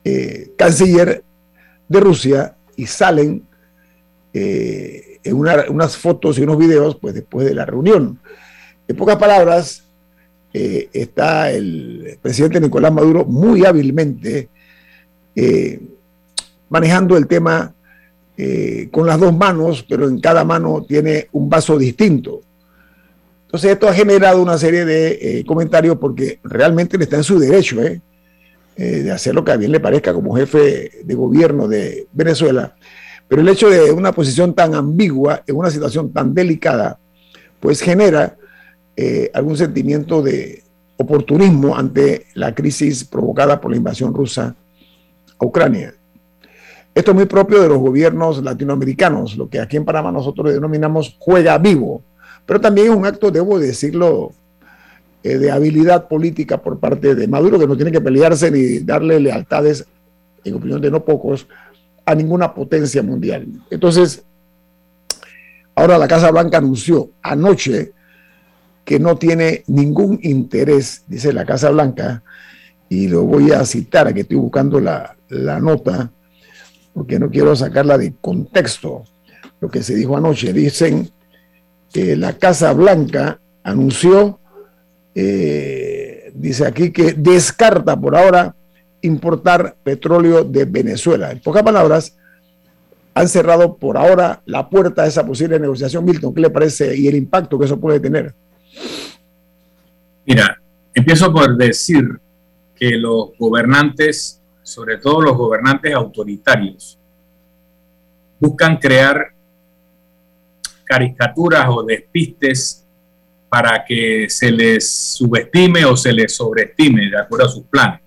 eh, 0.04 0.52
canciller 0.58 1.24
de 1.88 2.00
Rusia 2.00 2.56
y 2.76 2.88
salen 2.88 3.46
eh, 4.34 5.20
en 5.24 5.36
unas 5.36 5.96
fotos 5.96 6.40
y 6.40 6.42
unos 6.42 6.58
videos 6.58 6.96
pues, 6.96 7.14
después 7.14 7.46
de 7.46 7.54
la 7.54 7.68
reunión. 7.68 8.20
En 8.88 8.96
pocas 8.96 9.18
palabras, 9.18 9.84
eh, 10.56 10.88
está 10.94 11.50
el 11.50 12.20
presidente 12.22 12.62
Nicolás 12.62 12.94
Maduro 12.94 13.26
muy 13.26 13.66
hábilmente 13.66 14.50
eh, 15.36 15.82
manejando 16.70 17.18
el 17.18 17.26
tema 17.26 17.74
eh, 18.38 18.88
con 18.92 19.08
las 19.08 19.20
dos 19.20 19.36
manos, 19.36 19.84
pero 19.90 20.08
en 20.08 20.20
cada 20.20 20.44
mano 20.44 20.86
tiene 20.88 21.28
un 21.32 21.50
vaso 21.50 21.76
distinto. 21.76 22.42
Entonces 23.46 23.72
esto 23.72 23.88
ha 23.88 23.94
generado 23.94 24.44
una 24.44 24.60
serie 24.60 24.86
de 24.86 25.44
comentarios 25.46 25.98
porque 25.98 26.40
realmente 26.44 26.98
le 26.98 27.06
está 27.06 27.18
en 27.18 27.24
su 27.24 27.38
derecho 27.40 27.80
de 28.76 29.12
hacer 29.12 29.36
lo 29.36 29.44
que 29.44 29.52
a 29.52 29.58
bien 29.58 29.72
le 29.72 29.80
parezca 29.80 30.12
como 30.12 30.36
jefe 30.36 30.90
de 31.04 31.14
gobierno 31.14 31.68
de 31.68 32.08
Venezuela. 32.14 32.76
Pero 33.28 33.44
el 33.44 33.50
hecho 33.50 33.70
de 33.70 33.92
una 33.92 34.12
posición 34.12 34.56
tan 34.56 34.74
ambigua 34.74 35.44
en 35.46 35.56
una 35.56 35.70
situación 35.70 36.12
tan 36.12 36.34
delicada, 36.34 36.98
pues 37.60 37.80
genera 37.80 38.38
eh, 38.96 39.32
algún 39.34 39.58
sentimiento 39.58 40.22
de 40.22 40.64
oportunismo 40.98 41.76
ante 41.76 42.28
la 42.36 42.54
crisis 42.54 43.04
provocada 43.04 43.60
por 43.60 43.72
la 43.72 43.78
invasión 43.78 44.14
rusa 44.14 44.56
a 45.40 45.46
Ucrania. 45.46 45.94
Esto 46.94 47.12
es 47.12 47.16
muy 47.16 47.26
propio 47.26 47.62
de 47.62 47.70
los 47.70 47.80
gobiernos 47.80 48.44
latinoamericanos, 48.44 49.36
lo 49.36 49.50
que 49.50 49.60
aquí 49.60 49.78
en 49.78 49.86
Panamá 49.86 50.12
nosotros 50.12 50.54
denominamos 50.54 51.16
juega 51.18 51.58
vivo, 51.58 52.04
pero 52.46 52.62
también 52.62 52.92
es 52.92 52.96
un 52.96 53.06
acto, 53.06 53.32
debo 53.32 53.58
decirlo, 53.58 54.32
eh, 55.24 55.38
de 55.38 55.50
habilidad 55.50 56.08
política 56.08 56.62
por 56.62 56.80
parte 56.80 57.16
de 57.16 57.28
Maduro, 57.28 57.58
que 57.58 57.66
no 57.66 57.76
tiene 57.76 57.92
que 57.92 58.02
pelearse 58.02 58.52
ni 58.52 58.80
darle 58.80 59.20
lealtades, 59.20 59.86
en 60.44 60.56
opinión 60.56 60.82
de 60.82 60.92
no 60.92 61.04
pocos, 61.04 61.48
a 62.06 62.14
ninguna 62.14 62.54
potencia 62.54 63.02
mundial. 63.02 63.48
Entonces, 63.72 64.24
ahora 65.74 65.98
la 65.98 66.08
Casa 66.08 66.30
Blanca 66.30 66.58
anunció 66.58 67.10
anoche 67.22 67.94
que 68.86 69.00
no 69.00 69.18
tiene 69.18 69.64
ningún 69.68 70.20
interés, 70.24 71.04
dice 71.08 71.34
la 71.34 71.46
Casa 71.46 71.70
Blanca, 71.70 72.24
y 72.90 73.08
lo 73.08 73.24
voy 73.24 73.52
a 73.52 73.66
citar, 73.66 74.08
aquí 74.08 74.22
estoy 74.22 74.38
buscando 74.38 74.80
la, 74.80 75.16
la 75.30 75.60
nota, 75.60 76.12
porque 76.94 77.18
no 77.18 77.30
quiero 77.30 77.56
sacarla 77.56 77.98
de 77.98 78.14
contexto, 78.22 79.04
lo 79.60 79.70
que 79.70 79.82
se 79.82 79.96
dijo 79.96 80.16
anoche. 80.16 80.54
Dicen 80.54 81.10
que 81.92 82.16
la 82.16 82.34
Casa 82.38 82.74
Blanca 82.74 83.40
anunció, 83.64 84.40
eh, 85.16 86.32
dice 86.36 86.66
aquí, 86.66 86.92
que 86.92 87.14
descarta 87.14 88.00
por 88.00 88.16
ahora 88.16 88.56
importar 89.02 89.76
petróleo 89.84 90.44
de 90.44 90.66
Venezuela. 90.66 91.32
En 91.32 91.40
pocas 91.40 91.64
palabras, 91.64 92.16
han 93.16 93.30
cerrado 93.30 93.78
por 93.78 93.98
ahora 93.98 94.42
la 94.46 94.70
puerta 94.70 95.04
a 95.04 95.08
esa 95.08 95.26
posible 95.26 95.60
negociación. 95.60 96.04
Milton, 96.04 96.34
¿qué 96.34 96.42
le 96.42 96.50
parece 96.50 96.96
y 96.96 97.08
el 97.08 97.16
impacto 97.16 97.58
que 97.58 97.66
eso 97.66 97.80
puede 97.80 98.00
tener? 98.00 98.34
Mira, 100.26 100.62
empiezo 100.94 101.32
por 101.32 101.58
decir 101.58 102.20
que 102.76 102.92
los 102.92 103.38
gobernantes, 103.38 104.42
sobre 104.62 104.98
todo 104.98 105.22
los 105.22 105.38
gobernantes 105.38 105.94
autoritarios, 105.94 106.98
buscan 108.40 108.78
crear 108.78 109.34
caricaturas 110.84 111.68
o 111.70 111.84
despistes 111.84 112.86
para 113.50 113.86
que 113.86 114.28
se 114.30 114.52
les 114.52 115.16
subestime 115.16 115.86
o 115.86 115.96
se 115.96 116.12
les 116.12 116.36
sobreestime 116.36 117.10
de 117.10 117.20
acuerdo 117.20 117.46
a 117.46 117.50
sus 117.50 117.64
planes. 117.66 118.02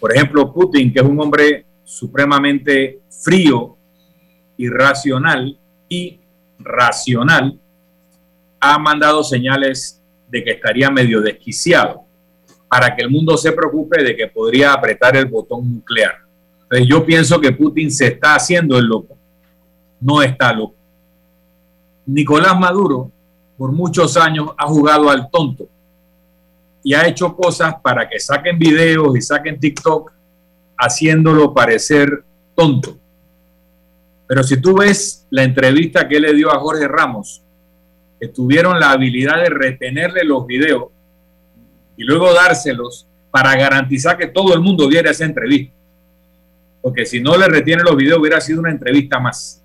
Por 0.00 0.14
ejemplo, 0.14 0.52
Putin, 0.52 0.92
que 0.92 1.00
es 1.00 1.04
un 1.04 1.20
hombre 1.20 1.66
supremamente 1.84 3.00
frío, 3.10 3.76
irracional 4.56 5.58
y 5.88 6.18
racional, 6.58 7.58
ha 8.58 8.78
mandado 8.78 9.22
señales 9.22 9.95
de 10.28 10.44
que 10.44 10.52
estaría 10.52 10.90
medio 10.90 11.20
desquiciado 11.20 12.04
para 12.68 12.94
que 12.94 13.02
el 13.02 13.10
mundo 13.10 13.36
se 13.36 13.52
preocupe 13.52 14.02
de 14.02 14.16
que 14.16 14.26
podría 14.26 14.72
apretar 14.72 15.16
el 15.16 15.26
botón 15.26 15.74
nuclear. 15.74 16.16
Entonces 16.62 16.88
yo 16.88 17.04
pienso 17.04 17.40
que 17.40 17.52
Putin 17.52 17.90
se 17.90 18.08
está 18.08 18.34
haciendo 18.34 18.76
el 18.76 18.86
loco, 18.86 19.16
no 20.00 20.22
está 20.22 20.52
loco. 20.52 20.74
Nicolás 22.06 22.58
Maduro 22.58 23.10
por 23.56 23.72
muchos 23.72 24.16
años 24.16 24.50
ha 24.56 24.66
jugado 24.66 25.08
al 25.08 25.30
tonto 25.30 25.68
y 26.82 26.94
ha 26.94 27.06
hecho 27.06 27.34
cosas 27.34 27.74
para 27.82 28.08
que 28.08 28.20
saquen 28.20 28.58
videos 28.58 29.16
y 29.16 29.20
saquen 29.20 29.58
TikTok 29.58 30.12
haciéndolo 30.78 31.54
parecer 31.54 32.24
tonto. 32.54 32.96
Pero 34.26 34.42
si 34.42 34.60
tú 34.60 34.76
ves 34.76 35.26
la 35.30 35.44
entrevista 35.44 36.06
que 36.06 36.20
le 36.20 36.34
dio 36.34 36.52
a 36.52 36.58
Jorge 36.58 36.86
Ramos, 36.86 37.42
que 38.20 38.28
tuvieron 38.28 38.80
la 38.80 38.92
habilidad 38.92 39.42
de 39.42 39.50
retenerle 39.50 40.24
los 40.24 40.46
videos 40.46 40.88
y 41.96 42.04
luego 42.04 42.32
dárselos 42.32 43.06
para 43.30 43.54
garantizar 43.56 44.16
que 44.16 44.26
todo 44.26 44.54
el 44.54 44.60
mundo 44.60 44.88
viera 44.88 45.10
esa 45.10 45.24
entrevista. 45.24 45.74
Porque 46.80 47.04
si 47.04 47.20
no 47.20 47.36
le 47.36 47.48
retiene 47.48 47.82
los 47.82 47.96
videos 47.96 48.18
hubiera 48.18 48.40
sido 48.40 48.60
una 48.60 48.70
entrevista 48.70 49.18
más. 49.18 49.62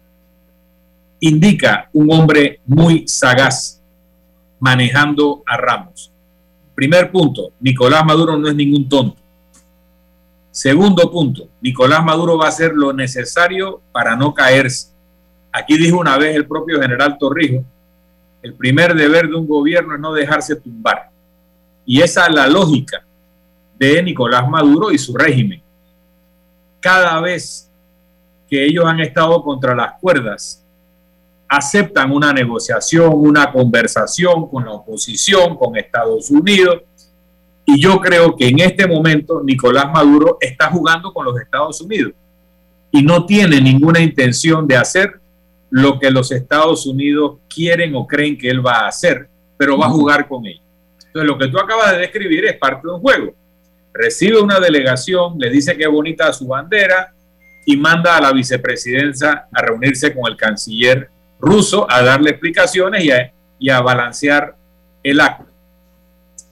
Indica 1.20 1.90
un 1.94 2.12
hombre 2.12 2.60
muy 2.66 3.08
sagaz 3.08 3.82
manejando 4.60 5.44
a 5.46 5.58
Ramos. 5.58 6.12
Primer 6.74 7.12
punto, 7.12 7.52
Nicolás 7.60 8.04
Maduro 8.06 8.38
no 8.38 8.48
es 8.48 8.56
ningún 8.56 8.90
tonto. 8.90 9.22
Segundo 10.50 11.10
punto, 11.12 11.48
Nicolás 11.62 12.04
Maduro 12.04 12.38
va 12.38 12.46
a 12.46 12.50
hacer 12.50 12.74
lo 12.74 12.92
necesario 12.92 13.82
para 13.92 14.16
no 14.16 14.34
caerse. 14.34 14.90
Aquí 15.52 15.78
dijo 15.78 15.98
una 15.98 16.18
vez 16.18 16.36
el 16.36 16.46
propio 16.46 16.82
general 16.82 17.18
Torrijos, 17.18 17.64
el 18.42 18.54
primer 18.54 18.94
deber 18.96 19.28
de 19.28 19.36
un 19.36 19.48
gobierno 19.48 19.94
es 19.94 20.00
no 20.00 20.14
dejarse 20.14 20.56
tumbar. 20.56 21.10
Y 21.86 22.02
esa 22.02 22.28
es 22.28 22.34
la 22.34 22.48
lógica 22.48 23.04
de 23.78 24.02
Nicolás 24.04 24.48
Maduro 24.48 24.92
y 24.92 24.98
su 24.98 25.16
régimen. 25.16 25.62
Cada 26.80 27.20
vez 27.22 27.70
que 28.50 28.66
ellos 28.66 28.86
han 28.86 29.00
estado 29.00 29.42
contra 29.44 29.76
las 29.76 29.94
cuerdas, 30.00 30.66
aceptan 31.48 32.12
una 32.12 32.34
negociación, 32.34 33.12
una 33.14 33.52
conversación 33.52 34.50
con 34.50 34.66
la 34.66 34.72
oposición, 34.72 35.56
con 35.58 35.78
Estados 35.78 36.30
Unidos. 36.30 36.82
Y 37.66 37.80
yo 37.82 38.00
creo 38.00 38.36
que 38.36 38.48
en 38.48 38.60
este 38.60 38.88
momento 38.88 39.42
Nicolás 39.44 39.92
Maduro 39.92 40.38
está 40.42 40.70
jugando 40.70 41.14
con 41.14 41.26
los 41.26 41.40
Estados 41.40 41.80
Unidos 41.82 42.14
y 42.92 43.02
no 43.04 43.26
tiene 43.26 43.62
ninguna 43.62 44.02
intención 44.02 44.68
de 44.68 44.76
hacer 44.76 45.21
lo 45.72 45.98
que 45.98 46.12
los 46.12 46.32
Estados 46.32 46.86
Unidos 46.86 47.40
quieren 47.50 47.96
o 47.96 48.06
creen 48.06 48.38
que 48.38 48.50
él 48.50 48.66
va 48.66 48.82
a 48.82 48.88
hacer, 48.88 49.28
pero 49.58 49.78
va 49.78 49.88
a 49.88 49.90
jugar 49.90 50.28
con 50.28 50.46
ellos. 50.46 50.62
Entonces, 51.08 51.28
lo 51.28 51.38
que 51.38 51.48
tú 51.48 51.58
acabas 51.58 51.92
de 51.92 52.00
describir 52.00 52.46
es 52.46 52.58
parte 52.58 52.88
de 52.88 52.94
un 52.94 53.02
juego. 53.02 53.34
Recibe 53.94 54.40
una 54.40 54.60
delegación, 54.60 55.38
le 55.40 55.50
dice 55.50 55.76
que 55.76 55.84
es 55.84 55.90
bonita 55.90 56.32
su 56.32 56.48
bandera 56.48 57.14
y 57.66 57.78
manda 57.78 58.18
a 58.18 58.22
la 58.22 58.32
vicepresidencia 58.32 59.48
a 59.52 59.62
reunirse 59.62 60.14
con 60.14 60.30
el 60.30 60.38
canciller 60.38 61.10
ruso 61.40 61.90
a 61.90 62.02
darle 62.04 62.32
explicaciones 62.32 63.04
y 63.60 63.70
a, 63.70 63.82
balancear 63.82 64.56
el 65.04 65.20
acto. 65.20 65.52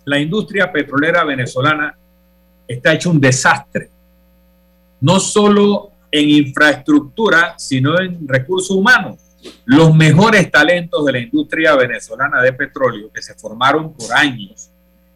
La 0.06 0.20
industria 0.20 0.72
petrolera 0.72 1.24
venezolana 1.24 1.96
está 2.68 2.94
hecho 2.94 3.12
un 3.12 3.22
desastre, 3.22 3.90
no 5.02 5.20
solo 5.20 5.89
en 6.12 6.30
infraestructura, 6.30 7.56
sino 7.58 8.00
en 8.00 8.28
recursos 8.28 8.76
humanos. 8.76 9.18
Los 9.66 9.96
mejores 9.96 10.52
talentos 10.52 11.06
de 11.06 11.12
la 11.12 11.20
industria 11.20 11.76
venezolana 11.76 12.42
de 12.42 12.54
petróleo, 12.54 13.10
que 13.14 13.22
se 13.22 13.36
formaron 13.36 13.94
por 13.94 14.12
años, 14.14 14.70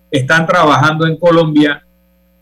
están 0.09 0.45
trabajando 0.45 1.07
en 1.07 1.17
Colombia 1.17 1.85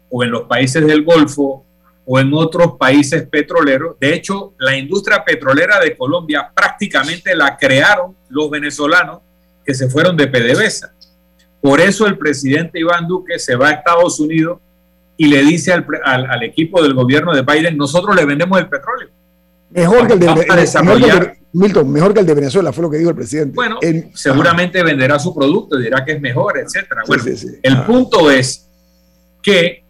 o 0.10 0.24
en 0.24 0.32
los 0.32 0.44
países 0.44 0.86
del 0.86 1.04
Golfo 1.04 1.66
o 2.06 2.20
en 2.20 2.34
otros 2.34 2.74
países 2.78 3.28
petroleros. 3.28 3.96
De 4.00 4.14
hecho, 4.14 4.54
la 4.60 4.76
industria 4.76 5.24
petrolera 5.24 5.80
de 5.80 5.96
Colombia 5.96 6.52
prácticamente 6.54 7.36
la 7.36 7.58
crearon 7.58 8.16
los 8.30 8.50
venezolanos 8.50 9.20
que 9.66 9.74
se 9.74 9.90
fueron 9.90 10.18
de 10.18 10.28
PDVSA. 10.28 10.94
Por 11.62 11.80
eso 11.80 12.08
el 12.08 12.18
presidente 12.18 12.80
Iván 12.80 13.08
Duque 13.08 13.40
se 13.40 13.56
va 13.56 13.70
a 13.70 13.72
Estados 13.72 14.20
Unidos 14.20 14.60
y 15.22 15.28
le 15.28 15.44
dice 15.44 15.72
al, 15.72 16.44
equipo 16.44 16.82
del 16.82 16.96
gobierno 16.96 17.32
de 17.32 17.44
Biden, 17.44 17.78
nosotros 17.78 18.16
le 18.16 18.26
vendemos 18.26 18.58
el 18.58 18.68
petróleo. 18.68 19.10
Mejor 19.70 20.08
que 20.08 20.14
el 20.14 20.20
de, 20.20 21.38
Milton, 21.54 21.92
mejor 21.92 22.12
que 22.12 22.22
el 22.22 22.26
de 22.26 22.34
Venezuela, 22.34 22.74
fue 22.74 22.82
lo 22.82 22.90
que 22.90 22.98
dijo 22.98 23.12
el 23.12 23.16
presidente. 23.16 23.54
Bueno, 23.54 23.78
seguramente 24.16 24.82
venderá 24.82 25.20
su 25.20 25.32
producto, 25.36 25.78
dirá 25.78 26.04
que 26.04 26.14
es 26.14 26.22
mejor, 26.22 26.58
etcétera. 26.58 27.04
Bueno, 27.06 27.24
el 27.62 27.84
punto 27.84 28.32
es 28.32 28.68
que 29.44 29.84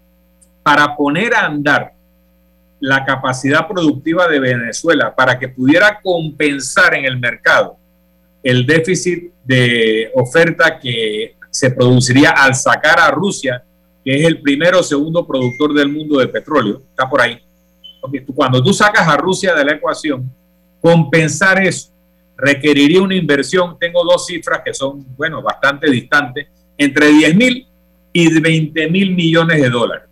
para 0.64 0.98
poner 0.98 1.34
a 1.34 1.46
andar 1.46 1.94
la 2.82 3.06
capacidad 3.06 3.70
productiva 3.70 4.28
de 4.28 4.38
Venezuela 4.38 5.16
para 5.16 5.40
que 5.40 5.48
pudiera 5.48 6.02
compensar 6.04 6.94
en 6.94 7.06
el 7.06 7.18
mercado 7.18 7.78
el 8.44 8.66
déficit 8.66 9.32
de 9.46 10.12
oferta 10.14 10.78
que 10.78 11.38
se 11.50 11.72
produciría 11.72 12.32
al 12.32 12.54
sacar 12.54 13.00
a 13.00 13.12
Rusia, 13.12 13.64
que 14.04 14.16
es 14.16 14.26
el 14.26 14.42
primero 14.42 14.80
o 14.80 14.84
segundo 14.84 15.26
productor 15.26 15.74
del 15.74 15.90
mundo 15.90 16.20
de 16.20 16.28
petróleo, 16.28 16.82
está 16.90 17.10
por 17.10 17.22
ahí. 17.22 17.40
Cuando 18.34 18.64
tú 18.64 18.74
sacas 18.74 19.08
a 19.08 19.18
Rusia 19.18 19.54
de 19.54 19.64
la 19.64 19.74
ecuación, 19.74 20.32
compensar 20.82 21.64
eso 21.64 21.92
requeriría 22.42 23.02
una 23.02 23.16
inversión, 23.16 23.78
tengo 23.80 24.04
dos 24.04 24.26
cifras 24.26 24.62
que 24.66 24.74
son, 24.74 25.06
bueno, 25.16 25.44
bastante 25.44 25.90
distantes, 25.90 26.48
entre 26.76 27.08
10 27.10 27.36
mil 27.36 27.68
y 28.12 28.42
20 28.42 28.90
mil 28.90 29.16
millones 29.16 29.62
de 29.62 29.70
dólares. 29.70 30.10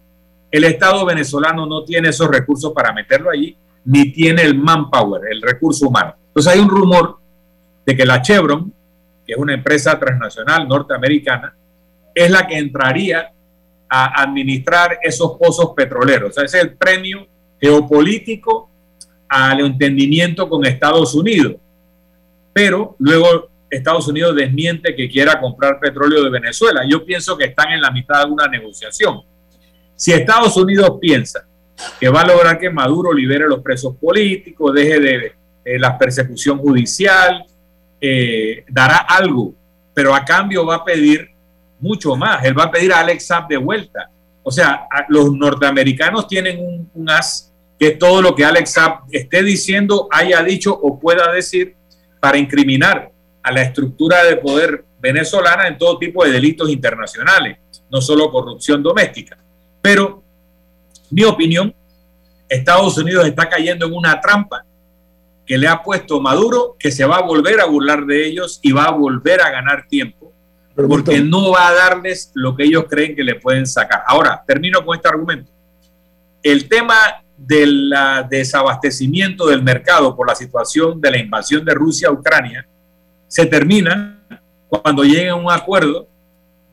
El 0.51 0.63
Estado 0.63 1.05
venezolano 1.05 1.65
no 1.65 1.83
tiene 1.83 2.09
esos 2.09 2.29
recursos 2.29 2.71
para 2.71 2.93
meterlo 2.93 3.31
allí, 3.31 3.57
ni 3.85 4.11
tiene 4.11 4.43
el 4.43 4.55
manpower, 4.55 5.23
el 5.31 5.41
recurso 5.41 5.87
humano. 5.87 6.15
Entonces 6.27 6.53
hay 6.53 6.59
un 6.59 6.69
rumor 6.69 7.17
de 7.83 7.97
que 7.97 8.05
la 8.05 8.21
Chevron, 8.21 8.71
que 9.25 9.33
es 9.33 9.37
una 9.37 9.55
empresa 9.55 9.97
transnacional 9.99 10.67
norteamericana, 10.67 11.55
es 12.13 12.29
la 12.29 12.45
que 12.45 12.57
entraría 12.57 13.31
a 13.89 14.21
administrar 14.21 14.99
esos 15.01 15.37
pozos 15.37 15.71
petroleros. 15.75 16.29
O 16.29 16.33
sea, 16.33 16.43
es 16.45 16.53
el 16.53 16.73
premio 16.73 17.27
geopolítico 17.59 18.69
al 19.27 19.59
entendimiento 19.61 20.47
con 20.47 20.65
Estados 20.65 21.13
Unidos. 21.15 21.55
Pero 22.53 22.95
luego 22.99 23.49
Estados 23.69 24.07
Unidos 24.07 24.35
desmiente 24.35 24.95
que 24.95 25.09
quiera 25.09 25.39
comprar 25.39 25.79
petróleo 25.79 26.23
de 26.23 26.29
Venezuela. 26.29 26.81
Yo 26.87 27.05
pienso 27.05 27.37
que 27.37 27.45
están 27.45 27.71
en 27.71 27.81
la 27.81 27.91
mitad 27.91 28.25
de 28.25 28.31
una 28.31 28.47
negociación. 28.47 29.21
Si 29.95 30.11
Estados 30.11 30.55
Unidos 30.57 30.97
piensa 30.99 31.45
que 31.99 32.09
va 32.09 32.21
a 32.21 32.27
lograr 32.27 32.59
que 32.59 32.69
Maduro 32.69 33.13
libere 33.13 33.47
los 33.47 33.61
presos 33.61 33.95
políticos, 33.95 34.73
deje 34.73 34.99
de, 34.99 35.33
la 35.77 35.97
persecución 35.97 36.57
judicial, 36.57 37.45
eh, 38.01 38.65
dará 38.69 38.97
algo, 38.97 39.53
pero 39.93 40.15
a 40.15 40.25
cambio 40.25 40.65
va 40.65 40.77
a 40.77 40.85
pedir 40.85 41.29
mucho 41.79 42.15
más. 42.15 42.43
Él 42.43 42.57
va 42.57 42.63
a 42.63 42.71
pedir 42.71 42.93
a 42.93 42.99
Alex 42.99 43.27
Saab 43.27 43.47
de 43.47 43.57
vuelta. 43.57 44.09
O 44.43 44.51
sea, 44.51 44.87
los 45.09 45.31
norteamericanos 45.33 46.27
tienen 46.27 46.59
un, 46.93 47.09
as 47.09 47.53
que 47.77 47.91
todo 47.91 48.21
lo 48.21 48.35
que 48.35 48.43
Alex 48.43 48.73
Saab 48.73 48.99
esté 49.11 49.43
diciendo, 49.43 50.07
haya 50.11 50.43
dicho 50.43 50.73
o 50.73 50.99
pueda 50.99 51.31
decir 51.31 51.75
para 52.19 52.37
incriminar 52.37 53.11
a 53.41 53.51
la 53.51 53.61
estructura 53.61 54.23
de 54.25 54.35
poder 54.35 54.83
venezolana 54.99 55.67
en 55.67 55.77
todo 55.77 55.97
tipo 55.97 56.25
de 56.25 56.31
delitos 56.31 56.69
internacionales, 56.69 57.57
no 57.89 58.01
solo 58.01 58.31
corrupción 58.31 58.83
doméstica. 58.83 59.37
Pero, 59.81 60.21
mi 61.09 61.23
opinión, 61.23 61.73
Estados 62.49 62.97
Unidos 62.97 63.25
está 63.25 63.47
cayendo 63.47 63.85
en 63.85 63.93
una 63.93 64.19
trampa 64.19 64.65
que 65.45 65.57
le 65.57 65.67
ha 65.67 65.81
puesto 65.81 66.19
Maduro, 66.19 66.75
que 66.77 66.91
se 66.91 67.05
va 67.05 67.17
a 67.17 67.21
volver 67.21 67.59
a 67.59 67.65
burlar 67.65 68.05
de 68.05 68.27
ellos 68.27 68.59
y 68.61 68.71
va 68.71 68.85
a 68.85 68.91
volver 68.91 69.41
a 69.41 69.49
ganar 69.49 69.87
tiempo, 69.87 70.18
porque 70.87 71.19
no 71.19 71.51
va 71.51 71.67
a 71.67 71.73
darles 71.73 72.31
lo 72.35 72.55
que 72.55 72.63
ellos 72.63 72.85
creen 72.89 73.15
que 73.15 73.23
le 73.23 73.35
pueden 73.35 73.65
sacar. 73.65 74.03
Ahora, 74.07 74.43
termino 74.45 74.83
con 74.85 74.95
este 74.95 75.09
argumento. 75.09 75.51
El 76.41 76.69
tema 76.69 76.95
del 77.37 77.93
desabastecimiento 78.29 79.47
del 79.47 79.63
mercado 79.63 80.15
por 80.15 80.27
la 80.27 80.35
situación 80.35 80.99
de 80.99 81.11
la 81.11 81.17
invasión 81.17 81.63
de 81.63 81.73
Rusia 81.73 82.09
a 82.09 82.11
Ucrania 82.11 82.67
se 83.27 83.45
termina 83.45 84.19
cuando 84.67 85.03
llegue 85.03 85.29
a 85.29 85.35
un 85.35 85.51
acuerdo 85.51 86.07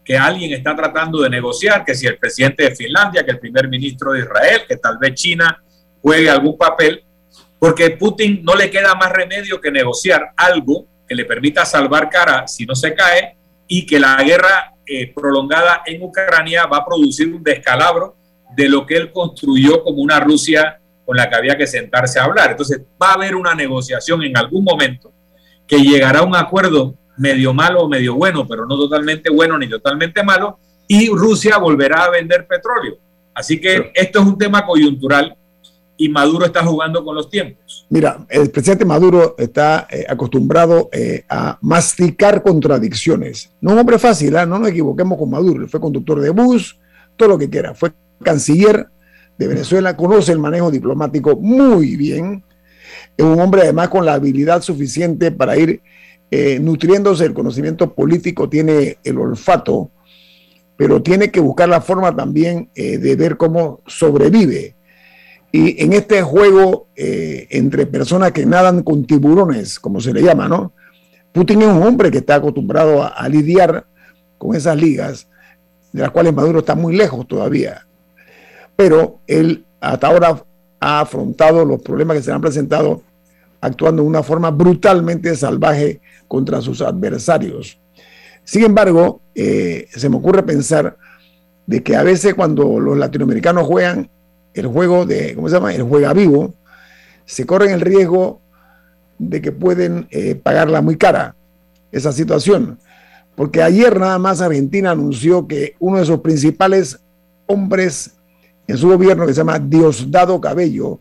que 0.05 0.17
alguien 0.17 0.53
está 0.53 0.75
tratando 0.77 1.21
de 1.21 1.31
negociar, 1.31 1.85
que 1.85 1.95
si 1.95 2.07
el 2.07 2.17
presidente 2.17 2.63
de 2.63 2.77
Finlandia, 2.77 3.25
que 3.25 3.33
el 3.33 3.41
primer 3.41 3.69
ministro 3.69 4.13
de 4.13 4.21
Israel, 4.21 4.63
que 4.69 4.77
tal 4.77 4.99
vez 4.99 5.15
China 5.15 5.63
juegue 6.01 6.31
algún 6.31 6.57
papel, 6.57 7.03
porque 7.59 7.91
Putin 7.91 8.45
no 8.45 8.55
le 8.55 8.71
queda 8.71 8.95
más 8.95 9.11
remedio 9.11 9.61
que 9.61 9.71
negociar 9.71 10.33
algo 10.37 10.87
que 11.09 11.15
le 11.15 11.25
permita 11.25 11.65
salvar 11.65 12.09
cara 12.09 12.47
si 12.47 12.65
no 12.67 12.75
se 12.75 12.95
cae 12.95 13.36
y 13.69 13.87
que 13.87 13.99
la 13.99 14.23
guerra 14.23 14.75
eh, 14.87 15.13
prolongada 15.13 15.83
en 15.85 16.03
Ucrania 16.03 16.67
va 16.67 16.79
a 16.79 16.85
producir 16.85 17.33
un 17.35 17.43
descalabro 17.43 18.17
de 18.55 18.69
lo 18.69 18.87
que 18.87 18.97
él 18.97 19.13
construyó 19.13 19.83
como 19.83 20.03
una 20.03 20.21
Rusia 20.21 20.81
con 21.05 21.17
la 21.17 21.29
que 21.29 21.37
había 21.37 21.57
que 21.57 21.67
sentarse 21.67 22.19
a 22.19 22.25
hablar. 22.25 22.53
Entonces 22.53 22.83
va 23.01 23.11
a 23.11 23.15
haber 23.15 23.35
una 23.35 23.55
negociación 23.55 24.23
en 24.23 24.37
algún 24.37 24.65
momento 24.65 25.13
que 25.67 25.79
llegará 25.79 26.21
a 26.21 26.25
un 26.25 26.37
acuerdo 26.37 26.97
medio 27.17 27.53
malo 27.53 27.83
o 27.83 27.89
medio 27.89 28.15
bueno, 28.15 28.47
pero 28.47 28.67
no 28.67 28.77
totalmente 28.77 29.31
bueno 29.31 29.59
ni 29.59 29.69
totalmente 29.69 30.23
malo, 30.23 30.59
y 30.87 31.09
Rusia 31.09 31.59
volverá 31.59 32.05
a 32.05 32.11
vender 32.11 32.47
petróleo. 32.47 32.99
Así 33.35 33.61
que 33.61 33.91
esto 33.95 34.21
es 34.21 34.27
un 34.27 34.39
tema 34.39 34.65
coyuntural 34.65 35.37
y 35.97 36.09
Maduro 36.09 36.47
está 36.47 36.65
jugando 36.65 37.05
con 37.05 37.15
los 37.15 37.31
tiempos. 37.31 37.87
Mira, 37.89 38.27
el 38.29 38.51
presidente 38.51 38.85
Maduro 38.85 39.35
está 39.39 39.87
eh, 39.91 40.05
acostumbrado 40.09 40.89
eh, 40.93 41.25
a 41.29 41.59
masticar 41.63 42.43
contradicciones. 42.43 43.53
No 43.61 43.73
un 43.73 43.79
hombre 43.79 43.99
fácil, 43.99 44.37
¿ah? 44.37 44.47
no 44.47 44.59
nos 44.59 44.69
equivoquemos 44.69 45.19
con 45.19 45.31
Maduro. 45.31 45.67
Fue 45.69 45.81
conductor 45.81 46.21
de 46.21 46.31
bus, 46.31 46.79
todo 47.17 47.31
lo 47.31 47.39
que 47.39 47.49
quiera. 47.49 47.75
Fue 47.75 47.93
canciller 48.23 48.89
de 49.39 49.49
Venezuela, 49.49 49.97
conoce 49.97 50.33
el 50.33 50.39
manejo 50.39 50.71
diplomático 50.71 51.37
muy 51.37 51.97
bien. 51.97 52.45
Es 53.17 53.25
un 53.25 53.41
hombre 53.41 53.63
además 53.63 53.89
con 53.89 54.05
la 54.05 54.15
habilidad 54.15 54.63
suficiente 54.63 55.31
para 55.31 55.57
ir 55.57 55.81
eh, 56.31 56.59
nutriéndose 56.59 57.23
del 57.23 57.35
conocimiento 57.35 57.95
político, 57.95 58.49
tiene 58.49 58.99
el 59.05 59.19
olfato, 59.19 59.91
pero 60.77 61.03
tiene 61.03 61.31
que 61.31 61.41
buscar 61.41 61.69
la 61.69 61.81
forma 61.81 62.15
también 62.15 62.71
de 62.75 63.17
ver 63.17 63.39
cómo 63.39 63.81
sobrevive. 63.87 64.76
Y 65.53 65.83
en 65.83 65.93
este 65.93 66.23
juego 66.23 66.89
eh, 66.97 67.47
entre 67.51 67.87
personas 67.87 68.33
que 68.33 68.45
nadan 68.45 68.83
con 68.83 69.05
tiburones, 69.07 69.79
como 69.79 70.01
se 70.01 70.13
le 70.13 70.23
llama, 70.23 70.49
¿no? 70.49 70.73
Putin 71.33 71.63
es 71.63 71.69
un 71.69 71.83
hombre 71.83 72.11
que 72.11 72.19
está 72.19 72.37
acostumbrado 72.37 73.03
a 73.03 73.29
lidiar 73.29 73.87
con 74.39 74.55
esas 74.55 74.77
ligas, 74.77 75.29
de 75.93 76.03
las 76.03 76.11
cuales 76.11 76.35
Maduro 76.35 76.61
está 76.61 76.75
muy 76.75 76.97
lejos 76.97 77.27
todavía 77.27 77.87
pero 78.77 79.21
él 79.27 79.65
hasta 79.81 80.07
ahora 80.07 80.45
ha 80.79 81.01
afrontado 81.01 81.65
los 81.65 81.81
problemas 81.81 82.19
que 82.19 82.23
se 82.23 82.33
han 82.33 82.43
presentado 82.43 83.03
actuando 83.61 84.03
de 84.03 84.09
una 84.09 84.23
forma 84.23 84.51
brutalmente 84.51 85.35
salvaje 85.35 86.01
contra 86.29 86.61
sus 86.61 86.83
adversarios. 86.83 87.81
Sin 88.45 88.65
embargo, 88.65 89.23
eh, 89.35 89.89
se 89.91 90.09
me 90.09 90.17
ocurre 90.17 90.43
pensar 90.43 90.97
de 91.67 91.83
que 91.83 91.97
a 91.97 92.03
veces 92.03 92.35
cuando 92.35 92.79
los 92.79 92.97
latinoamericanos 92.97 93.67
juegan 93.67 94.09
el 94.57 94.67
juego 94.67 95.05
de, 95.05 95.35
¿cómo 95.35 95.49
se 95.49 95.55
llama? 95.55 95.75
El 95.75 95.83
juega 95.83 96.13
vivo, 96.13 96.55
se 97.27 97.45
corren 97.45 97.73
el 97.73 97.83
riesgo 97.83 98.41
de 99.19 99.41
que 99.41 99.53
pueden 99.53 100.09
eh, 100.11 100.35
pagarla 100.35 100.81
muy 100.81 100.97
cara 100.97 101.37
esa 101.93 102.11
situación. 102.13 102.79
Porque 103.35 103.63
ayer 103.63 104.01
nada 104.01 104.19
más 104.19 104.41
Argentina 104.41 104.93
anunció 104.93 105.47
que 105.47 105.77
uno 105.79 105.99
de 105.99 106.07
sus 106.07 106.21
principales 106.21 106.99
hombres 107.47 108.17
en 108.67 108.79
su 108.79 108.89
gobierno 108.89 109.27
que 109.27 109.35
se 109.35 109.39
llama 109.39 109.59
Diosdado 109.59 110.41
Cabello, 110.41 110.99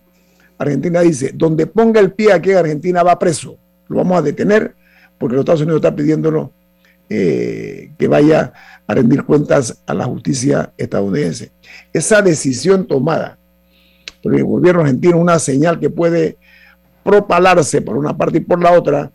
Argentina 0.57 0.99
dice, 1.01 1.31
donde 1.33 1.65
ponga 1.65 1.99
el 1.99 2.11
pie 2.11 2.33
aquí 2.33 2.51
Argentina 2.51 3.03
va 3.03 3.17
preso, 3.17 3.57
lo 3.87 3.97
vamos 3.97 4.17
a 4.17 4.21
detener 4.21 4.75
porque 5.17 5.35
los 5.35 5.43
Estados 5.43 5.61
Unidos 5.61 5.77
está 5.77 5.95
pidiéndolo 5.95 6.51
eh, 7.09 7.91
que 7.97 8.07
vaya 8.07 8.51
a 8.85 8.93
rendir 8.93 9.23
cuentas 9.23 9.81
a 9.85 9.93
la 9.93 10.05
justicia 10.05 10.73
estadounidense. 10.77 11.51
Esa 11.93 12.21
decisión 12.21 12.85
tomada 12.85 13.37
por 14.25 14.35
el 14.35 14.43
gobierno 14.43 14.81
argentino, 14.81 15.19
una 15.19 15.37
señal 15.37 15.79
que 15.79 15.91
puede 15.91 16.37
propalarse 17.03 17.83
por 17.83 17.95
una 17.95 18.17
parte 18.17 18.39
y 18.39 18.41
por 18.41 18.59
la 18.59 18.71
otra, 18.71 19.11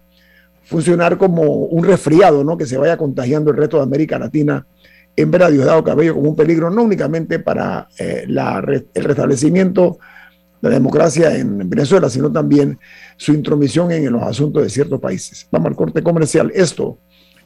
funcionar 0.62 1.18
como 1.18 1.42
un 1.42 1.82
resfriado, 1.82 2.44
¿no? 2.44 2.56
Que 2.56 2.64
se 2.64 2.78
vaya 2.78 2.96
contagiando 2.96 3.50
el 3.50 3.56
resto 3.56 3.78
de 3.78 3.82
América 3.82 4.20
Latina 4.20 4.64
en 5.16 5.30
ver 5.32 5.42
a 5.42 5.50
Diosdado 5.50 5.82
Cabello 5.82 6.14
como 6.14 6.30
un 6.30 6.36
peligro 6.36 6.70
no 6.70 6.84
únicamente 6.84 7.40
para 7.40 7.88
eh, 7.98 8.24
el 8.28 9.04
restablecimiento 9.04 9.98
de 10.62 10.68
la 10.68 10.74
democracia 10.76 11.36
en 11.36 11.68
Venezuela, 11.68 12.08
sino 12.08 12.30
también 12.30 12.78
su 13.16 13.32
intromisión 13.32 13.90
en 13.90 14.12
los 14.12 14.22
asuntos 14.22 14.62
de 14.62 14.70
ciertos 14.70 15.00
países. 15.00 15.48
Vamos 15.50 15.70
al 15.70 15.76
corte 15.76 16.04
comercial. 16.04 16.52
Esto 16.54 16.98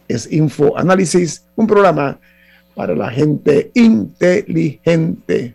es 0.06 0.30
Info 0.30 0.76
Análisis, 0.76 1.46
un 1.56 1.66
programa 1.66 2.20
para 2.74 2.94
la 2.94 3.10
gente 3.10 3.70
inteligente. 3.72 5.54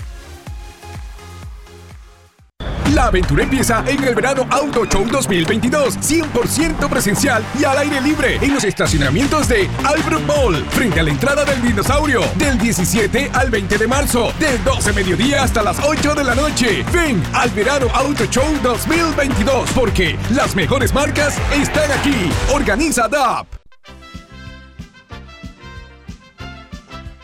La 2.93 3.05
aventura 3.05 3.43
empieza 3.43 3.85
en 3.87 4.03
el 4.03 4.13
verano 4.15 4.45
Auto 4.49 4.85
Show 4.85 5.05
2022, 5.09 5.97
100% 5.99 6.89
presencial 6.89 7.41
y 7.57 7.63
al 7.63 7.77
aire 7.77 8.01
libre 8.01 8.35
en 8.41 8.53
los 8.53 8.65
estacionamientos 8.65 9.47
de 9.47 9.69
Albrook 9.85 10.25
Mall, 10.25 10.65
frente 10.71 10.99
a 10.99 11.03
la 11.03 11.11
entrada 11.11 11.45
del 11.45 11.61
dinosaurio, 11.61 12.21
del 12.35 12.57
17 12.57 13.29
al 13.33 13.49
20 13.49 13.77
de 13.77 13.87
marzo, 13.87 14.33
de 14.39 14.57
12 14.57 14.91
mediodía 14.91 15.43
hasta 15.43 15.61
las 15.61 15.79
8 15.79 16.15
de 16.15 16.23
la 16.25 16.35
noche. 16.35 16.83
Ven 16.91 17.23
al 17.33 17.49
verano 17.51 17.87
Auto 17.93 18.25
Show 18.25 18.45
2022, 18.61 19.71
porque 19.71 20.17
las 20.31 20.53
mejores 20.53 20.93
marcas 20.93 21.37
están 21.53 21.89
aquí. 21.91 22.29
Organiza 22.53 23.07
DAP. 23.07 23.47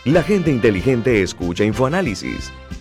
La 0.05 0.23
gente 0.23 0.49
inteligente 0.49 1.21
escucha 1.21 1.65
InfoAnálisis. 1.65 2.53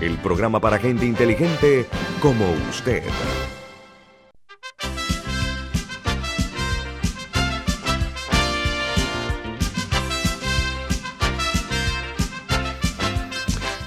el 0.00 0.16
programa 0.18 0.60
para 0.60 0.78
gente 0.78 1.04
inteligente 1.04 1.86
como 2.20 2.44
usted. 2.70 3.02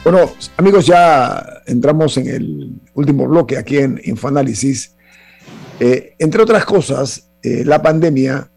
Bueno, 0.03 0.34
amigos, 0.57 0.86
ya 0.86 1.61
entramos 1.66 2.18
en 2.18 2.28
el 2.28 2.82
último 2.93 3.26
bloque 3.26 3.57
aquí 3.57 3.78
en 3.78 3.99
Infoanálisis. 4.03 4.95
Eh, 5.80 6.14
entre 6.20 6.43
otras 6.43 6.66
cosas, 6.66 7.32
eh, 7.41 7.64
la 7.66 7.82
pandemia 7.82 8.51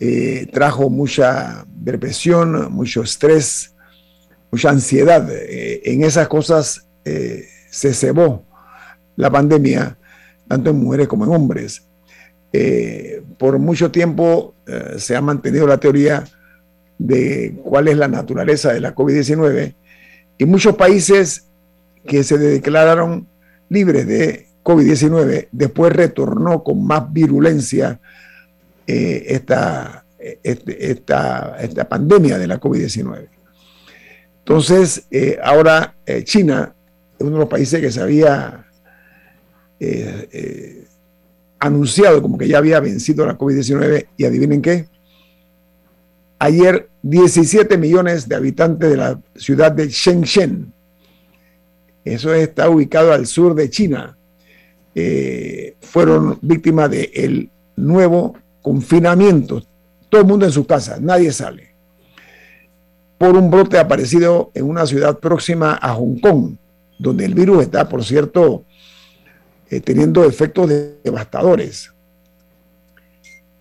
eh, 0.00 0.48
trajo 0.52 0.90
mucha 0.90 1.64
depresión, 1.68 2.72
mucho 2.72 3.02
estrés, 3.02 3.74
mucha 4.50 4.70
ansiedad. 4.70 5.28
en 5.30 6.02
esas 6.02 6.26
cosas 6.26 6.89
se 7.04 7.94
cebó 7.94 8.44
la 9.16 9.30
pandemia, 9.30 9.96
tanto 10.48 10.70
en 10.70 10.76
mujeres 10.76 11.08
como 11.08 11.24
en 11.24 11.32
hombres. 11.32 11.86
por 13.38 13.58
mucho 13.58 13.90
tiempo 13.90 14.54
se 14.98 15.16
ha 15.16 15.20
mantenido 15.20 15.66
la 15.66 15.78
teoría 15.78 16.24
de 16.98 17.58
cuál 17.64 17.88
es 17.88 17.96
la 17.96 18.08
naturaleza 18.08 18.72
de 18.72 18.80
la 18.80 18.94
COVID-19 18.94 19.74
y 20.38 20.44
muchos 20.46 20.76
países 20.76 21.46
que 22.06 22.24
se 22.24 22.38
declararon 22.38 23.28
libres 23.68 24.06
de 24.06 24.46
COVID-19, 24.62 25.48
después 25.52 25.92
retornó 25.92 26.62
con 26.62 26.84
más 26.86 27.12
virulencia 27.12 28.00
eh, 28.86 29.24
esta, 29.28 30.04
este, 30.18 30.90
esta, 30.90 31.56
esta, 31.60 31.88
pandemia 31.88 32.38
de 32.38 32.46
la 32.46 32.60
COVID-19. 32.60 33.28
Entonces, 34.38 35.06
eh, 35.10 35.38
ahora 35.42 35.94
eh, 36.06 36.24
China 36.24 36.74
uno 37.20 37.32
de 37.32 37.38
los 37.38 37.48
países 37.48 37.80
que 37.80 37.90
se 37.90 38.00
había 38.00 38.66
anunciado 41.58 42.20
como 42.20 42.36
que 42.36 42.48
ya 42.48 42.58
había 42.58 42.80
vencido 42.80 43.24
la 43.24 43.38
COVID-19 43.38 44.06
y 44.16 44.24
adivinen 44.24 44.60
qué, 44.60 44.86
Ayer 46.42 46.88
17 47.02 47.76
millones 47.76 48.26
de 48.26 48.34
habitantes 48.34 48.88
de 48.88 48.96
la 48.96 49.20
ciudad 49.36 49.72
de 49.72 49.88
Shenzhen, 49.88 50.72
eso 52.02 52.32
está 52.32 52.70
ubicado 52.70 53.12
al 53.12 53.26
sur 53.26 53.54
de 53.54 53.68
China, 53.68 54.16
eh, 54.94 55.76
fueron 55.82 56.38
víctimas 56.40 56.90
del 56.90 57.50
nuevo 57.76 58.38
confinamiento. 58.62 59.62
Todo 60.08 60.22
el 60.22 60.26
mundo 60.26 60.46
en 60.46 60.52
su 60.52 60.66
casa, 60.66 60.96
nadie 60.98 61.30
sale. 61.30 61.74
Por 63.18 63.36
un 63.36 63.50
brote 63.50 63.78
aparecido 63.78 64.50
en 64.54 64.64
una 64.64 64.86
ciudad 64.86 65.18
próxima 65.18 65.78
a 65.78 65.92
Hong 65.92 66.20
Kong, 66.20 66.56
donde 67.00 67.24
el 67.24 67.34
virus 67.34 67.62
está, 67.62 67.88
por 67.88 68.04
cierto, 68.04 68.64
eh, 69.70 69.80
teniendo 69.80 70.22
efectos 70.24 70.70
devastadores. 71.02 71.90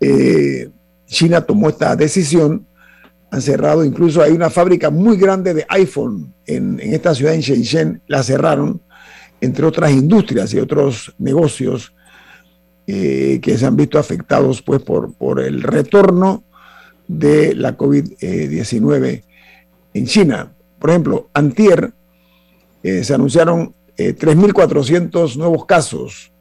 Eh, 0.01 0.69
China 1.05 1.41
tomó 1.41 1.69
esta 1.69 1.95
decisión 1.95 2.65
han 3.31 3.41
cerrado, 3.41 3.85
incluso 3.85 4.23
hay 4.23 4.31
una 4.31 4.49
fábrica 4.49 4.89
muy 4.89 5.15
grande 5.15 5.53
de 5.53 5.65
iPhone 5.69 6.33
en, 6.47 6.79
esta 6.79 7.13
ciudad, 7.13 7.35
en 7.35 7.41
Shenzhen, 7.41 8.01
la 8.07 8.23
cerraron, 8.23 8.81
entre 9.39 9.65
otras 9.65 9.91
industrias 9.91 10.51
y 10.53 10.59
otros 10.59 11.13
negocios 11.19 11.93
eh, 12.87 13.39
que 13.39 13.55
se 13.55 13.67
han 13.67 13.75
visto 13.75 13.99
afectados 13.99 14.63
pues, 14.63 14.81
por, 14.81 15.13
por 15.13 15.39
el 15.39 15.61
retorno 15.61 16.43
de 17.07 17.53
la 17.53 17.77
COVID-19 17.77 19.23
en 19.93 20.05
China. 20.07 20.51
Por 20.79 20.89
ejemplo, 20.89 21.29
antier 21.33 21.93
eh, 22.83 23.03
se 23.03 23.13
anunciaron 23.13 23.73
3.400 23.97 25.33
eh, 25.33 25.37
nuevos 25.37 25.65
casos, 25.65 26.31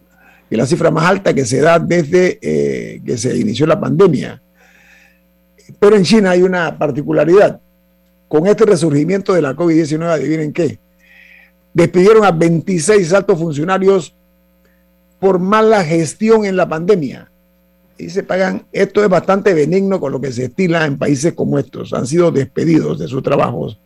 que 0.48 0.54
es 0.54 0.58
la 0.58 0.66
cifra 0.66 0.90
más 0.90 1.04
alta 1.04 1.34
que 1.34 1.44
se 1.44 1.60
da 1.60 1.78
desde 1.78 2.38
que 3.04 3.18
se 3.18 3.36
inició 3.36 3.66
la 3.66 3.80
pandemia. 3.80 4.40
Pero 5.78 5.96
en 5.96 6.04
China 6.04 6.30
hay 6.30 6.42
una 6.42 6.78
particularidad. 6.78 7.60
Con 8.28 8.46
este 8.46 8.64
resurgimiento 8.64 9.34
de 9.34 9.42
la 9.42 9.54
COVID-19, 9.54 10.02
adivinen 10.04 10.52
qué. 10.52 10.78
Despidieron 11.74 12.24
a 12.24 12.30
26 12.30 13.12
altos 13.12 13.38
funcionarios 13.38 14.14
por 15.18 15.38
mala 15.38 15.84
gestión 15.84 16.44
en 16.44 16.56
la 16.56 16.68
pandemia. 16.68 17.30
Y 17.96 18.10
se 18.10 18.22
pagan, 18.22 18.64
esto 18.72 19.02
es 19.02 19.08
bastante 19.08 19.52
benigno 19.54 19.98
con 19.98 20.12
lo 20.12 20.20
que 20.20 20.32
se 20.32 20.44
estila 20.44 20.86
en 20.86 20.98
países 20.98 21.32
como 21.32 21.58
estos. 21.58 21.92
Han 21.92 22.06
sido 22.06 22.30
despedidos 22.30 22.98
de 22.98 23.08
sus 23.08 23.22
trabajos. 23.22 23.78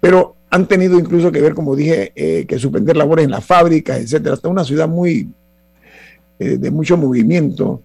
Pero 0.00 0.35
han 0.50 0.66
tenido 0.66 0.98
incluso 0.98 1.32
que 1.32 1.40
ver, 1.40 1.54
como 1.54 1.74
dije, 1.74 2.12
eh, 2.14 2.46
que 2.46 2.58
suspender 2.58 2.96
labores 2.96 3.24
en 3.24 3.30
las 3.30 3.44
fábricas, 3.44 3.98
etcétera. 3.98 4.34
Hasta 4.34 4.48
una 4.48 4.64
ciudad 4.64 4.88
muy 4.88 5.28
eh, 6.38 6.58
de 6.58 6.70
mucho 6.70 6.96
movimiento. 6.96 7.82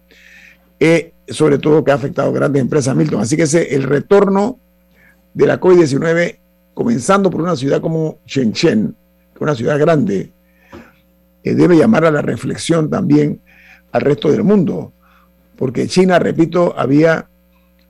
Eh, 0.78 1.12
sobre 1.28 1.58
todo 1.58 1.84
que 1.84 1.92
ha 1.92 1.94
afectado 1.94 2.32
grandes 2.32 2.60
empresas, 2.60 2.96
Milton. 2.96 3.20
Así 3.20 3.36
que 3.36 3.44
ese, 3.44 3.74
el 3.74 3.84
retorno 3.84 4.58
de 5.34 5.46
la 5.46 5.60
COVID-19, 5.60 6.38
comenzando 6.74 7.30
por 7.30 7.42
una 7.42 7.56
ciudad 7.56 7.80
como 7.80 8.18
Shenzhen, 8.26 8.94
una 9.38 9.54
ciudad 9.54 9.78
grande, 9.78 10.32
eh, 11.42 11.54
debe 11.54 11.76
llamar 11.76 12.04
a 12.04 12.10
la 12.10 12.22
reflexión 12.22 12.88
también 12.88 13.40
al 13.90 14.02
resto 14.02 14.30
del 14.30 14.44
mundo, 14.44 14.92
porque 15.56 15.86
China, 15.86 16.18
repito, 16.18 16.74
había 16.76 17.28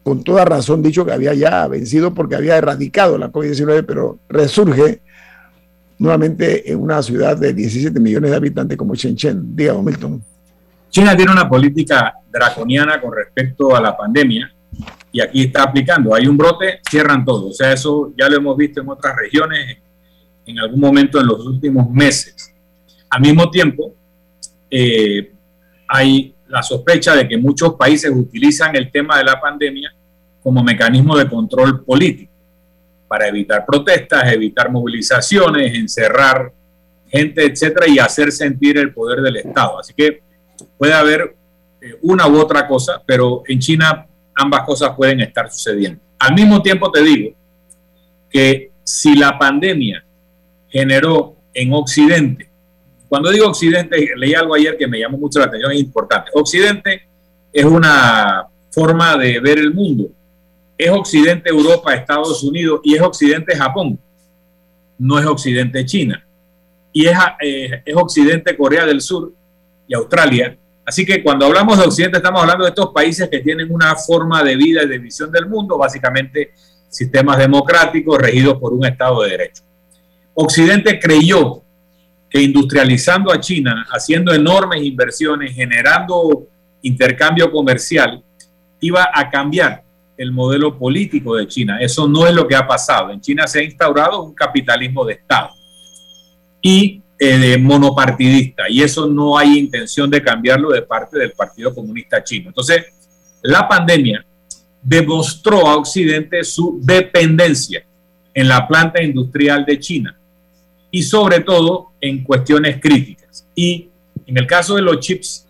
con 0.02 0.24
toda 0.24 0.44
razón 0.44 0.82
dicho 0.82 1.04
que 1.04 1.12
había 1.12 1.34
ya 1.34 1.66
vencido 1.68 2.12
porque 2.12 2.34
había 2.34 2.56
erradicado 2.56 3.18
la 3.18 3.30
COVID-19, 3.30 3.84
pero 3.86 4.18
resurge 4.28 5.00
nuevamente 5.98 6.70
en 6.70 6.80
una 6.80 7.02
ciudad 7.02 7.36
de 7.36 7.54
17 7.54 7.98
millones 8.00 8.30
de 8.30 8.36
habitantes 8.36 8.76
como 8.76 8.94
Shenzhen. 8.94 9.54
Diga, 9.54 9.74
Milton. 9.80 10.22
China 10.90 11.16
tiene 11.16 11.32
una 11.32 11.48
política 11.48 12.14
draconiana 12.30 13.00
con 13.00 13.14
respecto 13.14 13.74
a 13.74 13.80
la 13.80 13.96
pandemia 13.96 14.52
y 15.12 15.20
aquí 15.20 15.44
está 15.44 15.62
aplicando. 15.62 16.14
Hay 16.14 16.26
un 16.26 16.36
brote, 16.36 16.80
cierran 16.88 17.24
todo. 17.24 17.48
O 17.48 17.52
sea, 17.52 17.72
eso 17.72 18.12
ya 18.18 18.28
lo 18.28 18.36
hemos 18.36 18.56
visto 18.56 18.80
en 18.80 18.88
otras 18.88 19.14
regiones 19.16 19.78
en 20.44 20.58
algún 20.58 20.80
momento 20.80 21.20
en 21.20 21.26
los 21.26 21.46
últimos 21.46 21.88
meses. 21.90 22.52
Al 23.08 23.20
mismo 23.20 23.50
tiempo, 23.50 23.94
eh, 24.70 25.32
hay 25.86 26.31
la 26.52 26.62
sospecha 26.62 27.16
de 27.16 27.26
que 27.26 27.38
muchos 27.38 27.74
países 27.76 28.12
utilizan 28.14 28.76
el 28.76 28.92
tema 28.92 29.16
de 29.16 29.24
la 29.24 29.40
pandemia 29.40 29.90
como 30.42 30.62
mecanismo 30.62 31.16
de 31.16 31.26
control 31.26 31.82
político 31.82 32.30
para 33.08 33.26
evitar 33.26 33.64
protestas, 33.64 34.30
evitar 34.30 34.70
movilizaciones, 34.70 35.74
encerrar 35.74 36.52
gente, 37.08 37.46
etcétera, 37.46 37.88
y 37.88 37.98
hacer 37.98 38.30
sentir 38.30 38.76
el 38.76 38.92
poder 38.92 39.22
del 39.22 39.36
Estado. 39.36 39.80
Así 39.80 39.94
que 39.94 40.20
puede 40.76 40.92
haber 40.92 41.34
eh, 41.80 41.96
una 42.02 42.28
u 42.28 42.38
otra 42.38 42.68
cosa, 42.68 43.02
pero 43.06 43.42
en 43.46 43.58
China 43.58 44.06
ambas 44.34 44.62
cosas 44.66 44.94
pueden 44.94 45.20
estar 45.20 45.50
sucediendo. 45.50 46.02
Al 46.18 46.34
mismo 46.34 46.60
tiempo 46.60 46.90
te 46.90 47.02
digo 47.02 47.34
que 48.28 48.72
si 48.84 49.16
la 49.16 49.38
pandemia 49.38 50.04
generó 50.68 51.34
en 51.54 51.72
Occidente, 51.72 52.51
cuando 53.12 53.30
digo 53.30 53.46
Occidente, 53.46 54.08
leí 54.16 54.32
algo 54.32 54.54
ayer 54.54 54.74
que 54.74 54.86
me 54.86 54.98
llamó 54.98 55.18
mucho 55.18 55.38
la 55.38 55.44
atención, 55.44 55.70
es 55.70 55.80
importante. 55.80 56.30
Occidente 56.32 57.02
es 57.52 57.62
una 57.62 58.46
forma 58.70 59.18
de 59.18 59.38
ver 59.38 59.58
el 59.58 59.74
mundo. 59.74 60.08
Es 60.78 60.90
Occidente 60.90 61.50
Europa, 61.50 61.92
Estados 61.92 62.42
Unidos 62.42 62.80
y 62.82 62.94
es 62.94 63.02
Occidente 63.02 63.54
Japón. 63.54 64.00
No 64.96 65.18
es 65.18 65.26
Occidente 65.26 65.84
China. 65.84 66.26
Y 66.90 67.04
es, 67.04 67.18
eh, 67.42 67.82
es 67.84 67.94
Occidente 67.94 68.56
Corea 68.56 68.86
del 68.86 69.02
Sur 69.02 69.30
y 69.86 69.92
Australia. 69.92 70.56
Así 70.82 71.04
que 71.04 71.22
cuando 71.22 71.44
hablamos 71.44 71.76
de 71.76 71.84
Occidente 71.84 72.16
estamos 72.16 72.40
hablando 72.40 72.64
de 72.64 72.70
estos 72.70 72.94
países 72.94 73.28
que 73.28 73.40
tienen 73.40 73.70
una 73.70 73.94
forma 73.94 74.42
de 74.42 74.56
vida 74.56 74.84
y 74.84 74.88
de 74.88 74.98
visión 74.98 75.30
del 75.30 75.50
mundo, 75.50 75.76
básicamente 75.76 76.52
sistemas 76.88 77.36
democráticos 77.36 78.16
regidos 78.16 78.56
por 78.56 78.72
un 78.72 78.86
Estado 78.86 79.20
de 79.20 79.30
Derecho. 79.32 79.64
Occidente 80.32 80.98
creyó 80.98 81.61
que 82.32 82.40
industrializando 82.40 83.30
a 83.30 83.38
China, 83.38 83.86
haciendo 83.90 84.32
enormes 84.32 84.82
inversiones, 84.82 85.54
generando 85.54 86.46
intercambio 86.80 87.52
comercial, 87.52 88.24
iba 88.80 89.06
a 89.12 89.28
cambiar 89.28 89.84
el 90.16 90.32
modelo 90.32 90.78
político 90.78 91.36
de 91.36 91.46
China. 91.46 91.78
Eso 91.80 92.08
no 92.08 92.26
es 92.26 92.34
lo 92.34 92.48
que 92.48 92.56
ha 92.56 92.66
pasado. 92.66 93.10
En 93.10 93.20
China 93.20 93.46
se 93.46 93.60
ha 93.60 93.62
instaurado 93.62 94.22
un 94.22 94.34
capitalismo 94.34 95.04
de 95.04 95.14
Estado. 95.14 95.50
Y 96.62 97.02
eh, 97.18 97.58
monopartidista 97.58 98.64
y 98.68 98.82
eso 98.82 99.06
no 99.06 99.38
hay 99.38 99.58
intención 99.58 100.10
de 100.10 100.22
cambiarlo 100.22 100.70
de 100.70 100.82
parte 100.82 101.18
del 101.18 101.32
Partido 101.32 101.74
Comunista 101.74 102.24
Chino. 102.24 102.48
Entonces, 102.48 102.86
la 103.42 103.68
pandemia 103.68 104.24
demostró 104.80 105.68
a 105.68 105.76
Occidente 105.76 106.42
su 106.44 106.80
dependencia 106.82 107.84
en 108.32 108.48
la 108.48 108.66
planta 108.66 109.02
industrial 109.02 109.64
de 109.66 109.78
China 109.78 110.18
y 110.92 111.02
sobre 111.02 111.40
todo 111.40 111.90
en 112.00 112.22
cuestiones 112.22 112.80
críticas. 112.80 113.48
Y 113.56 113.88
en 114.26 114.38
el 114.38 114.46
caso 114.46 114.76
de 114.76 114.82
los 114.82 115.00
chips, 115.00 115.48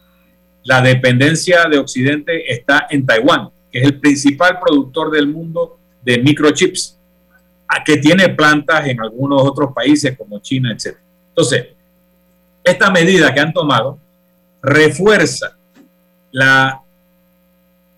la 0.62 0.80
dependencia 0.80 1.64
de 1.68 1.78
Occidente 1.78 2.50
está 2.50 2.86
en 2.88 3.04
Taiwán, 3.04 3.50
que 3.70 3.80
es 3.80 3.84
el 3.84 3.98
principal 4.00 4.60
productor 4.60 5.10
del 5.10 5.26
mundo 5.26 5.78
de 6.02 6.18
microchips, 6.18 6.98
que 7.84 7.96
tiene 7.96 8.28
plantas 8.28 8.86
en 8.86 9.00
algunos 9.00 9.42
otros 9.42 9.72
países 9.74 10.16
como 10.16 10.38
China, 10.40 10.72
etc. 10.72 10.96
Entonces, 11.28 11.68
esta 12.62 12.90
medida 12.90 13.34
que 13.34 13.40
han 13.40 13.52
tomado 13.52 13.98
refuerza 14.62 15.56
la 16.30 16.82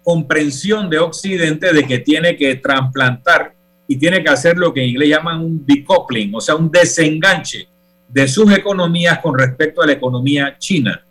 comprensión 0.02 0.88
de 0.88 0.98
Occidente 0.98 1.72
de 1.72 1.84
que 1.84 1.98
tiene 1.98 2.36
que 2.36 2.54
trasplantar 2.56 3.53
y 3.86 3.96
tiene 3.96 4.22
que 4.22 4.30
hacer 4.30 4.56
lo 4.56 4.72
que 4.72 4.82
en 4.82 4.90
inglés 4.90 5.10
llaman 5.10 5.40
un 5.40 5.64
decoupling, 5.66 6.34
o 6.34 6.40
sea, 6.40 6.56
un 6.56 6.70
desenganche 6.70 7.68
de 8.08 8.28
sus 8.28 8.52
economías 8.52 9.18
con 9.18 9.38
respecto 9.38 9.82
a 9.82 9.86
la 9.86 9.92
economía 9.92 10.56
china, 10.58 11.04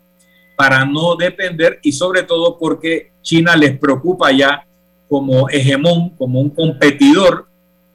para 0.56 0.86
no 0.86 1.16
depender 1.16 1.80
y 1.84 1.92
sobre 1.92 2.24
todo 2.24 2.58
porque 2.58 3.12
China 3.22 3.56
les 3.56 3.78
preocupa 3.78 4.32
ya 4.32 4.66
como 5.10 5.50
hegemón, 5.50 6.12
como 6.12 6.40
un 6.40 6.50
competidor 6.50 7.48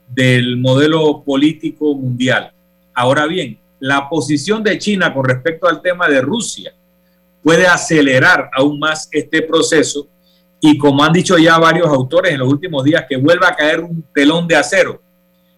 del 0.08 0.56
modelo 0.56 1.22
político 1.22 1.94
mundial. 1.94 2.52
Ahora 2.94 3.26
bien, 3.26 3.58
la 3.78 4.08
posición 4.08 4.62
de 4.62 4.78
China 4.78 5.12
con 5.14 5.24
respecto 5.24 5.68
al 5.68 5.80
tema 5.80 6.08
de 6.08 6.20
Rusia 6.20 6.72
puede 7.42 7.66
acelerar 7.66 8.50
aún 8.52 8.78
más 8.78 9.08
este 9.12 9.42
proceso 9.42 10.08
y 10.60 10.76
como 10.78 11.04
han 11.04 11.12
dicho 11.12 11.38
ya 11.38 11.58
varios 11.58 11.86
autores 11.86 12.32
en 12.32 12.40
los 12.40 12.48
últimos 12.48 12.84
días, 12.84 13.04
que 13.08 13.16
vuelva 13.16 13.48
a 13.48 13.56
caer 13.56 13.80
un 13.80 14.04
telón 14.12 14.46
de 14.48 14.56
acero, 14.56 15.00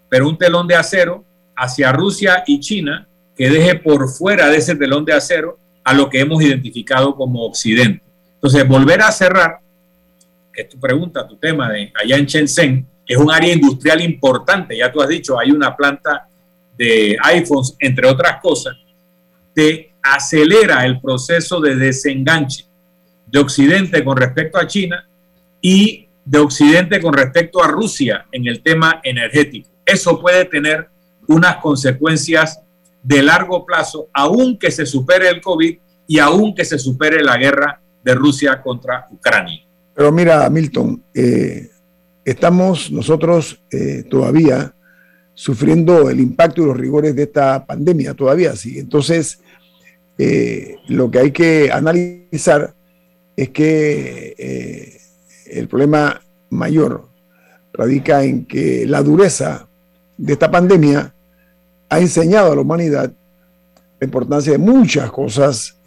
pero 0.09 0.28
un 0.28 0.36
telón 0.36 0.66
de 0.66 0.76
acero 0.76 1.24
hacia 1.57 1.92
Rusia 1.92 2.42
y 2.46 2.61
China 2.61 3.07
que 3.36 3.48
deje 3.48 3.76
por 3.76 4.09
fuera 4.09 4.48
de 4.48 4.59
ese 4.59 4.76
telón 4.76 5.05
de 5.05 5.14
acero 5.14 5.59
a 5.82 5.94
lo 5.94 6.11
que 6.11 6.20
hemos 6.20 6.42
identificado 6.42 7.14
como 7.14 7.44
Occidente. 7.44 8.03
Entonces, 8.34 8.68
volver 8.68 9.01
a 9.01 9.11
cerrar, 9.12 9.61
que 10.53 10.62
es 10.62 10.68
tu 10.68 10.78
pregunta, 10.78 11.26
tu 11.26 11.36
tema 11.36 11.70
de 11.70 11.92
allá 11.94 12.16
en 12.16 12.26
Shenzhen, 12.26 12.86
es 13.07 13.16
un 13.16 13.30
área 13.30 13.53
industrial 13.53 14.01
importante, 14.03 14.76
ya 14.76 14.92
tú 14.92 15.01
has 15.01 15.09
dicho, 15.09 15.38
hay 15.38 15.51
una 15.51 15.74
planta 15.74 16.28
de 16.76 17.16
iPhones, 17.22 17.76
entre 17.80 18.07
otras 18.07 18.40
cosas, 18.40 18.76
te 19.55 19.92
acelera 20.03 20.84
el 20.84 21.01
proceso 21.01 21.61
de 21.61 21.76
desenganche 21.76 22.70
de 23.31 23.39
Occidente 23.39 24.05
con 24.05 24.16
respecto 24.16 24.59
a 24.59 24.66
China 24.66 25.09
y 25.61 26.09
de 26.24 26.39
Occidente 26.39 27.01
con 27.01 27.12
respecto 27.12 27.62
a 27.62 27.68
Rusia 27.68 28.26
en 28.33 28.47
el 28.47 28.62
tema 28.62 29.01
energético. 29.03 29.68
Eso 29.85 30.20
puede 30.20 30.45
tener 30.45 30.89
unas 31.28 31.57
consecuencias 31.57 32.61
de 33.03 33.22
largo 33.22 33.64
plazo, 33.64 34.09
aunque 34.12 34.70
se 34.70 34.85
supere 34.85 35.28
el 35.28 35.41
COVID 35.41 35.78
y 36.07 36.18
aunque 36.18 36.64
se 36.64 36.78
supere 36.78 37.22
la 37.22 37.37
guerra 37.37 37.81
de 38.05 38.14
Rusia 38.14 38.61
contra 38.62 39.07
Ucrania. 39.11 39.64
Pero 39.95 40.12
mira, 40.12 40.49
Milton, 40.51 41.03
eh, 41.14 41.68
estamos 42.24 42.91
nosotros 42.91 43.62
eh, 43.70 44.05
todavía 44.09 44.74
sufriendo 45.35 46.11
el 46.11 46.20
impacto 46.20 46.62
y 46.62 46.66
los 46.66 46.76
rigores 46.76 47.14
de 47.14 47.22
esta 47.22 47.64
pandemia, 47.64 48.14
todavía 48.14 48.55
sí. 48.57 48.78
Entonces, 48.78 49.41
eh, 50.18 50.76
lo 50.89 51.11
que 51.11 51.18
hay 51.18 51.31
que 51.31 51.70
analizar 51.72 52.74
es 53.41 53.49
que 53.49 54.34
eh, 54.36 55.01
el 55.47 55.66
problema 55.66 56.20
mayor 56.51 57.09
radica 57.72 58.22
en 58.22 58.45
que 58.45 58.84
la 58.86 59.03
dureza 59.03 59.66
de 60.18 60.34
esta 60.34 60.51
pandemia 60.51 61.14
ha 61.88 61.99
enseñado 61.99 62.53
a 62.53 62.55
la 62.55 62.61
humanidad 62.61 63.11
la 63.99 64.05
importancia 64.05 64.53
de 64.53 64.59
muchas 64.59 65.11
cosas 65.11 65.78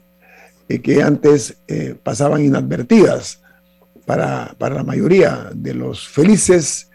eh, 0.67 0.81
que 0.81 1.03
antes 1.03 1.57
eh, 1.67 1.95
pasaban 2.01 2.43
inadvertidas 2.43 3.39
para, 4.07 4.55
para, 4.57 4.73
la 4.73 4.83
mayoría 4.83 5.51
de 5.53 5.75
los 5.75 6.07
felices 6.07 6.89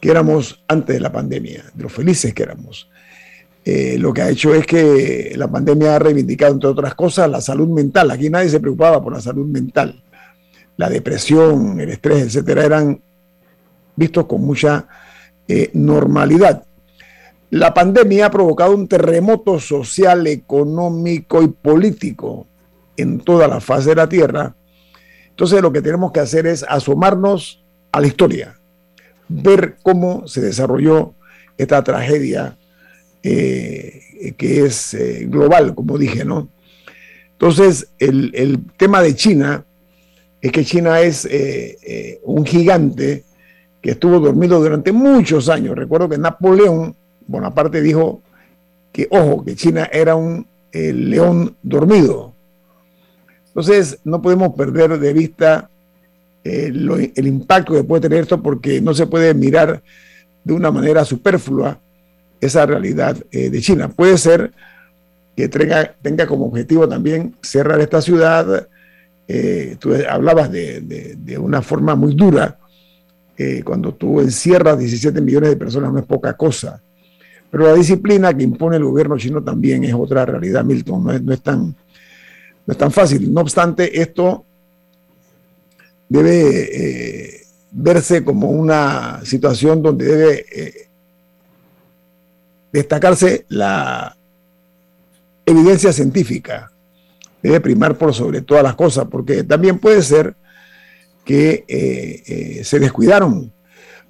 que 0.00 0.12
éramos 0.12 0.62
antes 0.68 0.94
de 0.94 1.00
la 1.00 1.10
pandemia, 1.10 1.64
de 1.74 1.82
los 1.82 1.92
felices 1.92 2.32
que 2.32 2.44
éramos. 2.44 2.88
Lo 3.66 4.12
que 4.12 4.22
ha 4.22 4.30
hecho 4.30 4.54
es 4.54 4.64
que 4.64 5.32
la 5.36 5.48
pandemia 5.48 5.96
ha 5.96 5.98
reivindicado, 5.98 6.54
entre 6.54 6.70
otras 6.70 6.94
cosas, 6.94 7.28
la 7.28 7.40
salud 7.40 7.68
mental. 7.68 8.10
Aquí 8.10 8.30
nadie 8.30 8.48
se 8.48 8.60
preocupaba 8.60 9.02
por 9.02 9.12
la 9.12 9.20
salud 9.20 9.44
mental 9.44 10.02
la 10.76 10.90
depresión, 10.90 11.80
el 11.80 11.90
estrés, 11.90 12.24
etcétera, 12.24 12.64
eran 12.64 13.00
vistos 13.94 14.26
con 14.26 14.42
mucha 14.42 14.86
eh, 15.48 15.70
normalidad. 15.72 16.64
La 17.50 17.72
pandemia 17.72 18.26
ha 18.26 18.30
provocado 18.30 18.74
un 18.74 18.88
terremoto 18.88 19.58
social, 19.58 20.26
económico 20.26 21.42
y 21.42 21.48
político 21.48 22.46
en 22.96 23.20
toda 23.20 23.48
la 23.48 23.60
faz 23.60 23.84
de 23.84 23.94
la 23.94 24.08
Tierra. 24.08 24.54
Entonces 25.30 25.62
lo 25.62 25.72
que 25.72 25.82
tenemos 25.82 26.12
que 26.12 26.20
hacer 26.20 26.46
es 26.46 26.64
asomarnos 26.68 27.64
a 27.92 28.00
la 28.00 28.06
historia, 28.06 28.58
ver 29.28 29.76
cómo 29.82 30.26
se 30.26 30.40
desarrolló 30.40 31.14
esta 31.56 31.82
tragedia 31.82 32.58
eh, 33.28 34.34
que 34.36 34.64
es 34.64 34.94
eh, 34.94 35.26
global, 35.28 35.74
como 35.74 35.98
dije, 35.98 36.24
¿no? 36.24 36.48
Entonces, 37.32 37.88
el, 37.98 38.60
tema 38.76 39.02
de 39.02 39.16
China 39.16 39.64
es 40.40 40.52
que 40.52 40.64
China 40.64 41.00
es 41.00 41.26
eh, 41.28 42.20
un 42.22 42.46
gigante 42.46 43.24
que 43.82 43.90
estuvo 43.90 44.20
dormido 44.20 44.60
durante 44.60 44.92
muchos 44.92 45.48
años. 45.48 45.74
Recuerdo 45.74 46.08
que 46.08 46.18
Napoleón 46.18 46.94
Bonaparte 47.26 47.82
dijo 47.82 48.22
que, 48.92 49.08
ojo, 49.10 49.44
que 49.44 49.56
China 49.56 49.90
era 49.92 50.14
un 50.14 50.46
león 50.72 51.56
dormido. 51.62 52.32
Entonces, 53.48 53.98
no 54.04 54.22
podemos 54.22 54.54
perder 54.54 54.98
de 55.00 55.12
vista 55.12 55.68
el 56.44 57.26
impacto 57.26 57.74
que 57.74 57.82
puede 57.82 58.02
tener 58.02 58.20
esto 58.20 58.40
porque 58.40 58.80
no 58.80 58.94
se 58.94 59.08
puede 59.08 59.34
mirar 59.34 59.82
de 60.44 60.52
una 60.52 60.70
manera 60.70 61.04
superflua 61.04 61.80
esa 62.40 62.66
realidad 62.66 63.16
de 63.30 63.60
China. 63.60 63.88
Puede 63.88 64.18
ser 64.18 64.52
que 65.36 65.48
tenga, 65.48 65.94
tenga 66.00 66.26
como 66.26 66.46
objetivo 66.46 66.88
también 66.88 67.36
cerrar 67.42 67.78
esta 67.80 68.00
ciudad, 68.00 68.66
eh, 69.28 69.76
tú 69.78 69.92
hablabas 70.08 70.50
de, 70.50 71.38
una 71.38 71.60
forma 71.60 71.94
muy 71.94 72.14
dura, 72.14 72.58
eh, 73.36 73.62
cuando 73.62 73.92
tú 73.92 74.20
encierras 74.20 74.78
17 74.78 75.20
millones 75.20 75.50
de 75.50 75.56
personas 75.56 75.92
no 75.92 75.98
es 75.98 76.06
poca 76.06 76.34
cosa, 76.34 76.80
pero 77.50 77.66
la 77.66 77.74
disciplina 77.74 78.32
que 78.32 78.44
impone 78.44 78.76
el 78.76 78.84
gobierno 78.84 79.18
chino 79.18 79.42
también 79.42 79.84
es 79.84 79.92
otra 79.92 80.24
realidad, 80.24 80.64
Milton, 80.64 81.04
no 81.04 81.32
es, 81.32 81.42
tan, 81.42 81.66
no 82.66 82.72
es 82.72 82.76
tan 82.76 82.90
fácil. 82.90 83.32
No 83.32 83.42
obstante, 83.42 84.00
esto 84.00 84.44
debe 86.08 86.68
eh, 86.72 87.40
verse 87.72 88.24
como 88.24 88.50
una 88.50 89.20
situación 89.24 89.82
donde 89.82 90.06
debe 90.06 90.46
destacarse 92.76 93.46
la 93.48 94.14
evidencia 95.46 95.94
científica 95.94 96.70
debe 97.42 97.60
primar 97.60 97.96
por 97.96 98.12
sobre 98.12 98.42
todas 98.42 98.62
las 98.62 98.74
cosas, 98.74 99.06
porque 99.10 99.44
también 99.44 99.78
puede 99.78 100.02
ser 100.02 100.34
que 101.24 101.64
eh, 101.68 102.22
eh, 102.26 102.64
se 102.64 102.78
descuidaron. 102.78 103.50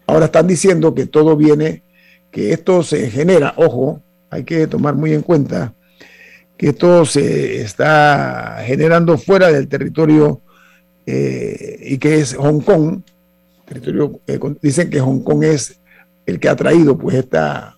Ahora 0.06 0.26
están 0.26 0.48
diciendo 0.48 0.94
que 0.94 1.06
todo 1.06 1.36
viene, 1.36 1.82
que 2.32 2.52
esto 2.52 2.82
se 2.82 3.08
genera, 3.10 3.54
ojo, 3.56 4.02
hay 4.30 4.42
que 4.42 4.66
tomar 4.66 4.94
muy 4.94 5.12
en 5.12 5.22
cuenta 5.22 5.74
que 6.56 6.70
esto 6.70 7.04
se 7.04 7.60
está 7.60 8.62
generando 8.64 9.16
fuera 9.16 9.52
del 9.52 9.68
territorio 9.68 10.40
eh, 11.06 11.78
y 11.82 11.98
que 11.98 12.18
es 12.18 12.34
Hong 12.34 12.60
Kong. 12.60 13.02
Territorio, 13.66 14.20
dicen 14.60 14.90
que 14.90 15.00
Hong 15.00 15.20
Kong 15.20 15.44
es 15.44 15.78
el 16.24 16.40
que 16.40 16.48
ha 16.48 16.56
traído 16.56 16.96
pues 16.96 17.16
esta 17.16 17.76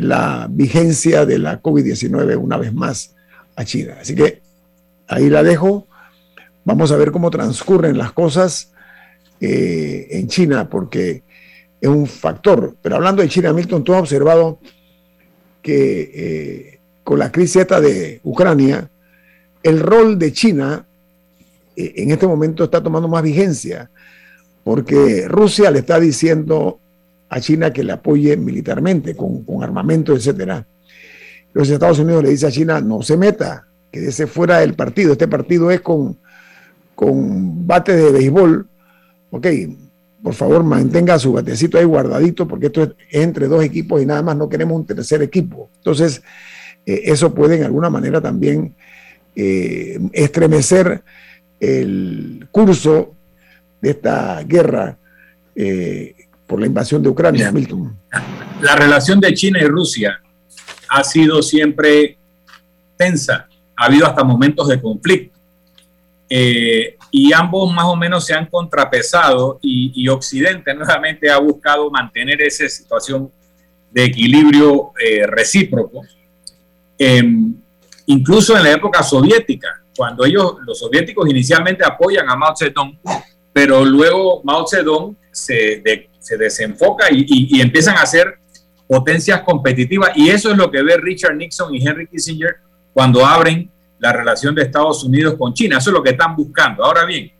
la 0.00 0.46
vigencia 0.50 1.26
de 1.26 1.38
la 1.38 1.62
COVID-19 1.62 2.36
una 2.36 2.56
vez 2.56 2.72
más 2.72 3.14
a 3.56 3.64
China. 3.64 3.96
Así 4.00 4.14
que 4.14 4.40
ahí 5.06 5.28
la 5.28 5.42
dejo. 5.42 5.86
Vamos 6.64 6.92
a 6.92 6.96
ver 6.96 7.10
cómo 7.10 7.30
transcurren 7.30 7.96
las 7.96 8.12
cosas 8.12 8.72
eh, 9.40 10.08
en 10.10 10.28
China, 10.28 10.68
porque 10.68 11.22
es 11.80 11.88
un 11.88 12.06
factor. 12.06 12.76
Pero 12.82 12.96
hablando 12.96 13.22
de 13.22 13.28
China, 13.28 13.52
Milton, 13.52 13.84
tú 13.84 13.94
has 13.94 14.00
observado 14.00 14.58
que 15.62 16.10
eh, 16.14 16.80
con 17.04 17.18
la 17.18 17.32
crisis 17.32 17.66
de 17.66 18.20
Ucrania, 18.24 18.90
el 19.62 19.80
rol 19.80 20.18
de 20.18 20.32
China 20.32 20.86
eh, 21.76 21.94
en 21.96 22.10
este 22.10 22.26
momento 22.26 22.64
está 22.64 22.82
tomando 22.82 23.08
más 23.08 23.22
vigencia, 23.22 23.90
porque 24.64 25.26
Rusia 25.28 25.70
le 25.70 25.78
está 25.80 25.98
diciendo 25.98 26.80
a 27.28 27.40
China 27.40 27.72
que 27.72 27.84
le 27.84 27.92
apoye 27.92 28.36
militarmente, 28.36 29.14
con, 29.14 29.44
armamento, 29.62 30.14
etcétera. 30.14 30.66
los 31.52 31.68
Estados 31.68 31.98
Unidos 31.98 32.24
le 32.24 32.30
dice 32.30 32.46
a 32.46 32.50
China, 32.50 32.80
no 32.80 33.02
se 33.02 33.16
meta, 33.16 33.66
quédese 33.90 34.26
fuera 34.26 34.58
del 34.58 34.74
partido. 34.74 35.12
Este 35.12 35.28
partido 35.28 35.70
es 35.70 35.80
con, 35.80 36.18
con 36.94 37.66
bate 37.66 37.94
de 37.94 38.12
béisbol. 38.12 38.66
Ok, 39.30 39.46
por 40.22 40.34
favor 40.34 40.64
mantenga 40.64 41.18
su 41.18 41.32
batecito 41.32 41.78
ahí 41.78 41.84
guardadito 41.84 42.48
porque 42.48 42.66
esto 42.66 42.82
es 42.82 42.90
entre 43.10 43.46
dos 43.46 43.62
equipos 43.62 44.02
y 44.02 44.06
nada 44.06 44.22
más 44.22 44.36
no 44.36 44.48
queremos 44.48 44.76
un 44.76 44.86
tercer 44.86 45.22
equipo. 45.22 45.70
Entonces, 45.76 46.22
eh, 46.86 47.02
eso 47.04 47.34
puede 47.34 47.56
en 47.56 47.64
alguna 47.64 47.90
manera 47.90 48.20
también 48.20 48.74
eh, 49.36 49.98
estremecer 50.12 51.02
el 51.60 52.48
curso 52.50 53.14
de 53.80 53.90
esta 53.90 54.42
guerra 54.42 54.98
eh, 55.54 56.14
por 56.48 56.60
la 56.60 56.66
invasión 56.66 57.00
de 57.02 57.08
Ucrania, 57.08 57.52
Milton. 57.52 57.96
La 58.60 58.74
relación 58.74 59.20
de 59.20 59.32
China 59.34 59.60
y 59.60 59.66
Rusia 59.66 60.20
ha 60.88 61.04
sido 61.04 61.42
siempre 61.42 62.18
tensa, 62.96 63.46
ha 63.76 63.84
habido 63.84 64.06
hasta 64.06 64.24
momentos 64.24 64.66
de 64.66 64.80
conflicto. 64.80 65.38
y 67.10 67.32
ambos 67.32 67.72
más 67.72 67.86
o 67.86 67.96
menos 67.96 68.26
se 68.26 68.34
han 68.34 68.46
contrapesado 68.46 69.58
y, 69.62 70.08
Occidente 70.08 70.74
nuevamente 70.74 71.30
ha 71.30 71.38
buscado 71.38 71.90
mantener 71.90 72.42
esa 72.42 72.68
situación 72.68 73.30
de 73.90 74.04
equilibrio 74.04 74.92
recíproco 75.28 76.02
Em, 76.98 77.54
incluso 78.06 78.56
en 78.56 78.64
la 78.64 78.72
época 78.72 79.04
soviética, 79.04 79.84
cuando 79.96 80.24
ellos, 80.24 80.56
los 80.66 80.80
soviéticos 80.80 81.30
inicialmente 81.30 81.84
apoyan 81.86 82.28
a 82.28 82.34
Mao 82.34 82.54
Zedong, 82.56 82.98
pero 83.52 83.84
luego 83.84 84.42
Mao 84.42 84.66
Zedong 84.66 85.16
se, 85.30 85.80
se 86.28 86.36
desenfoca 86.36 87.06
y, 87.10 87.58
empiezan 87.60 87.96
a 87.96 88.04
ser 88.04 88.38
potencias 88.86 89.40
competitivas. 89.40 90.10
Y 90.14 90.28
eso 90.28 90.50
es 90.50 90.58
lo 90.58 90.70
que 90.70 90.82
ve 90.82 90.98
Richard 90.98 91.36
Nixon 91.36 91.74
y 91.74 91.86
Henry 91.86 92.06
Kissinger 92.06 92.56
cuando 92.92 93.24
abren 93.24 93.70
la 93.98 94.12
relación 94.12 94.54
de 94.54 94.62
Estados 94.62 95.02
Unidos 95.04 95.36
con 95.38 95.54
China. 95.54 95.78
Eso 95.78 95.88
es 95.88 95.94
lo 95.94 96.02
que 96.02 96.10
están 96.10 96.36
buscando. 96.36 96.84
Ahora 96.84 97.06
bien, 97.06 97.32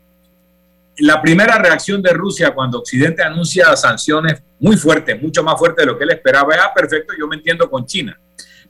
la 1.01 1.21
primera 1.21 1.59
reacción 1.59 2.01
de 2.01 2.13
Rusia 2.13 2.55
cuando 2.55 2.79
Occidente 2.79 3.23
anuncia 3.23 3.77
sanciones 3.77 4.43
muy 4.59 4.77
fuertes, 4.77 5.21
mucho 5.21 5.43
más 5.43 5.59
fuertes 5.59 5.85
de 5.85 5.93
lo 5.93 5.99
que 5.99 6.05
él 6.05 6.11
esperaba, 6.11 6.55
es, 6.55 6.61
ah, 6.63 6.73
perfecto, 6.75 7.13
yo 7.19 7.29
me 7.29 7.37
entiendo 7.37 7.71
con 7.71 7.85
China. 7.85 8.19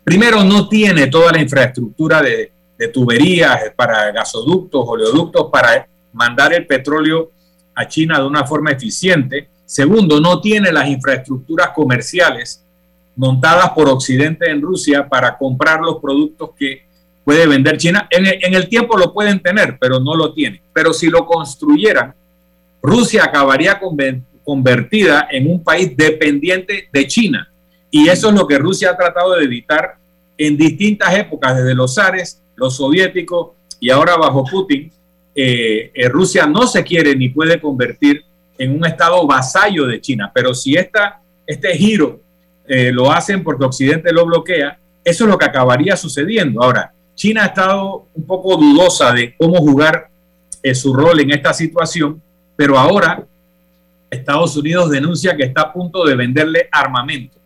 Primero, 0.03 0.43
no 0.43 0.69
tiene 0.69 1.07
toda 1.07 1.31
la 1.31 1.41
infraestructura 1.41 2.21
de, 2.23 2.53
tuberías 2.93 3.73
para 3.77 4.13
gasoductos, 4.13 4.85
oleoductos 4.87 5.49
para 5.51 5.89
mandar 6.13 6.53
el 6.53 6.65
petróleo 6.65 7.33
a 7.75 7.87
China 7.87 8.21
de 8.21 8.27
una 8.27 8.45
forma 8.45 8.71
eficiente. 8.71 9.49
Segundo, 9.69 10.19
no 10.19 10.41
tiene 10.41 10.73
las 10.73 10.89
infraestructuras 10.89 11.73
comerciales 11.75 12.65
montadas 13.15 13.69
por 13.73 13.87
Occidente 13.91 14.51
en 14.51 14.63
Rusia 14.63 15.07
para 15.07 15.37
comprar 15.37 15.83
los 15.83 15.99
productos 16.01 16.53
que 16.59 16.87
puede 17.23 17.47
vender 17.47 17.77
China. 17.77 18.09
En 18.11 18.55
el, 18.55 18.67
tiempo 18.71 18.97
lo 18.97 19.13
pueden 19.13 19.41
tener, 19.41 19.77
pero 19.79 20.01
no 20.01 20.17
lo 20.17 20.33
tienen. 20.33 20.63
Pero 20.73 20.95
si 20.95 21.09
lo 21.09 21.27
construyeran, 21.27 22.15
Rusia 22.81 23.25
acabaría 23.25 23.79
convertida 24.43 25.29
en 25.31 25.51
un 25.51 25.63
país 25.63 25.95
dependiente 25.95 26.89
de 26.91 27.07
China. 27.07 27.53
Y 27.91 28.09
eso 28.09 28.31
es 28.31 28.35
lo 28.35 28.47
que 28.47 28.57
Rusia 28.57 28.93
ha 28.93 28.97
tratado 28.97 29.35
de 29.35 29.45
evitar 29.45 29.99
en 30.39 30.57
distintas 30.57 31.15
épocas, 31.15 31.59
desde 31.59 31.75
los 31.75 31.95
zares, 31.95 32.43
los 32.57 32.79
soviéticos 32.79 33.51
y 33.81 33.91
ahora 33.91 34.17
bajo 34.17 34.45
Putin. 34.45 34.91
Eh, 35.35 35.91
eh, 35.93 36.09
Rusia 36.09 36.47
no 36.47 36.67
se 36.67 36.83
quiere 36.83 37.15
ni 37.15 37.29
puede 37.29 37.61
convertir 37.61 38.25
en 38.59 38.75
un 38.75 38.85
estado 38.85 39.27
vasallo 39.27 39.87
de 39.87 40.01
China, 40.01 40.31
pero 40.35 40.53
si 40.53 40.75
esta, 40.75 41.21
este 41.47 41.77
giro 41.77 42.21
eh, 42.67 42.93
lo 42.93 43.11
hacen 43.11 43.43
porque 43.43 43.65
Occidente 43.65 44.13
lo 44.13 44.27
bloquea, 44.27 44.79
eso 45.05 45.25
es 45.25 45.31
lo 45.31 45.39
que 45.39 45.47
acabaría 45.47 45.97
sucediendo. 45.97 46.63
Ahora, 46.63 46.93
China 47.15 47.45
ha 47.45 47.47
estado 47.47 48.07
un 48.15 48.27
poco 48.27 48.57
dudosa 48.57 49.13
de 49.13 49.35
cómo 49.37 49.59
jugar 49.59 50.11
su 50.75 50.93
rol 50.93 51.21
en 51.21 51.31
esta 51.31 51.55
situación, 51.55 52.21
pero 52.57 52.79
ahora 52.79 53.25
Estados 54.11 54.57
Unidos 54.57 54.91
denuncia 54.91 55.37
que 55.37 55.45
está 55.45 55.63
a 55.63 55.73
punto 55.73 56.05
de 56.05 56.15
venderle 56.15 56.69
armamento 56.71 57.39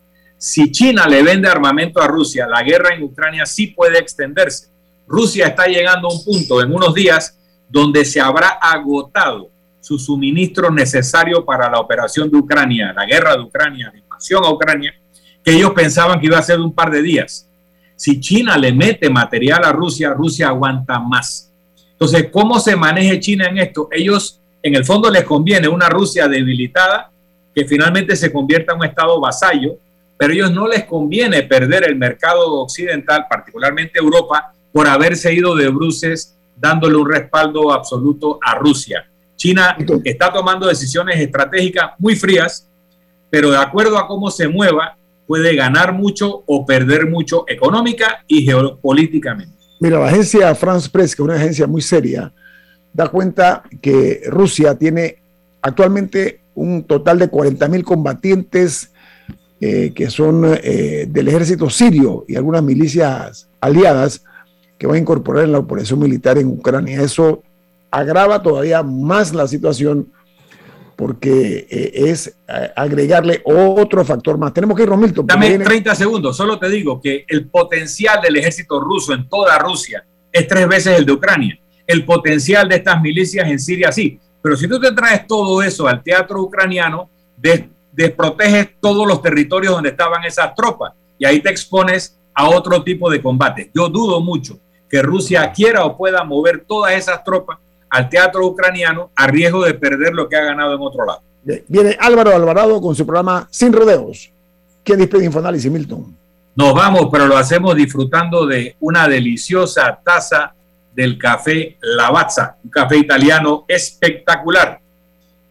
si 0.43 0.73
China 0.73 1.07
le 1.07 1.23
vende 1.23 1.49
armamento 1.49 2.03
a 2.03 2.09
Rusia, 2.09 2.49
la 2.49 2.65
guerra 2.65 2.97
en 2.97 3.05
Ucrania 3.05 3.47
sí 3.47 3.69
puede 3.69 4.01
extenderse. 4.01 4.71
Rusia 5.07 5.47
está 5.47 5.67
llegando 5.67 6.09
a 6.09 6.13
un 6.13 6.25
punto 6.25 6.61
en 6.61 6.75
unos 6.75 6.93
días 6.95 7.39
donde 7.69 8.05
se 8.05 8.21
habrá 8.21 8.49
agotado 8.49 9.51
su 9.83 9.99
suministro 9.99 10.70
necesario 10.70 11.45
para 11.45 11.68
la 11.68 11.78
operación 11.78 12.30
de 12.30 12.39
Ucrania, 12.39 12.95
la 12.97 13.05
guerra 13.05 13.37
de 13.37 13.43
Ucrania, 13.43 13.91
la 13.93 13.99
invasión 13.99 14.43
a 14.43 14.51
Ucrania, 14.51 14.95
que 15.45 15.53
ellos 15.53 15.72
pensaban 15.72 16.18
que 16.18 16.26
iba 16.26 16.39
a 16.39 16.43
ser 16.43 16.59
un 16.59 16.72
par 16.72 16.91
de 16.91 17.03
días. 17.03 17.47
Si 17.95 18.18
China 18.18 18.57
le 18.57 18.72
mete 18.72 19.11
material 19.11 19.64
a 19.64 19.72
Rusia, 19.72 20.14
Rusia 20.14 20.49
aguanta 20.49 20.99
más. 20.99 21.53
Entonces, 21.93 22.28
¿cómo 22.33 22.59
se 22.59 22.76
maneja 22.76 23.20
China 23.20 23.47
en 23.47 23.59
esto? 23.59 23.89
Ellos, 23.91 24.41
en 24.62 24.74
el 24.74 24.87
fondo, 24.87 25.11
les 25.11 25.24
conviene 25.24 25.68
una 25.68 25.91
Rusia 25.91 26.26
debilitada 26.26 27.11
que 27.55 27.66
finalmente 27.66 28.16
se 28.16 28.33
convierta 28.33 28.72
en 28.72 28.78
un 28.78 28.87
estado 28.87 29.20
vasallo 29.20 29.76
pero 30.22 30.35
ellos 30.35 30.53
no 30.53 30.68
les 30.68 30.85
conviene 30.85 31.43
perder 31.43 31.83
el 31.83 31.97
mercado 31.97 32.61
occidental, 32.61 33.26
particularmente 33.28 33.99
Europa, 33.99 34.53
por 34.72 34.87
haberse 34.87 35.35
ido 35.35 35.57
de 35.57 35.68
bruces 35.68 36.39
dándole 36.57 36.95
un 36.95 37.11
respaldo 37.11 37.72
absoluto 37.72 38.39
a 38.41 38.55
Rusia. 38.55 39.11
China 39.43 39.76
está 40.05 40.32
tomando 40.32 40.68
decisiones 40.68 41.18
estratégicas 41.18 41.90
muy 41.99 42.14
frías, 42.14 42.68
pero 43.28 43.51
de 43.51 43.57
acuerdo 43.57 43.99
a 43.99 44.07
cómo 44.07 44.30
se 44.30 44.47
mueva, 44.47 44.97
puede 45.26 45.57
ganar 45.57 45.93
mucho 45.93 46.45
o 46.47 46.64
perder 46.64 47.09
mucho 47.09 47.45
económica 47.49 48.22
y 48.28 48.43
geopolíticamente. 48.45 49.53
Mira, 49.80 49.99
la 49.99 50.07
agencia 50.07 50.55
France 50.55 50.88
Press, 50.88 51.16
que 51.16 51.22
es 51.22 51.24
una 51.24 51.34
agencia 51.34 51.66
muy 51.66 51.82
seria, 51.82 52.32
da 52.93 53.09
cuenta 53.09 53.64
que 53.80 54.22
Rusia 54.28 54.76
tiene 54.78 55.16
actualmente 55.61 56.43
un 56.55 56.84
total 56.84 57.18
de 57.18 57.26
40 57.26 57.66
mil 57.66 57.82
combatientes 57.82 58.93
eh, 59.61 59.93
que 59.93 60.09
son 60.09 60.57
eh, 60.62 61.07
del 61.09 61.26
ejército 61.26 61.68
sirio 61.68 62.24
y 62.28 62.36
algunas 62.36 62.62
milicias 62.62 63.49
aliadas 63.61 64.22
que 64.78 64.86
van 64.86 64.97
a 64.97 65.01
incorporar 65.01 65.43
en 65.43 65.53
la 65.53 65.59
operación 65.59 65.99
militar 65.99 66.38
en 66.38 66.47
Ucrania. 66.47 67.03
Eso 67.03 67.43
agrava 67.93 68.43
todavía 68.43 68.82
más 68.82 69.32
la 69.32 69.47
situación 69.47 70.11
porque 70.97 71.66
eh, 71.70 71.93
es 71.95 72.36
agregarle 72.76 73.43
otro 73.45 74.05
factor 74.05 74.38
más. 74.38 74.53
Tenemos 74.53 74.76
que 74.76 74.82
ir, 74.84 74.88
Romilton. 74.88 75.26
Dame 75.26 75.59
30 75.59 75.95
segundos, 75.95 76.36
solo 76.36 76.59
te 76.59 76.68
digo 76.68 77.01
que 77.01 77.24
el 77.28 77.49
potencial 77.49 78.20
del 78.20 78.36
ejército 78.36 78.80
ruso 78.80 79.12
en 79.12 79.28
toda 79.28 79.59
Rusia 79.59 80.05
es 80.30 80.47
tres 80.47 80.66
veces 80.68 80.99
el 80.99 81.07
de 81.07 81.12
Ucrania. 81.12 81.59
El 81.86 82.05
potencial 82.05 82.68
de 82.68 82.76
estas 82.76 83.01
milicias 83.01 83.49
en 83.49 83.59
Siria 83.59 83.93
sí, 83.93 84.18
pero 84.40 84.57
si 84.57 84.68
tú 84.68 84.80
te 84.80 84.93
traes 84.93 85.26
todo 85.26 85.62
eso 85.62 85.86
al 85.86 86.03
teatro 86.03 86.43
ucraniano, 86.43 87.11
de, 87.36 87.68
desproteges 87.93 88.70
todos 88.80 89.07
los 89.07 89.20
territorios 89.20 89.74
donde 89.74 89.90
estaban 89.90 90.24
esas 90.24 90.55
tropas 90.55 90.93
y 91.18 91.26
ahí 91.26 91.40
te 91.40 91.51
expones 91.51 92.18
a 92.34 92.49
otro 92.49 92.82
tipo 92.82 93.11
de 93.11 93.20
combate. 93.20 93.70
Yo 93.74 93.88
dudo 93.88 94.20
mucho 94.20 94.59
que 94.88 95.03
Rusia 95.03 95.53
quiera 95.53 95.84
o 95.84 95.97
pueda 95.97 96.24
mover 96.24 96.64
todas 96.66 96.93
esas 96.95 97.22
tropas 97.24 97.59
al 97.93 98.09
teatro 98.09 98.47
ucraniano 98.47 99.11
a 99.14 99.26
riesgo 99.26 99.64
de 99.64 99.74
perder 99.74 100.14
lo 100.14 100.28
que 100.28 100.36
ha 100.36 100.45
ganado 100.45 100.74
en 100.74 100.80
otro 100.80 101.05
lado. 101.05 101.22
Viene 101.68 101.97
Álvaro 102.01 102.34
Alvarado 102.34 102.80
con 102.80 102.95
su 102.95 103.05
programa 103.05 103.47
Sin 103.51 103.72
Rodeos. 103.72 104.32
¿Quién 104.82 104.99
despide 104.99 105.26
Infoanálisis, 105.26 105.70
Milton? 105.70 106.16
Nos 106.55 106.74
vamos, 106.74 107.09
pero 107.11 107.26
lo 107.26 107.36
hacemos 107.36 107.76
disfrutando 107.76 108.47
de 108.47 108.76
una 108.80 109.09
deliciosa 109.09 110.01
taza 110.05 110.55
del 110.95 111.18
café 111.18 111.76
Lavazza, 111.80 112.57
un 112.64 112.70
café 112.70 112.97
italiano 112.99 113.64
espectacular 113.68 114.82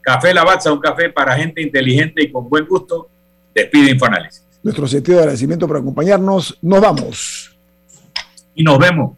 Café 0.02 0.34
Lavazza, 0.34 0.74
un 0.74 0.80
café 0.80 1.10
para 1.10 1.36
gente 1.36 1.62
inteligente 1.62 2.24
y 2.24 2.32
con 2.32 2.50
buen 2.50 2.66
gusto. 2.66 3.08
Despide 3.54 3.92
Infoanálisis. 3.92 4.44
Nuestro 4.64 4.88
sentido 4.88 5.18
de 5.18 5.24
agradecimiento 5.24 5.68
por 5.68 5.78
acompañarnos. 5.78 6.58
Nos 6.62 6.82
vamos. 6.82 7.56
Y 8.56 8.64
nos 8.64 8.80
vemos. 8.80 9.12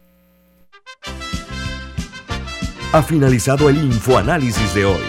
Ha 2.94 3.02
finalizado 3.02 3.68
el 3.68 3.76
Infoanálisis 3.78 4.72
de 4.72 4.84
hoy. 4.84 5.02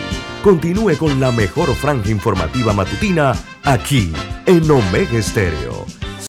Continúe 0.44 0.98
con 0.98 1.20
la 1.20 1.32
mejor 1.32 1.72
franja 1.76 2.10
informativa 2.10 2.74
matutina 2.74 3.36
aquí 3.64 4.12
en 4.48 4.72
Omega 4.72 5.20
Estéreo 5.20 5.86